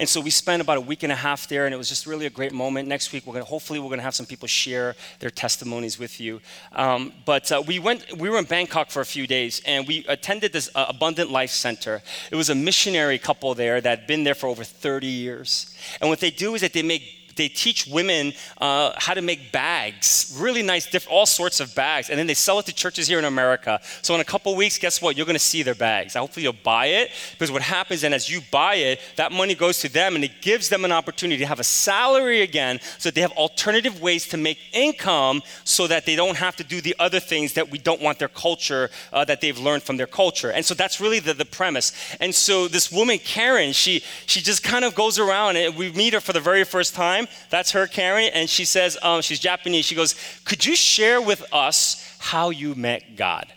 And 0.00 0.08
so 0.08 0.20
we 0.20 0.30
spent 0.30 0.60
about 0.60 0.76
a 0.76 0.80
week 0.80 1.04
and 1.04 1.12
a 1.12 1.16
half 1.16 1.46
there, 1.46 1.66
and 1.66 1.72
it 1.72 1.78
was 1.78 1.88
just 1.88 2.04
really 2.04 2.26
a 2.26 2.30
great 2.30 2.52
moment. 2.52 2.88
Next 2.88 3.12
week, 3.12 3.26
we're 3.26 3.34
gonna, 3.34 3.44
hopefully, 3.44 3.78
we're 3.78 3.86
going 3.86 3.98
to 3.98 4.04
have 4.04 4.14
some 4.14 4.26
people 4.26 4.48
share 4.48 4.96
their 5.20 5.30
testimonies 5.30 6.00
with 6.00 6.20
you. 6.20 6.40
Um, 6.72 7.12
but 7.24 7.50
uh, 7.52 7.62
we 7.64 7.78
went, 7.78 8.16
we 8.18 8.28
were 8.28 8.38
in 8.38 8.44
Bangkok 8.44 8.90
for 8.90 9.00
a 9.00 9.06
few 9.06 9.28
days, 9.28 9.62
and 9.64 9.86
we 9.86 10.04
attended 10.08 10.52
this 10.52 10.68
uh, 10.74 10.86
Abundant 10.88 11.30
Life 11.30 11.50
Center. 11.50 12.02
It 12.30 12.36
was 12.36 12.50
a 12.50 12.54
missionary 12.54 13.18
couple 13.18 13.54
there 13.54 13.80
that 13.80 13.98
had 14.00 14.06
been 14.08 14.24
there 14.24 14.34
for 14.34 14.48
over 14.48 14.64
30 14.64 15.06
years. 15.06 15.74
And 16.00 16.10
what 16.10 16.20
they 16.20 16.30
do 16.30 16.56
is 16.56 16.60
that 16.62 16.72
they 16.72 16.82
make 16.82 17.19
they 17.36 17.48
teach 17.48 17.86
women 17.86 18.32
uh, 18.58 18.92
how 18.96 19.14
to 19.14 19.22
make 19.22 19.52
bags, 19.52 20.36
really 20.38 20.62
nice, 20.62 20.90
diff- 20.90 21.08
all 21.10 21.26
sorts 21.26 21.60
of 21.60 21.74
bags, 21.74 22.10
and 22.10 22.18
then 22.18 22.26
they 22.26 22.34
sell 22.34 22.58
it 22.58 22.66
to 22.66 22.74
churches 22.74 23.06
here 23.06 23.18
in 23.18 23.24
America. 23.24 23.80
So 24.02 24.14
in 24.14 24.20
a 24.20 24.24
couple 24.24 24.54
weeks, 24.54 24.78
guess 24.78 25.00
what? 25.00 25.16
You're 25.16 25.26
going 25.26 25.34
to 25.34 25.38
see 25.38 25.62
their 25.62 25.74
bags. 25.74 26.14
Hopefully 26.14 26.44
you'll 26.44 26.52
buy 26.64 26.86
it 26.86 27.10
because 27.32 27.50
what 27.50 27.62
happens, 27.62 28.04
and 28.04 28.14
as 28.14 28.28
you 28.28 28.40
buy 28.50 28.74
it, 28.74 29.00
that 29.16 29.32
money 29.32 29.54
goes 29.54 29.78
to 29.80 29.88
them, 29.88 30.14
and 30.14 30.24
it 30.24 30.40
gives 30.40 30.68
them 30.68 30.84
an 30.84 30.92
opportunity 30.92 31.38
to 31.38 31.46
have 31.46 31.60
a 31.60 31.64
salary 31.64 32.42
again, 32.42 32.80
so 32.98 33.08
that 33.08 33.14
they 33.14 33.20
have 33.20 33.32
alternative 33.32 34.00
ways 34.00 34.26
to 34.28 34.36
make 34.36 34.58
income, 34.72 35.42
so 35.64 35.86
that 35.86 36.06
they 36.06 36.16
don't 36.16 36.36
have 36.36 36.56
to 36.56 36.64
do 36.64 36.80
the 36.80 36.96
other 36.98 37.20
things 37.20 37.54
that 37.54 37.70
we 37.70 37.78
don't 37.78 38.00
want 38.00 38.18
their 38.18 38.28
culture 38.28 38.90
uh, 39.12 39.24
that 39.24 39.40
they've 39.40 39.58
learned 39.58 39.82
from 39.82 39.96
their 39.96 40.06
culture. 40.06 40.50
And 40.50 40.64
so 40.64 40.74
that's 40.74 41.00
really 41.00 41.20
the, 41.20 41.34
the 41.34 41.44
premise. 41.44 41.92
And 42.20 42.34
so 42.34 42.68
this 42.68 42.90
woman 42.92 43.18
Karen, 43.18 43.72
she 43.72 44.02
she 44.26 44.40
just 44.40 44.62
kind 44.62 44.84
of 44.84 44.94
goes 44.94 45.18
around, 45.18 45.56
and 45.56 45.76
we 45.76 45.92
meet 45.92 46.14
her 46.14 46.20
for 46.20 46.32
the 46.32 46.40
very 46.40 46.64
first 46.64 46.94
time 46.94 47.19
that's 47.50 47.72
her, 47.72 47.86
Karen. 47.86 48.30
And 48.32 48.48
she 48.48 48.64
says, 48.64 48.98
um, 49.02 49.22
she's 49.22 49.40
Japanese. 49.40 49.84
She 49.84 49.94
goes, 49.94 50.14
Could 50.44 50.64
you 50.64 50.76
share 50.76 51.20
with 51.20 51.44
us 51.52 52.16
how 52.18 52.50
you 52.50 52.74
met 52.74 53.16
God? 53.16 53.52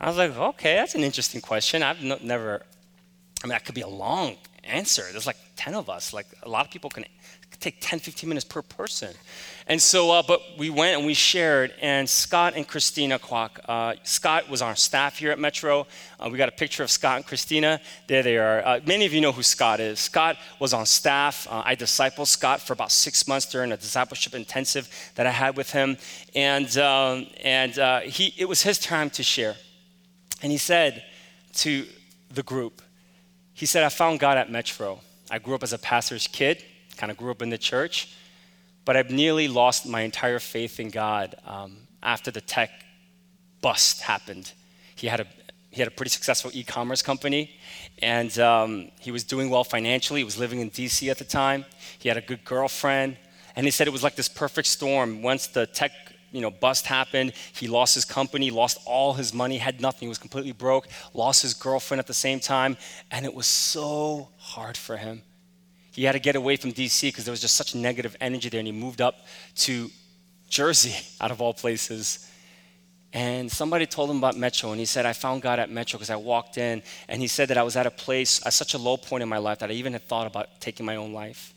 I 0.00 0.08
was 0.08 0.16
like, 0.16 0.36
Okay, 0.36 0.74
that's 0.74 0.94
an 0.94 1.02
interesting 1.02 1.40
question. 1.40 1.82
I've 1.82 2.02
never, 2.02 2.62
I 3.42 3.46
mean, 3.46 3.50
that 3.50 3.64
could 3.64 3.74
be 3.74 3.80
a 3.80 3.88
long 3.88 4.36
answer. 4.64 5.04
There's 5.10 5.26
like 5.26 5.38
10 5.56 5.74
of 5.74 5.88
us. 5.88 6.12
Like, 6.12 6.26
a 6.42 6.48
lot 6.48 6.64
of 6.64 6.70
people 6.70 6.90
can 6.90 7.04
take 7.60 7.76
10, 7.80 7.98
15 7.98 8.28
minutes 8.28 8.44
per 8.44 8.62
person. 8.62 9.14
And 9.68 9.82
so, 9.82 10.12
uh, 10.12 10.22
but 10.22 10.40
we 10.56 10.70
went 10.70 10.96
and 10.96 11.04
we 11.04 11.14
shared, 11.14 11.74
and 11.80 12.08
Scott 12.08 12.54
and 12.54 12.66
Christina 12.66 13.18
Kwok. 13.18 13.58
Uh, 13.68 13.94
Scott 14.04 14.48
was 14.48 14.62
on 14.62 14.68
our 14.68 14.76
staff 14.76 15.18
here 15.18 15.32
at 15.32 15.40
Metro. 15.40 15.88
Uh, 16.20 16.28
we 16.30 16.38
got 16.38 16.48
a 16.48 16.52
picture 16.52 16.84
of 16.84 16.90
Scott 16.90 17.16
and 17.16 17.26
Christina. 17.26 17.80
There 18.06 18.22
they 18.22 18.36
are. 18.36 18.64
Uh, 18.64 18.80
many 18.86 19.06
of 19.06 19.12
you 19.12 19.20
know 19.20 19.32
who 19.32 19.42
Scott 19.42 19.80
is. 19.80 19.98
Scott 19.98 20.36
was 20.60 20.72
on 20.72 20.86
staff. 20.86 21.48
Uh, 21.50 21.62
I 21.64 21.74
discipled 21.74 22.28
Scott 22.28 22.60
for 22.60 22.74
about 22.74 22.92
six 22.92 23.26
months 23.26 23.46
during 23.46 23.72
a 23.72 23.76
discipleship 23.76 24.34
intensive 24.34 24.88
that 25.16 25.26
I 25.26 25.32
had 25.32 25.56
with 25.56 25.70
him. 25.70 25.96
And, 26.34 26.76
um, 26.78 27.26
and 27.42 27.76
uh, 27.78 28.00
he, 28.00 28.34
it 28.38 28.48
was 28.48 28.62
his 28.62 28.78
time 28.78 29.10
to 29.10 29.24
share. 29.24 29.56
And 30.42 30.52
he 30.52 30.58
said 30.58 31.02
to 31.54 31.86
the 32.30 32.44
group, 32.44 32.82
he 33.52 33.66
said, 33.66 33.82
I 33.82 33.88
found 33.88 34.20
God 34.20 34.38
at 34.38 34.50
Metro. 34.50 35.00
I 35.30 35.38
grew 35.38 35.54
up 35.54 35.62
as 35.62 35.72
a 35.72 35.78
pastor's 35.78 36.26
kid, 36.26 36.62
kind 36.96 37.10
of 37.10 37.16
grew 37.16 37.30
up 37.30 37.42
in 37.42 37.50
the 37.50 37.58
church. 37.58 38.14
But 38.84 38.96
I've 38.96 39.10
nearly 39.10 39.48
lost 39.48 39.86
my 39.86 40.02
entire 40.02 40.38
faith 40.38 40.78
in 40.78 40.90
God 40.90 41.34
um, 41.44 41.78
after 42.02 42.30
the 42.30 42.40
tech 42.40 42.70
bust 43.60 44.00
happened. 44.00 44.52
He 44.94 45.06
had 45.06 45.20
a 45.20 45.26
he 45.70 45.82
had 45.82 45.88
a 45.88 45.94
pretty 45.94 46.08
successful 46.08 46.50
e-commerce 46.54 47.02
company, 47.02 47.50
and 47.98 48.38
um, 48.38 48.90
he 48.98 49.10
was 49.10 49.24
doing 49.24 49.50
well 49.50 49.64
financially. 49.64 50.20
He 50.20 50.24
was 50.24 50.38
living 50.38 50.60
in 50.60 50.70
D.C. 50.70 51.10
at 51.10 51.18
the 51.18 51.24
time. 51.24 51.66
He 51.98 52.08
had 52.08 52.16
a 52.16 52.22
good 52.22 52.46
girlfriend, 52.46 53.18
and 53.56 53.66
he 53.66 53.70
said 53.70 53.86
it 53.86 53.92
was 53.92 54.02
like 54.02 54.16
this 54.16 54.28
perfect 54.28 54.68
storm. 54.68 55.20
Once 55.20 55.48
the 55.48 55.66
tech 55.66 55.92
you 56.32 56.40
know, 56.40 56.50
bust 56.50 56.86
happened. 56.86 57.32
He 57.54 57.66
lost 57.66 57.94
his 57.94 58.04
company, 58.04 58.50
lost 58.50 58.78
all 58.84 59.14
his 59.14 59.32
money, 59.32 59.58
had 59.58 59.80
nothing, 59.80 60.06
he 60.06 60.08
was 60.08 60.18
completely 60.18 60.52
broke, 60.52 60.86
lost 61.14 61.42
his 61.42 61.54
girlfriend 61.54 61.98
at 61.98 62.06
the 62.06 62.14
same 62.14 62.40
time, 62.40 62.76
and 63.10 63.24
it 63.24 63.32
was 63.32 63.46
so 63.46 64.28
hard 64.36 64.76
for 64.76 64.96
him. 64.96 65.22
He 65.96 66.04
had 66.04 66.12
to 66.12 66.18
get 66.18 66.36
away 66.36 66.56
from 66.56 66.72
DC 66.74 67.08
because 67.08 67.24
there 67.24 67.32
was 67.32 67.40
just 67.40 67.56
such 67.56 67.74
negative 67.74 68.14
energy 68.20 68.50
there, 68.50 68.60
and 68.60 68.66
he 68.66 68.72
moved 68.72 69.00
up 69.00 69.26
to 69.54 69.90
Jersey, 70.46 70.94
out 71.22 71.30
of 71.30 71.40
all 71.40 71.54
places. 71.54 72.30
And 73.14 73.50
somebody 73.50 73.86
told 73.86 74.10
him 74.10 74.18
about 74.18 74.36
Metro, 74.36 74.72
and 74.72 74.78
he 74.78 74.84
said, 74.84 75.06
I 75.06 75.14
found 75.14 75.40
God 75.40 75.58
at 75.58 75.70
Metro 75.70 75.96
because 75.96 76.10
I 76.10 76.16
walked 76.16 76.58
in, 76.58 76.82
and 77.08 77.22
he 77.22 77.28
said 77.28 77.48
that 77.48 77.56
I 77.56 77.62
was 77.62 77.76
at 77.76 77.86
a 77.86 77.90
place, 77.90 78.44
at 78.44 78.52
such 78.52 78.74
a 78.74 78.78
low 78.78 78.98
point 78.98 79.22
in 79.22 79.28
my 79.30 79.38
life 79.38 79.60
that 79.60 79.70
I 79.70 79.72
even 79.72 79.94
had 79.94 80.02
thought 80.02 80.26
about 80.26 80.60
taking 80.60 80.84
my 80.84 80.96
own 80.96 81.14
life. 81.14 81.54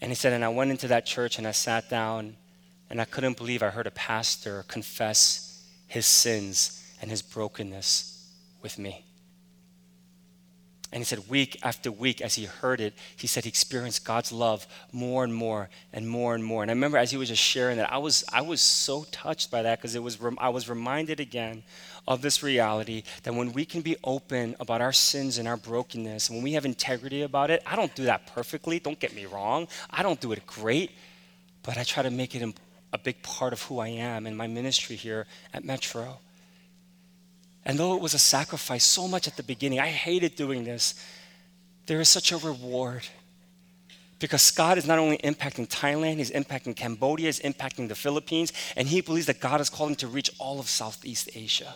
And 0.00 0.10
he 0.10 0.14
said, 0.14 0.32
and 0.32 0.42
I 0.42 0.48
went 0.48 0.70
into 0.70 0.88
that 0.88 1.04
church 1.04 1.36
and 1.36 1.46
I 1.46 1.52
sat 1.52 1.90
down, 1.90 2.36
and 2.88 2.98
I 2.98 3.04
couldn't 3.04 3.36
believe 3.36 3.62
I 3.62 3.68
heard 3.68 3.86
a 3.86 3.90
pastor 3.90 4.64
confess 4.68 5.62
his 5.86 6.06
sins 6.06 6.82
and 7.02 7.10
his 7.10 7.20
brokenness 7.20 8.26
with 8.62 8.78
me. 8.78 9.04
And 10.92 11.00
he 11.00 11.04
said, 11.04 11.30
week 11.30 11.58
after 11.62 11.90
week, 11.90 12.20
as 12.20 12.34
he 12.34 12.44
heard 12.44 12.78
it, 12.78 12.92
he 13.16 13.26
said 13.26 13.44
he 13.44 13.48
experienced 13.48 14.04
God's 14.04 14.30
love 14.30 14.66
more 14.92 15.24
and 15.24 15.34
more 15.34 15.70
and 15.90 16.06
more 16.06 16.34
and 16.34 16.44
more. 16.44 16.60
And 16.62 16.70
I 16.70 16.74
remember 16.74 16.98
as 16.98 17.10
he 17.10 17.16
was 17.16 17.30
just 17.30 17.42
sharing 17.42 17.78
that, 17.78 17.90
I 17.90 17.96
was, 17.96 18.24
I 18.30 18.42
was 18.42 18.60
so 18.60 19.06
touched 19.10 19.50
by 19.50 19.62
that 19.62 19.78
because 19.78 19.94
it 19.94 20.02
was, 20.02 20.18
I 20.36 20.50
was 20.50 20.68
reminded 20.68 21.18
again 21.18 21.62
of 22.06 22.20
this 22.20 22.42
reality 22.42 23.04
that 23.22 23.32
when 23.32 23.54
we 23.54 23.64
can 23.64 23.80
be 23.80 23.96
open 24.04 24.54
about 24.60 24.82
our 24.82 24.92
sins 24.92 25.38
and 25.38 25.48
our 25.48 25.56
brokenness, 25.56 26.28
and 26.28 26.36
when 26.36 26.44
we 26.44 26.52
have 26.52 26.66
integrity 26.66 27.22
about 27.22 27.50
it, 27.50 27.62
I 27.64 27.74
don't 27.74 27.94
do 27.94 28.04
that 28.04 28.26
perfectly, 28.26 28.78
don't 28.78 29.00
get 29.00 29.14
me 29.14 29.24
wrong. 29.24 29.68
I 29.88 30.02
don't 30.02 30.20
do 30.20 30.32
it 30.32 30.46
great, 30.46 30.90
but 31.62 31.78
I 31.78 31.84
try 31.84 32.02
to 32.02 32.10
make 32.10 32.34
it 32.34 32.54
a 32.92 32.98
big 32.98 33.22
part 33.22 33.54
of 33.54 33.62
who 33.62 33.78
I 33.78 33.88
am 33.88 34.26
in 34.26 34.36
my 34.36 34.46
ministry 34.46 34.96
here 34.96 35.26
at 35.54 35.64
Metro. 35.64 36.18
And 37.64 37.78
though 37.78 37.94
it 37.94 38.00
was 38.00 38.14
a 38.14 38.18
sacrifice 38.18 38.84
so 38.84 39.06
much 39.06 39.28
at 39.28 39.36
the 39.36 39.42
beginning, 39.42 39.78
I 39.78 39.88
hated 39.88 40.34
doing 40.34 40.64
this, 40.64 40.94
there 41.86 42.00
is 42.00 42.08
such 42.08 42.32
a 42.32 42.38
reward. 42.38 43.02
Because 44.18 44.50
God 44.52 44.78
is 44.78 44.86
not 44.86 44.98
only 44.98 45.18
impacting 45.18 45.68
Thailand, 45.68 46.16
He's 46.16 46.30
impacting 46.30 46.76
Cambodia, 46.76 47.26
He's 47.26 47.40
impacting 47.40 47.88
the 47.88 47.94
Philippines, 47.94 48.52
and 48.76 48.86
He 48.88 49.00
believes 49.00 49.26
that 49.26 49.40
God 49.40 49.60
is 49.60 49.68
calling 49.68 49.96
to 49.96 50.06
reach 50.06 50.30
all 50.38 50.60
of 50.60 50.68
Southeast 50.68 51.30
Asia. 51.34 51.74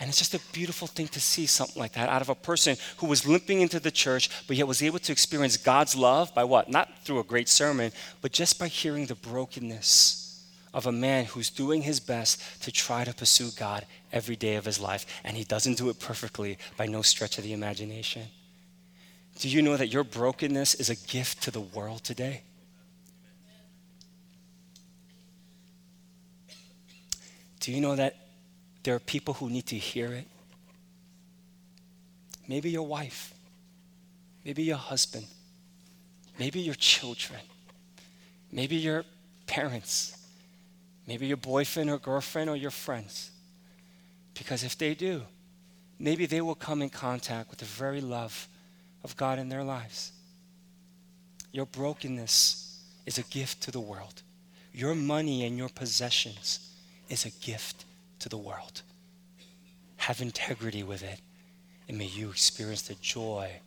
And 0.00 0.08
it's 0.08 0.18
just 0.18 0.34
a 0.34 0.40
beautiful 0.52 0.88
thing 0.88 1.06
to 1.08 1.20
see 1.20 1.46
something 1.46 1.80
like 1.80 1.92
that 1.92 2.08
out 2.08 2.22
of 2.22 2.28
a 2.28 2.34
person 2.34 2.76
who 2.96 3.06
was 3.06 3.26
limping 3.26 3.60
into 3.60 3.78
the 3.78 3.90
church, 3.90 4.30
but 4.48 4.56
yet 4.56 4.66
was 4.66 4.82
able 4.82 4.98
to 4.98 5.12
experience 5.12 5.56
God's 5.56 5.94
love 5.94 6.34
by 6.34 6.44
what? 6.44 6.68
Not 6.68 7.04
through 7.04 7.20
a 7.20 7.24
great 7.24 7.48
sermon, 7.48 7.92
but 8.20 8.32
just 8.32 8.58
by 8.58 8.68
hearing 8.68 9.06
the 9.06 9.14
brokenness 9.14 10.21
of 10.74 10.86
a 10.86 10.92
man 10.92 11.26
who's 11.26 11.50
doing 11.50 11.82
his 11.82 12.00
best 12.00 12.62
to 12.62 12.72
try 12.72 13.04
to 13.04 13.12
pursue 13.12 13.50
God 13.58 13.86
every 14.12 14.36
day 14.36 14.56
of 14.56 14.64
his 14.64 14.80
life. 14.80 15.04
And 15.24 15.36
he 15.36 15.44
doesn't 15.44 15.76
do 15.78 15.88
it 15.90 15.98
perfectly 15.98 16.58
by 16.76 16.86
no 16.86 17.02
stretch 17.02 17.38
of 17.38 17.44
the 17.44 17.52
imagination. 17.52 18.28
Do 19.38 19.48
you 19.48 19.62
know 19.62 19.76
that 19.76 19.88
your 19.88 20.04
brokenness 20.04 20.74
is 20.74 20.90
a 20.90 20.96
gift 20.96 21.42
to 21.42 21.50
the 21.50 21.60
world 21.60 22.04
today? 22.04 22.42
Do 27.60 27.70
you 27.72 27.80
know 27.80 27.94
that 27.94 28.16
there 28.82 28.94
are 28.94 29.00
people 29.00 29.34
who 29.34 29.48
need 29.48 29.66
to 29.66 29.76
hear 29.76 30.12
it? 30.12 30.26
Maybe 32.48 32.70
your 32.70 32.86
wife, 32.86 33.32
maybe 34.44 34.64
your 34.64 34.76
husband, 34.76 35.26
maybe 36.38 36.60
your 36.60 36.74
children, 36.74 37.40
maybe 38.50 38.76
your 38.76 39.04
parents 39.46 40.16
maybe 41.12 41.26
your 41.26 41.36
boyfriend 41.36 41.90
or 41.90 41.98
girlfriend 41.98 42.48
or 42.48 42.56
your 42.56 42.70
friends. 42.70 43.30
Because 44.32 44.64
if 44.64 44.78
they 44.78 44.94
do, 44.94 45.20
maybe 45.98 46.24
they 46.24 46.40
will 46.40 46.54
come 46.54 46.80
in 46.80 46.88
contact 46.88 47.50
with 47.50 47.58
the 47.58 47.66
very 47.66 48.00
love 48.00 48.48
of 49.04 49.14
God 49.18 49.38
in 49.38 49.50
their 49.50 49.62
lives. 49.62 50.12
Your 51.52 51.66
brokenness 51.66 52.80
is 53.04 53.18
a 53.18 53.24
gift 53.24 53.60
to 53.64 53.70
the 53.70 53.78
world. 53.78 54.22
Your 54.72 54.94
money 54.94 55.44
and 55.44 55.58
your 55.58 55.68
possessions 55.68 56.70
is 57.10 57.26
a 57.26 57.44
gift 57.44 57.84
to 58.20 58.30
the 58.30 58.38
world. 58.38 58.80
Have 59.98 60.22
integrity 60.22 60.82
with 60.82 61.02
it, 61.02 61.20
and 61.90 61.98
may 61.98 62.06
you 62.06 62.30
experience 62.30 62.80
the 62.80 62.94
joy 63.02 63.60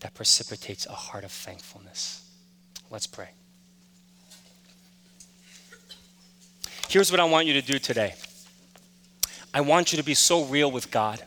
that 0.00 0.12
precipitates 0.12 0.84
a 0.84 0.92
heart 0.92 1.24
of 1.24 1.32
thankfulness. 1.32 2.22
Let's 2.90 3.06
pray. 3.06 3.30
Here's 6.90 7.12
what 7.12 7.20
I 7.20 7.24
want 7.24 7.46
you 7.46 7.52
to 7.52 7.62
do 7.62 7.78
today 7.78 8.14
I 9.54 9.60
want 9.60 9.92
you 9.92 9.98
to 9.98 10.02
be 10.02 10.14
so 10.14 10.44
real 10.46 10.72
with 10.72 10.90
God. 10.90 11.22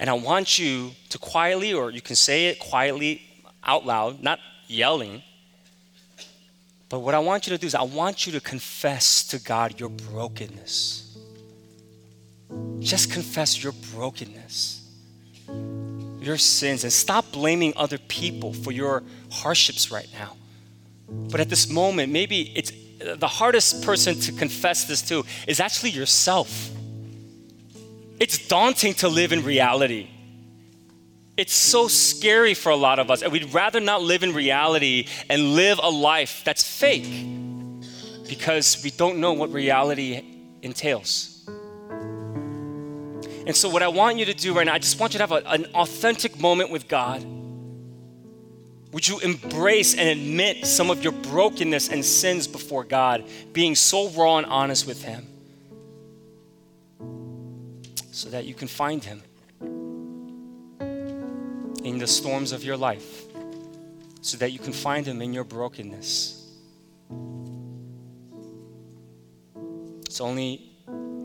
And 0.00 0.10
I 0.10 0.14
want 0.14 0.58
you 0.58 0.90
to 1.10 1.18
quietly, 1.18 1.72
or 1.72 1.90
you 1.90 2.00
can 2.00 2.16
say 2.16 2.48
it 2.48 2.58
quietly 2.58 3.22
out 3.62 3.86
loud, 3.86 4.24
not 4.24 4.40
yelling. 4.66 5.22
But 6.88 6.98
what 6.98 7.14
I 7.14 7.20
want 7.20 7.46
you 7.46 7.52
to 7.52 7.58
do 7.58 7.66
is, 7.66 7.76
I 7.76 7.82
want 7.82 8.26
you 8.26 8.32
to 8.32 8.40
confess 8.40 9.24
to 9.28 9.38
God 9.38 9.78
your 9.78 9.88
brokenness. 9.88 11.16
Just 12.80 13.12
confess 13.12 13.62
your 13.62 13.72
brokenness, 13.92 14.84
your 16.20 16.38
sins, 16.38 16.82
and 16.82 16.92
stop 16.92 17.30
blaming 17.30 17.72
other 17.76 17.98
people 17.98 18.52
for 18.52 18.72
your 18.72 19.04
hardships 19.30 19.92
right 19.92 20.08
now. 20.12 20.36
But 21.08 21.38
at 21.38 21.48
this 21.48 21.70
moment, 21.70 22.12
maybe 22.12 22.52
it's 22.56 22.72
the 22.98 23.28
hardest 23.28 23.82
person 23.82 24.18
to 24.20 24.32
confess 24.32 24.84
this 24.84 25.02
to 25.02 25.24
is 25.46 25.60
actually 25.60 25.90
yourself. 25.90 26.70
It's 28.18 28.48
daunting 28.48 28.94
to 28.94 29.08
live 29.08 29.32
in 29.32 29.44
reality. 29.44 30.08
It's 31.36 31.52
so 31.52 31.86
scary 31.88 32.54
for 32.54 32.70
a 32.70 32.76
lot 32.76 32.98
of 32.98 33.10
us, 33.10 33.22
and 33.22 33.30
we'd 33.30 33.52
rather 33.52 33.78
not 33.78 34.00
live 34.02 34.22
in 34.22 34.32
reality 34.32 35.06
and 35.28 35.54
live 35.54 35.78
a 35.82 35.90
life 35.90 36.42
that's 36.44 36.62
fake 36.62 37.26
because 38.26 38.82
we 38.82 38.90
don't 38.90 39.18
know 39.18 39.34
what 39.34 39.52
reality 39.52 40.22
entails. 40.62 41.46
And 43.46 43.54
so, 43.54 43.68
what 43.68 43.82
I 43.82 43.88
want 43.88 44.18
you 44.18 44.24
to 44.24 44.34
do 44.34 44.54
right 44.54 44.64
now, 44.66 44.72
I 44.72 44.78
just 44.78 44.98
want 44.98 45.12
you 45.12 45.18
to 45.18 45.22
have 45.22 45.32
a, 45.32 45.48
an 45.48 45.66
authentic 45.74 46.40
moment 46.40 46.70
with 46.70 46.88
God 46.88 47.24
would 48.96 49.06
you 49.06 49.18
embrace 49.18 49.94
and 49.94 50.08
admit 50.08 50.64
some 50.64 50.88
of 50.90 51.02
your 51.02 51.12
brokenness 51.12 51.90
and 51.90 52.02
sins 52.02 52.46
before 52.46 52.82
God, 52.82 53.24
being 53.52 53.74
so 53.74 54.08
raw 54.08 54.38
and 54.38 54.46
honest 54.46 54.86
with 54.86 55.04
Him, 55.04 55.26
so 58.10 58.30
that 58.30 58.46
you 58.46 58.54
can 58.54 58.66
find 58.66 59.04
Him 59.04 59.22
in 61.84 61.98
the 61.98 62.06
storms 62.06 62.52
of 62.52 62.64
your 62.64 62.78
life, 62.78 63.24
so 64.22 64.38
that 64.38 64.52
you 64.52 64.58
can 64.58 64.72
find 64.72 65.06
Him 65.06 65.20
in 65.20 65.34
your 65.34 65.44
brokenness? 65.44 66.50
It's 70.06 70.22
only 70.22 70.70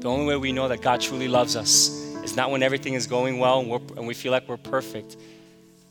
the 0.01 0.09
only 0.09 0.25
way 0.25 0.35
we 0.35 0.51
know 0.51 0.67
that 0.67 0.81
God 0.81 0.99
truly 0.99 1.29
loves 1.29 1.55
us 1.55 1.87
is 2.21 2.35
not 2.35 2.51
when 2.51 2.63
everything 2.63 2.95
is 2.95 3.07
going 3.07 3.39
well 3.39 3.61
and, 3.61 3.71
and 3.91 4.05
we 4.05 4.13
feel 4.13 4.33
like 4.33 4.49
we're 4.49 4.57
perfect 4.57 5.15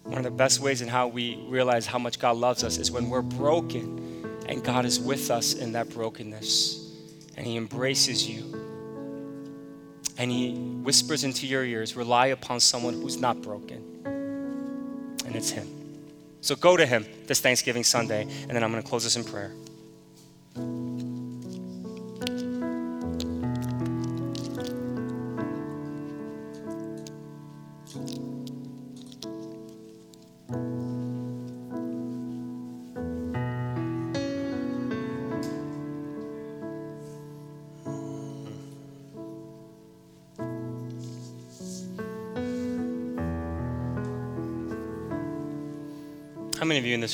one 0.04 0.18
of 0.18 0.24
the 0.24 0.30
best 0.30 0.60
ways 0.60 0.82
in 0.82 0.88
how 0.88 1.08
we 1.08 1.36
realize 1.48 1.86
how 1.86 1.98
much 1.98 2.18
God 2.18 2.36
loves 2.36 2.64
us 2.64 2.78
is 2.78 2.90
when 2.90 3.10
we're 3.10 3.22
broken 3.22 4.26
and 4.48 4.64
God 4.64 4.84
is 4.84 4.98
with 4.98 5.30
us 5.30 5.54
in 5.54 5.72
that 5.72 5.90
brokenness 5.90 6.92
and 7.36 7.46
He 7.46 7.56
embraces 7.56 8.28
you 8.28 8.60
and 10.18 10.30
He 10.30 10.52
whispers 10.52 11.24
into 11.24 11.46
your 11.46 11.64
ears, 11.64 11.96
rely 11.96 12.26
upon 12.26 12.60
someone 12.60 12.94
who's 12.94 13.16
not 13.16 13.40
broken. 13.40 14.02
And 15.24 15.34
it's 15.34 15.50
Him. 15.50 15.66
So 16.42 16.56
go 16.56 16.76
to 16.76 16.84
Him 16.84 17.06
this 17.26 17.40
Thanksgiving 17.40 17.84
Sunday, 17.84 18.22
and 18.22 18.50
then 18.50 18.62
I'm 18.62 18.70
going 18.70 18.82
to 18.82 18.88
close 18.88 19.04
this 19.04 19.16
in 19.16 19.24
prayer. 19.24 19.52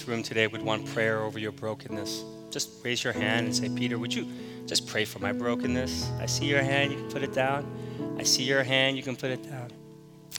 Room 0.07 0.23
today 0.23 0.47
would 0.47 0.63
want 0.63 0.87
prayer 0.87 1.23
over 1.23 1.39
your 1.39 1.53
brokenness? 1.53 2.25
Just 2.51 2.85
raise 2.85 3.03
your 3.05 3.13
hand 3.13 3.47
and 3.47 3.55
say, 3.55 3.69
Peter, 3.69 3.99
would 3.99 4.15
you 4.15 4.27
just 4.67 4.87
pray 4.87 5.05
for 5.05 5.19
my 5.19 5.33
brokenness? 5.33 6.11
I 6.21 6.27
see 6.27 6.47
your 6.47 6.63
hand, 6.63 6.93
you 6.93 6.99
can 6.99 7.11
put 7.11 7.23
it 7.23 7.35
down. 7.35 8.17
I 8.19 8.23
see 8.23 8.43
your 8.45 8.63
hand, 8.63 8.97
you 8.97 9.03
can 9.03 9.17
put 9.17 9.31
it 9.31 9.43
down. 9.43 9.71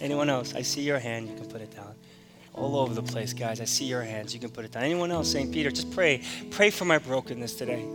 Anyone 0.02 0.30
else? 0.30 0.56
I 0.56 0.62
see 0.62 0.82
your 0.82 1.00
hand, 1.00 1.28
you 1.28 1.36
can 1.36 1.46
put 1.46 1.62
it 1.62 1.76
down. 1.76 1.96
All 2.54 2.78
over 2.78 2.94
the 2.94 3.04
place, 3.04 3.34
guys. 3.34 3.62
I 3.62 3.66
see 3.66 3.86
your 3.86 4.02
hands, 4.02 4.34
you 4.34 4.40
can 4.40 4.50
put 4.50 4.66
it 4.66 4.72
down. 4.72 4.84
Anyone 4.84 5.12
else 5.12 5.32
St. 5.32 5.52
Peter, 5.52 5.70
just 5.70 5.92
pray. 5.92 6.22
Pray 6.50 6.70
for 6.70 6.86
my 6.86 6.98
brokenness 6.98 7.56
today. 7.56 7.86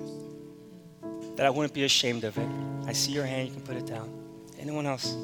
That 1.37 1.47
I 1.47 1.51
wouldn't 1.51 1.75
be 1.75 1.85
ashamed 1.85 2.25
of 2.25 2.39
it. 2.39 2.49
I 2.87 2.93
see 2.93 3.13
your 3.13 3.25
hand, 3.25 3.49
you 3.49 3.55
can 3.55 3.63
put 3.63 3.77
it 3.77 3.87
down. 3.87 4.13
Anyone 4.59 4.87
else? 4.87 5.17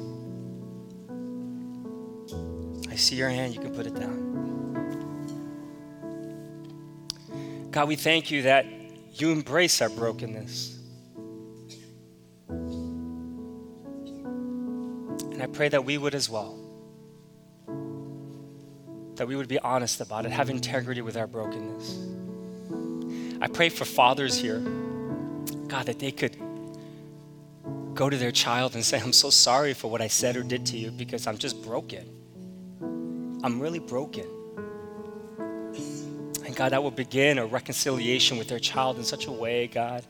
I 2.89 2.95
see 2.95 3.15
your 3.15 3.29
hand, 3.29 3.53
you 3.53 3.61
can 3.61 3.73
put 3.73 3.85
it 3.85 3.95
down. 3.95 4.58
God, 7.71 7.87
we 7.87 7.95
thank 7.95 8.31
you 8.31 8.43
that 8.43 8.65
you 9.13 9.31
embrace 9.31 9.81
our 9.81 9.89
brokenness. 9.89 10.77
And 15.31 15.43
I 15.43 15.47
pray 15.47 15.69
that 15.69 15.85
we 15.85 15.97
would 15.97 16.15
as 16.15 16.29
well. 16.29 16.57
That 19.15 19.27
we 19.27 19.35
would 19.35 19.47
be 19.47 19.59
honest 19.59 20.01
about 20.01 20.25
it, 20.25 20.31
have 20.31 20.49
integrity 20.49 21.01
with 21.01 21.15
our 21.15 21.27
brokenness. 21.27 21.97
I 23.41 23.47
pray 23.47 23.69
for 23.69 23.85
fathers 23.85 24.37
here, 24.37 24.59
God, 25.67 25.85
that 25.85 25.99
they 25.99 26.11
could 26.11 26.35
go 27.93 28.09
to 28.09 28.17
their 28.17 28.31
child 28.31 28.75
and 28.75 28.83
say, 28.83 28.99
I'm 28.99 29.13
so 29.13 29.29
sorry 29.29 29.73
for 29.73 29.91
what 29.91 30.01
I 30.01 30.07
said 30.07 30.37
or 30.37 30.43
did 30.43 30.65
to 30.67 30.77
you 30.77 30.89
because 30.89 31.27
I'm 31.27 31.37
just 31.37 31.61
broken. 31.63 32.09
I'm 33.43 33.59
really 33.59 33.79
broken. 33.79 34.38
God, 36.59 36.73
that 36.73 36.83
would 36.83 36.97
begin 36.97 37.37
a 37.37 37.45
reconciliation 37.45 38.37
with 38.37 38.49
their 38.49 38.59
child 38.59 38.97
in 38.97 39.05
such 39.05 39.27
a 39.27 39.31
way, 39.31 39.67
God, 39.67 40.05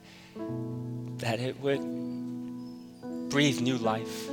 that 1.18 1.38
it 1.38 1.60
would 1.60 1.80
breathe 3.28 3.60
new 3.60 3.76
life. 3.76 4.28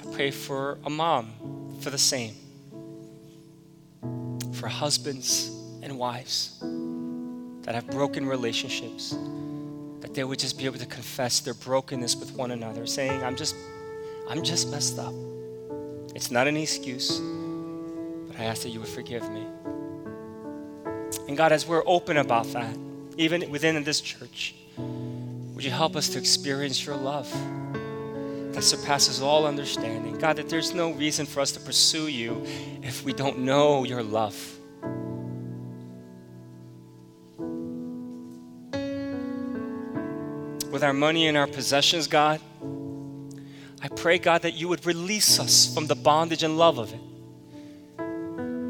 I 0.00 0.14
pray 0.14 0.30
for 0.30 0.78
a 0.86 0.88
mom 0.88 1.30
for 1.80 1.90
the 1.90 1.98
same, 1.98 2.32
for 4.54 4.66
husbands 4.66 5.50
and 5.82 5.98
wives 5.98 6.58
that 7.64 7.74
have 7.74 7.86
broken 7.88 8.24
relationships, 8.24 9.14
that 10.00 10.14
they 10.14 10.24
would 10.24 10.38
just 10.38 10.56
be 10.56 10.64
able 10.64 10.78
to 10.78 10.86
confess 10.86 11.40
their 11.40 11.52
brokenness 11.52 12.16
with 12.16 12.32
one 12.32 12.52
another, 12.52 12.86
saying, 12.86 13.22
I'm 13.22 13.36
just, 13.36 13.54
I'm 14.26 14.42
just 14.42 14.70
messed 14.70 14.98
up. 14.98 15.12
It's 16.14 16.30
not 16.30 16.48
an 16.48 16.56
excuse, 16.56 17.20
I 18.38 18.44
ask 18.44 18.62
that 18.62 18.70
you 18.70 18.80
would 18.80 18.88
forgive 18.88 19.30
me. 19.30 19.46
And 21.28 21.36
God, 21.36 21.52
as 21.52 21.66
we're 21.66 21.82
open 21.86 22.18
about 22.18 22.46
that, 22.52 22.76
even 23.16 23.50
within 23.50 23.82
this 23.82 24.00
church, 24.00 24.54
would 24.76 25.64
you 25.64 25.70
help 25.70 25.96
us 25.96 26.10
to 26.10 26.18
experience 26.18 26.84
your 26.84 26.96
love 26.96 27.30
that 28.52 28.62
surpasses 28.62 29.22
all 29.22 29.46
understanding? 29.46 30.18
God, 30.18 30.36
that 30.36 30.48
there's 30.48 30.74
no 30.74 30.92
reason 30.92 31.24
for 31.24 31.40
us 31.40 31.52
to 31.52 31.60
pursue 31.60 32.08
you 32.08 32.44
if 32.82 33.04
we 33.04 33.12
don't 33.12 33.38
know 33.38 33.84
your 33.84 34.02
love. 34.02 34.34
With 40.70 40.84
our 40.84 40.92
money 40.92 41.26
and 41.26 41.38
our 41.38 41.46
possessions, 41.46 42.06
God, 42.06 42.38
I 43.80 43.88
pray, 43.88 44.18
God, 44.18 44.42
that 44.42 44.52
you 44.52 44.68
would 44.68 44.84
release 44.84 45.40
us 45.40 45.72
from 45.72 45.86
the 45.86 45.94
bondage 45.94 46.42
and 46.42 46.58
love 46.58 46.76
of 46.76 46.92
it. 46.92 47.00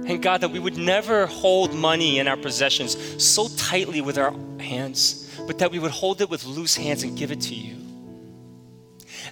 And 0.07 0.23
God, 0.23 0.41
that 0.43 0.51
we 0.51 0.61
would 0.61 0.77
never 0.77 1.27
hold 1.27 1.75
money 1.75 2.21
in 2.21 2.29
our 2.29 2.37
possessions 2.37 2.97
so 3.23 3.49
tightly 3.57 4.01
with 4.01 4.19
our 4.19 4.33
hands, 4.61 5.29
but 5.47 5.59
that 5.59 5.73
we 5.73 5.81
would 5.81 5.91
hold 5.91 6.21
it 6.21 6.31
with 6.31 6.45
loose 6.45 6.77
hands 6.77 7.03
and 7.03 7.19
give 7.19 7.33
it 7.33 7.41
to 7.43 7.55
you. 7.55 7.77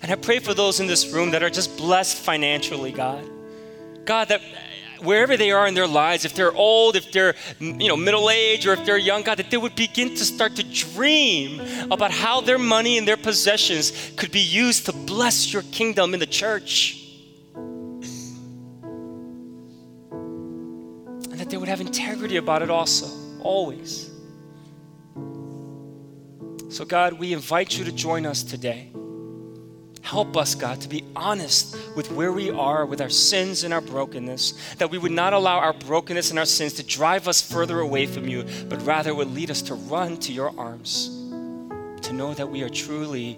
And 0.03 0.11
I 0.11 0.17
pray 0.17 0.41
for 0.41 0.53
those 0.53 0.81
in 0.81 0.89
this 0.89 1.13
room 1.13 1.31
that 1.31 1.43
are 1.43 1.51
just 1.51 1.77
blessed 1.77 2.17
financially, 2.17 2.91
God. 2.91 3.25
God, 4.05 4.29
that 4.29 4.43
wherever 4.99 5.37
they 5.37 5.53
are 5.53 5.67
in 5.69 5.75
their 5.75 5.87
lives, 5.87 6.25
if 6.25 6.35
they're 6.35 6.53
old, 6.53 6.97
if 6.97 7.13
they're 7.13 7.35
you 7.61 7.89
know 7.89 7.97
middle 7.97 8.29
age, 8.29 8.67
or 8.67 8.73
if 8.73 8.85
they're 8.85 8.99
young, 8.99 9.23
God, 9.23 9.39
that 9.39 9.51
they 9.51 9.57
would 9.57 9.77
begin 9.77 10.11
to 10.11 10.25
start 10.25 10.57
to 10.57 10.65
dream 10.65 11.61
about 11.91 12.11
how 12.11 12.41
their 12.41 12.59
money 12.59 12.99
and 12.99 13.07
their 13.07 13.17
possessions 13.17 14.13
could 14.17 14.33
be 14.33 14.41
used 14.41 14.87
to 14.87 14.93
bless 14.93 15.53
your 15.53 15.63
kingdom 15.71 16.15
in 16.15 16.21
the 16.21 16.27
church. 16.27 17.04
Have 21.75 21.85
integrity 21.85 22.37
about 22.37 22.63
it 22.63 22.71
also, 22.71 23.09
always. 23.41 24.09
So, 26.69 26.85
God, 26.85 27.15
we 27.15 27.33
invite 27.33 27.77
you 27.77 27.85
to 27.85 27.91
join 27.91 28.27
us 28.27 28.45
today. 28.45 28.93
Help 30.01 30.37
us, 30.37 30.55
God, 30.55 30.81
to 30.83 30.89
be 30.89 31.03
honest 31.17 31.77
with 31.97 32.13
where 32.13 32.33
we 32.33 32.49
are 32.49 32.87
with 32.87 33.01
our 33.01 33.11
sins 33.11 33.65
and 33.65 33.75
our 33.75 33.81
brokenness, 33.81 34.77
that 34.77 34.89
we 34.89 34.99
would 34.99 35.11
not 35.11 35.33
allow 35.33 35.59
our 35.59 35.73
brokenness 35.73 36.31
and 36.31 36.39
our 36.39 36.45
sins 36.45 36.75
to 36.75 36.85
drive 36.85 37.27
us 37.27 37.43
further 37.43 37.81
away 37.81 38.07
from 38.07 38.29
you, 38.29 38.45
but 38.69 38.81
rather 38.87 39.13
would 39.13 39.35
lead 39.35 39.51
us 39.51 39.61
to 39.63 39.75
run 39.75 40.17
to 40.19 40.33
your 40.33 40.57
arms, 40.57 41.09
to 42.03 42.13
know 42.13 42.35
that 42.35 42.49
we 42.49 42.63
are 42.63 42.69
truly 42.69 43.37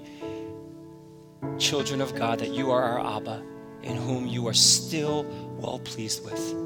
children 1.58 2.02
of 2.02 2.14
God, 2.14 2.40
that 2.40 2.52
you 2.52 2.70
are 2.70 2.82
our 2.82 3.16
Abba, 3.16 3.42
in 3.82 3.96
whom 3.96 4.26
you 4.26 4.46
are 4.46 4.52
still 4.52 5.24
well 5.58 5.78
pleased 5.78 6.22
with. 6.22 6.65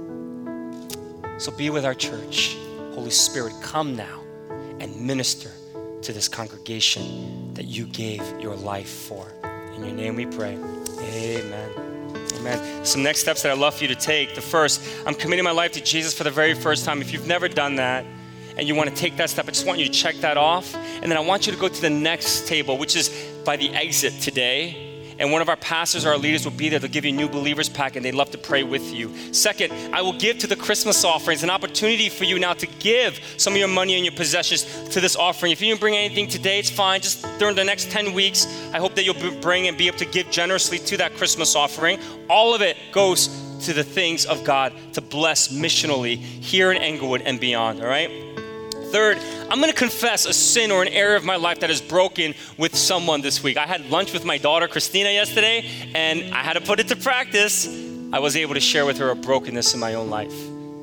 So 1.40 1.50
be 1.50 1.70
with 1.70 1.86
our 1.86 1.94
church. 1.94 2.54
Holy 2.92 3.08
Spirit, 3.08 3.54
come 3.62 3.96
now 3.96 4.20
and 4.78 4.94
minister 5.00 5.50
to 6.02 6.12
this 6.12 6.28
congregation 6.28 7.54
that 7.54 7.64
you 7.64 7.86
gave 7.86 8.20
your 8.38 8.54
life 8.54 8.90
for. 8.90 9.26
In 9.74 9.82
your 9.82 9.94
name 9.94 10.16
we 10.16 10.26
pray. 10.26 10.58
Amen. 11.00 11.70
Amen. 12.34 12.84
Some 12.84 13.02
next 13.02 13.20
steps 13.20 13.42
that 13.42 13.52
I'd 13.52 13.58
love 13.58 13.76
for 13.76 13.84
you 13.84 13.88
to 13.88 13.94
take. 13.94 14.34
The 14.34 14.42
first, 14.42 14.82
I'm 15.06 15.14
committing 15.14 15.42
my 15.42 15.50
life 15.50 15.72
to 15.72 15.80
Jesus 15.80 16.12
for 16.12 16.24
the 16.24 16.30
very 16.30 16.52
first 16.52 16.84
time. 16.84 17.00
If 17.00 17.10
you've 17.10 17.26
never 17.26 17.48
done 17.48 17.76
that 17.76 18.04
and 18.58 18.68
you 18.68 18.74
want 18.74 18.90
to 18.90 18.94
take 18.94 19.16
that 19.16 19.30
step, 19.30 19.46
I 19.48 19.52
just 19.52 19.66
want 19.66 19.78
you 19.78 19.86
to 19.86 19.92
check 19.92 20.16
that 20.16 20.36
off. 20.36 20.74
And 20.74 21.10
then 21.10 21.16
I 21.16 21.20
want 21.20 21.46
you 21.46 21.54
to 21.54 21.58
go 21.58 21.68
to 21.68 21.80
the 21.80 21.88
next 21.88 22.48
table, 22.48 22.76
which 22.76 22.96
is 22.96 23.08
by 23.46 23.56
the 23.56 23.70
exit 23.70 24.12
today 24.20 24.89
and 25.20 25.30
one 25.30 25.42
of 25.42 25.50
our 25.50 25.56
pastors 25.56 26.06
or 26.06 26.10
our 26.10 26.18
leaders 26.18 26.44
will 26.44 26.52
be 26.52 26.70
there. 26.70 26.78
They'll 26.78 26.90
give 26.90 27.04
you 27.04 27.12
a 27.12 27.16
new 27.16 27.28
believers 27.28 27.68
pack 27.68 27.94
and 27.94 28.04
they'd 28.04 28.14
love 28.14 28.30
to 28.30 28.38
pray 28.38 28.62
with 28.62 28.92
you. 28.92 29.14
Second, 29.32 29.72
I 29.94 30.00
will 30.00 30.18
give 30.18 30.38
to 30.38 30.46
the 30.46 30.56
Christmas 30.56 31.04
offerings 31.04 31.42
an 31.42 31.50
opportunity 31.50 32.08
for 32.08 32.24
you 32.24 32.38
now 32.38 32.54
to 32.54 32.66
give 32.66 33.20
some 33.36 33.52
of 33.52 33.58
your 33.58 33.68
money 33.68 33.96
and 33.96 34.04
your 34.04 34.14
possessions 34.14 34.64
to 34.88 35.00
this 35.00 35.16
offering. 35.16 35.52
If 35.52 35.60
you 35.60 35.68
didn't 35.68 35.80
bring 35.80 35.94
anything 35.94 36.26
today, 36.26 36.58
it's 36.58 36.70
fine. 36.70 37.02
Just 37.02 37.26
during 37.38 37.54
the 37.54 37.64
next 37.64 37.90
10 37.90 38.14
weeks, 38.14 38.46
I 38.72 38.78
hope 38.78 38.94
that 38.94 39.04
you'll 39.04 39.40
bring 39.40 39.68
and 39.68 39.76
be 39.76 39.88
able 39.88 39.98
to 39.98 40.06
give 40.06 40.30
generously 40.30 40.78
to 40.78 40.96
that 40.96 41.14
Christmas 41.16 41.54
offering. 41.54 42.00
All 42.30 42.54
of 42.54 42.62
it 42.62 42.78
goes 42.90 43.28
to 43.66 43.74
the 43.74 43.84
things 43.84 44.24
of 44.24 44.42
God 44.42 44.72
to 44.94 45.02
bless 45.02 45.48
missionally 45.48 46.16
here 46.16 46.72
in 46.72 46.78
Englewood 46.78 47.20
and 47.22 47.38
beyond, 47.38 47.82
all 47.82 47.88
right? 47.88 48.29
Third, 48.90 49.18
I'm 49.48 49.60
going 49.60 49.72
to 49.72 49.78
confess 49.78 50.26
a 50.26 50.32
sin 50.32 50.72
or 50.72 50.82
an 50.82 50.88
area 50.88 51.16
of 51.16 51.24
my 51.24 51.36
life 51.36 51.60
that 51.60 51.70
is 51.70 51.80
broken 51.80 52.34
with 52.58 52.74
someone 52.74 53.20
this 53.20 53.40
week. 53.40 53.56
I 53.56 53.64
had 53.66 53.88
lunch 53.88 54.12
with 54.12 54.24
my 54.24 54.36
daughter 54.36 54.66
Christina 54.66 55.10
yesterday, 55.10 55.64
and 55.94 56.34
I 56.34 56.38
had 56.38 56.54
to 56.54 56.60
put 56.60 56.80
it 56.80 56.88
to 56.88 56.96
practice. 56.96 57.68
I 58.12 58.18
was 58.18 58.34
able 58.34 58.54
to 58.54 58.60
share 58.60 58.84
with 58.84 58.98
her 58.98 59.10
a 59.10 59.14
brokenness 59.14 59.74
in 59.74 59.80
my 59.80 59.94
own 59.94 60.10
life. 60.10 60.34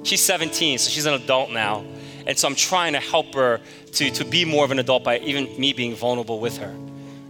She's 0.04 0.24
17, 0.24 0.78
so 0.78 0.90
she's 0.90 1.06
an 1.06 1.16
adult 1.16 1.52
now. 1.52 1.84
And 2.26 2.38
so 2.38 2.48
I'm 2.48 2.56
trying 2.56 2.94
to 2.94 3.02
help 3.02 3.34
her 3.36 3.60
to, 3.94 4.10
to 4.10 4.24
be 4.24 4.46
more 4.46 4.64
of 4.64 4.72
an 4.72 4.80
adult 4.80 5.04
by 5.04 5.20
even 5.20 5.60
me 5.60 5.74
being 5.74 5.94
vulnerable 5.94 6.40
with 6.40 6.58
her. 6.60 6.74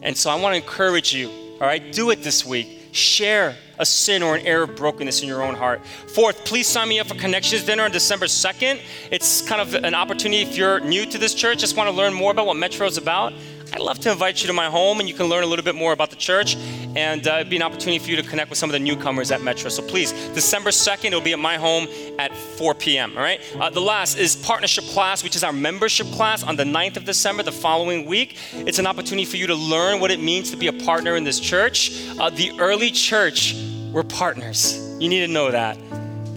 And 0.03 0.15
so 0.15 0.29
I 0.29 0.35
want 0.35 0.53
to 0.53 0.57
encourage 0.57 1.11
you, 1.11 1.29
all 1.59 1.65
right, 1.65 1.91
do 1.91 2.11
it 2.11 2.21
this 2.21 2.45
week. 2.45 2.89
Share 2.91 3.55
a 3.79 3.85
sin 3.85 4.23
or 4.23 4.35
an 4.35 4.45
error 4.45 4.63
of 4.63 4.75
brokenness 4.75 5.21
in 5.21 5.27
your 5.27 5.43
own 5.43 5.55
heart. 5.55 5.85
Fourth, 5.85 6.45
please 6.45 6.67
sign 6.67 6.89
me 6.89 6.99
up 6.99 7.07
for 7.07 7.15
Connections 7.15 7.63
Dinner 7.63 7.83
on 7.83 7.91
December 7.91 8.25
2nd. 8.25 8.81
It's 9.11 9.41
kind 9.41 9.61
of 9.61 9.73
an 9.73 9.93
opportunity 9.93 10.41
if 10.41 10.57
you're 10.57 10.79
new 10.79 11.05
to 11.05 11.17
this 11.17 11.33
church, 11.33 11.59
just 11.59 11.77
want 11.77 11.89
to 11.89 11.95
learn 11.95 12.13
more 12.13 12.31
about 12.31 12.45
what 12.45 12.57
Metro 12.57 12.85
is 12.87 12.97
about. 12.97 13.33
I'd 13.73 13.81
love 13.81 13.99
to 13.99 14.11
invite 14.11 14.41
you 14.41 14.47
to 14.47 14.53
my 14.53 14.67
home 14.67 14.99
and 14.99 15.09
you 15.09 15.15
can 15.15 15.27
learn 15.27 15.43
a 15.43 15.47
little 15.47 15.65
bit 15.65 15.75
more 15.75 15.91
about 15.91 16.09
the 16.09 16.15
church. 16.15 16.55
And 16.95 17.27
uh, 17.27 17.35
it'd 17.35 17.49
be 17.49 17.57
an 17.57 17.61
opportunity 17.61 17.99
for 17.99 18.09
you 18.09 18.15
to 18.15 18.23
connect 18.23 18.49
with 18.49 18.57
some 18.57 18.69
of 18.69 18.73
the 18.73 18.79
newcomers 18.79 19.29
at 19.29 19.41
Metro. 19.41 19.69
So 19.69 19.83
please, 19.83 20.11
December 20.33 20.69
2nd, 20.69 21.05
it'll 21.05 21.21
be 21.21 21.33
at 21.33 21.39
my 21.39 21.57
home 21.57 21.87
at 22.17 22.33
4 22.33 22.73
p.m. 22.75 23.15
All 23.15 23.23
right? 23.23 23.41
Uh, 23.59 23.69
the 23.69 23.81
last 23.81 24.17
is 24.17 24.35
partnership 24.35 24.85
class, 24.85 25.23
which 25.23 25.35
is 25.35 25.43
our 25.43 25.53
membership 25.53 26.07
class 26.07 26.43
on 26.43 26.55
the 26.55 26.63
9th 26.63 26.97
of 26.97 27.05
December, 27.05 27.43
the 27.43 27.51
following 27.51 28.05
week. 28.05 28.37
It's 28.53 28.79
an 28.79 28.87
opportunity 28.87 29.25
for 29.25 29.37
you 29.37 29.47
to 29.47 29.55
learn 29.55 29.99
what 29.99 30.11
it 30.11 30.19
means 30.19 30.49
to 30.51 30.57
be 30.57 30.67
a 30.67 30.73
partner 30.73 31.15
in 31.15 31.23
this 31.23 31.39
church. 31.39 32.07
Uh, 32.19 32.29
the 32.29 32.57
early 32.59 32.89
church, 32.89 33.53
we're 33.97 34.03
partners. 34.03 34.79
You 34.99 35.09
need 35.09 35.25
to 35.25 35.27
know 35.27 35.49
that. 35.49 35.75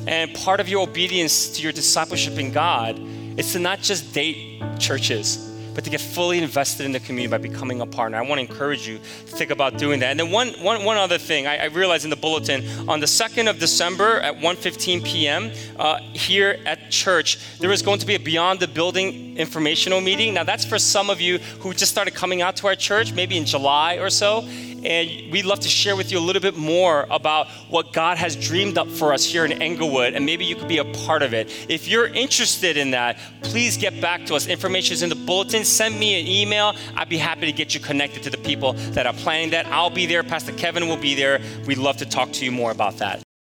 And 0.06 0.32
part 0.32 0.60
of 0.60 0.68
your 0.70 0.80
obedience 0.80 1.50
to 1.50 1.62
your 1.62 1.72
discipleship 1.72 2.38
in 2.38 2.52
God 2.52 2.98
is 3.38 3.52
to 3.52 3.58
not 3.58 3.80
just 3.80 4.14
date 4.14 4.62
churches 4.78 5.49
but 5.80 5.84
to 5.86 5.90
get 5.90 6.02
fully 6.02 6.36
invested 6.36 6.84
in 6.84 6.92
the 6.92 7.00
community 7.00 7.26
by 7.26 7.38
becoming 7.38 7.80
a 7.80 7.86
partner. 7.86 8.18
I 8.18 8.20
want 8.20 8.38
to 8.38 8.46
encourage 8.46 8.86
you 8.86 8.98
to 8.98 9.32
think 9.34 9.50
about 9.50 9.78
doing 9.78 10.00
that. 10.00 10.10
And 10.10 10.20
then 10.20 10.30
one, 10.30 10.48
one, 10.62 10.84
one 10.84 10.98
other 10.98 11.16
thing, 11.16 11.46
I, 11.46 11.56
I 11.56 11.64
realized 11.68 12.04
in 12.04 12.10
the 12.10 12.16
bulletin, 12.16 12.86
on 12.86 13.00
the 13.00 13.06
2nd 13.06 13.48
of 13.48 13.58
December 13.58 14.20
at 14.20 14.34
1.15 14.34 15.02
p.m. 15.02 15.50
Uh, 15.78 16.00
here 16.12 16.58
at 16.66 16.90
church, 16.90 17.38
there 17.60 17.72
is 17.72 17.80
going 17.80 17.98
to 17.98 18.04
be 18.04 18.14
a 18.14 18.18
Beyond 18.18 18.60
the 18.60 18.68
Building 18.68 19.38
informational 19.38 20.02
meeting. 20.02 20.34
Now 20.34 20.44
that's 20.44 20.66
for 20.66 20.78
some 20.78 21.08
of 21.08 21.18
you 21.18 21.38
who 21.60 21.72
just 21.72 21.90
started 21.90 22.12
coming 22.12 22.42
out 22.42 22.56
to 22.56 22.66
our 22.66 22.76
church, 22.76 23.14
maybe 23.14 23.38
in 23.38 23.46
July 23.46 23.94
or 23.94 24.10
so 24.10 24.46
and 24.84 25.30
we'd 25.30 25.44
love 25.44 25.60
to 25.60 25.68
share 25.68 25.96
with 25.96 26.10
you 26.10 26.18
a 26.18 26.20
little 26.20 26.40
bit 26.40 26.56
more 26.56 27.06
about 27.10 27.48
what 27.68 27.92
God 27.92 28.16
has 28.18 28.34
dreamed 28.34 28.78
up 28.78 28.88
for 28.88 29.12
us 29.12 29.24
here 29.24 29.44
in 29.44 29.52
Englewood, 29.52 30.14
and 30.14 30.24
maybe 30.24 30.44
you 30.44 30.56
could 30.56 30.68
be 30.68 30.78
a 30.78 30.84
part 30.84 31.22
of 31.22 31.34
it. 31.34 31.50
If 31.68 31.88
you're 31.88 32.06
interested 32.06 32.76
in 32.76 32.92
that, 32.92 33.18
please 33.42 33.76
get 33.76 34.00
back 34.00 34.24
to 34.26 34.34
us. 34.34 34.46
Information 34.46 34.94
is 34.94 35.02
in 35.02 35.08
the 35.08 35.14
bulletin. 35.14 35.64
Send 35.70 35.98
me 35.98 36.20
an 36.20 36.26
email. 36.26 36.74
I'd 36.96 37.08
be 37.08 37.18
happy 37.18 37.46
to 37.46 37.52
get 37.52 37.74
you 37.74 37.80
connected 37.80 38.22
to 38.24 38.30
the 38.30 38.38
people 38.38 38.72
that 38.94 39.06
are 39.06 39.12
planning 39.12 39.50
that. 39.50 39.66
I'll 39.66 39.90
be 39.90 40.06
there. 40.06 40.22
Pastor 40.22 40.52
Kevin 40.52 40.88
will 40.88 40.96
be 40.96 41.14
there. 41.14 41.40
We'd 41.66 41.78
love 41.78 41.96
to 41.98 42.06
talk 42.06 42.32
to 42.32 42.44
you 42.44 42.52
more 42.52 42.70
about 42.70 42.98
that. 42.98 43.22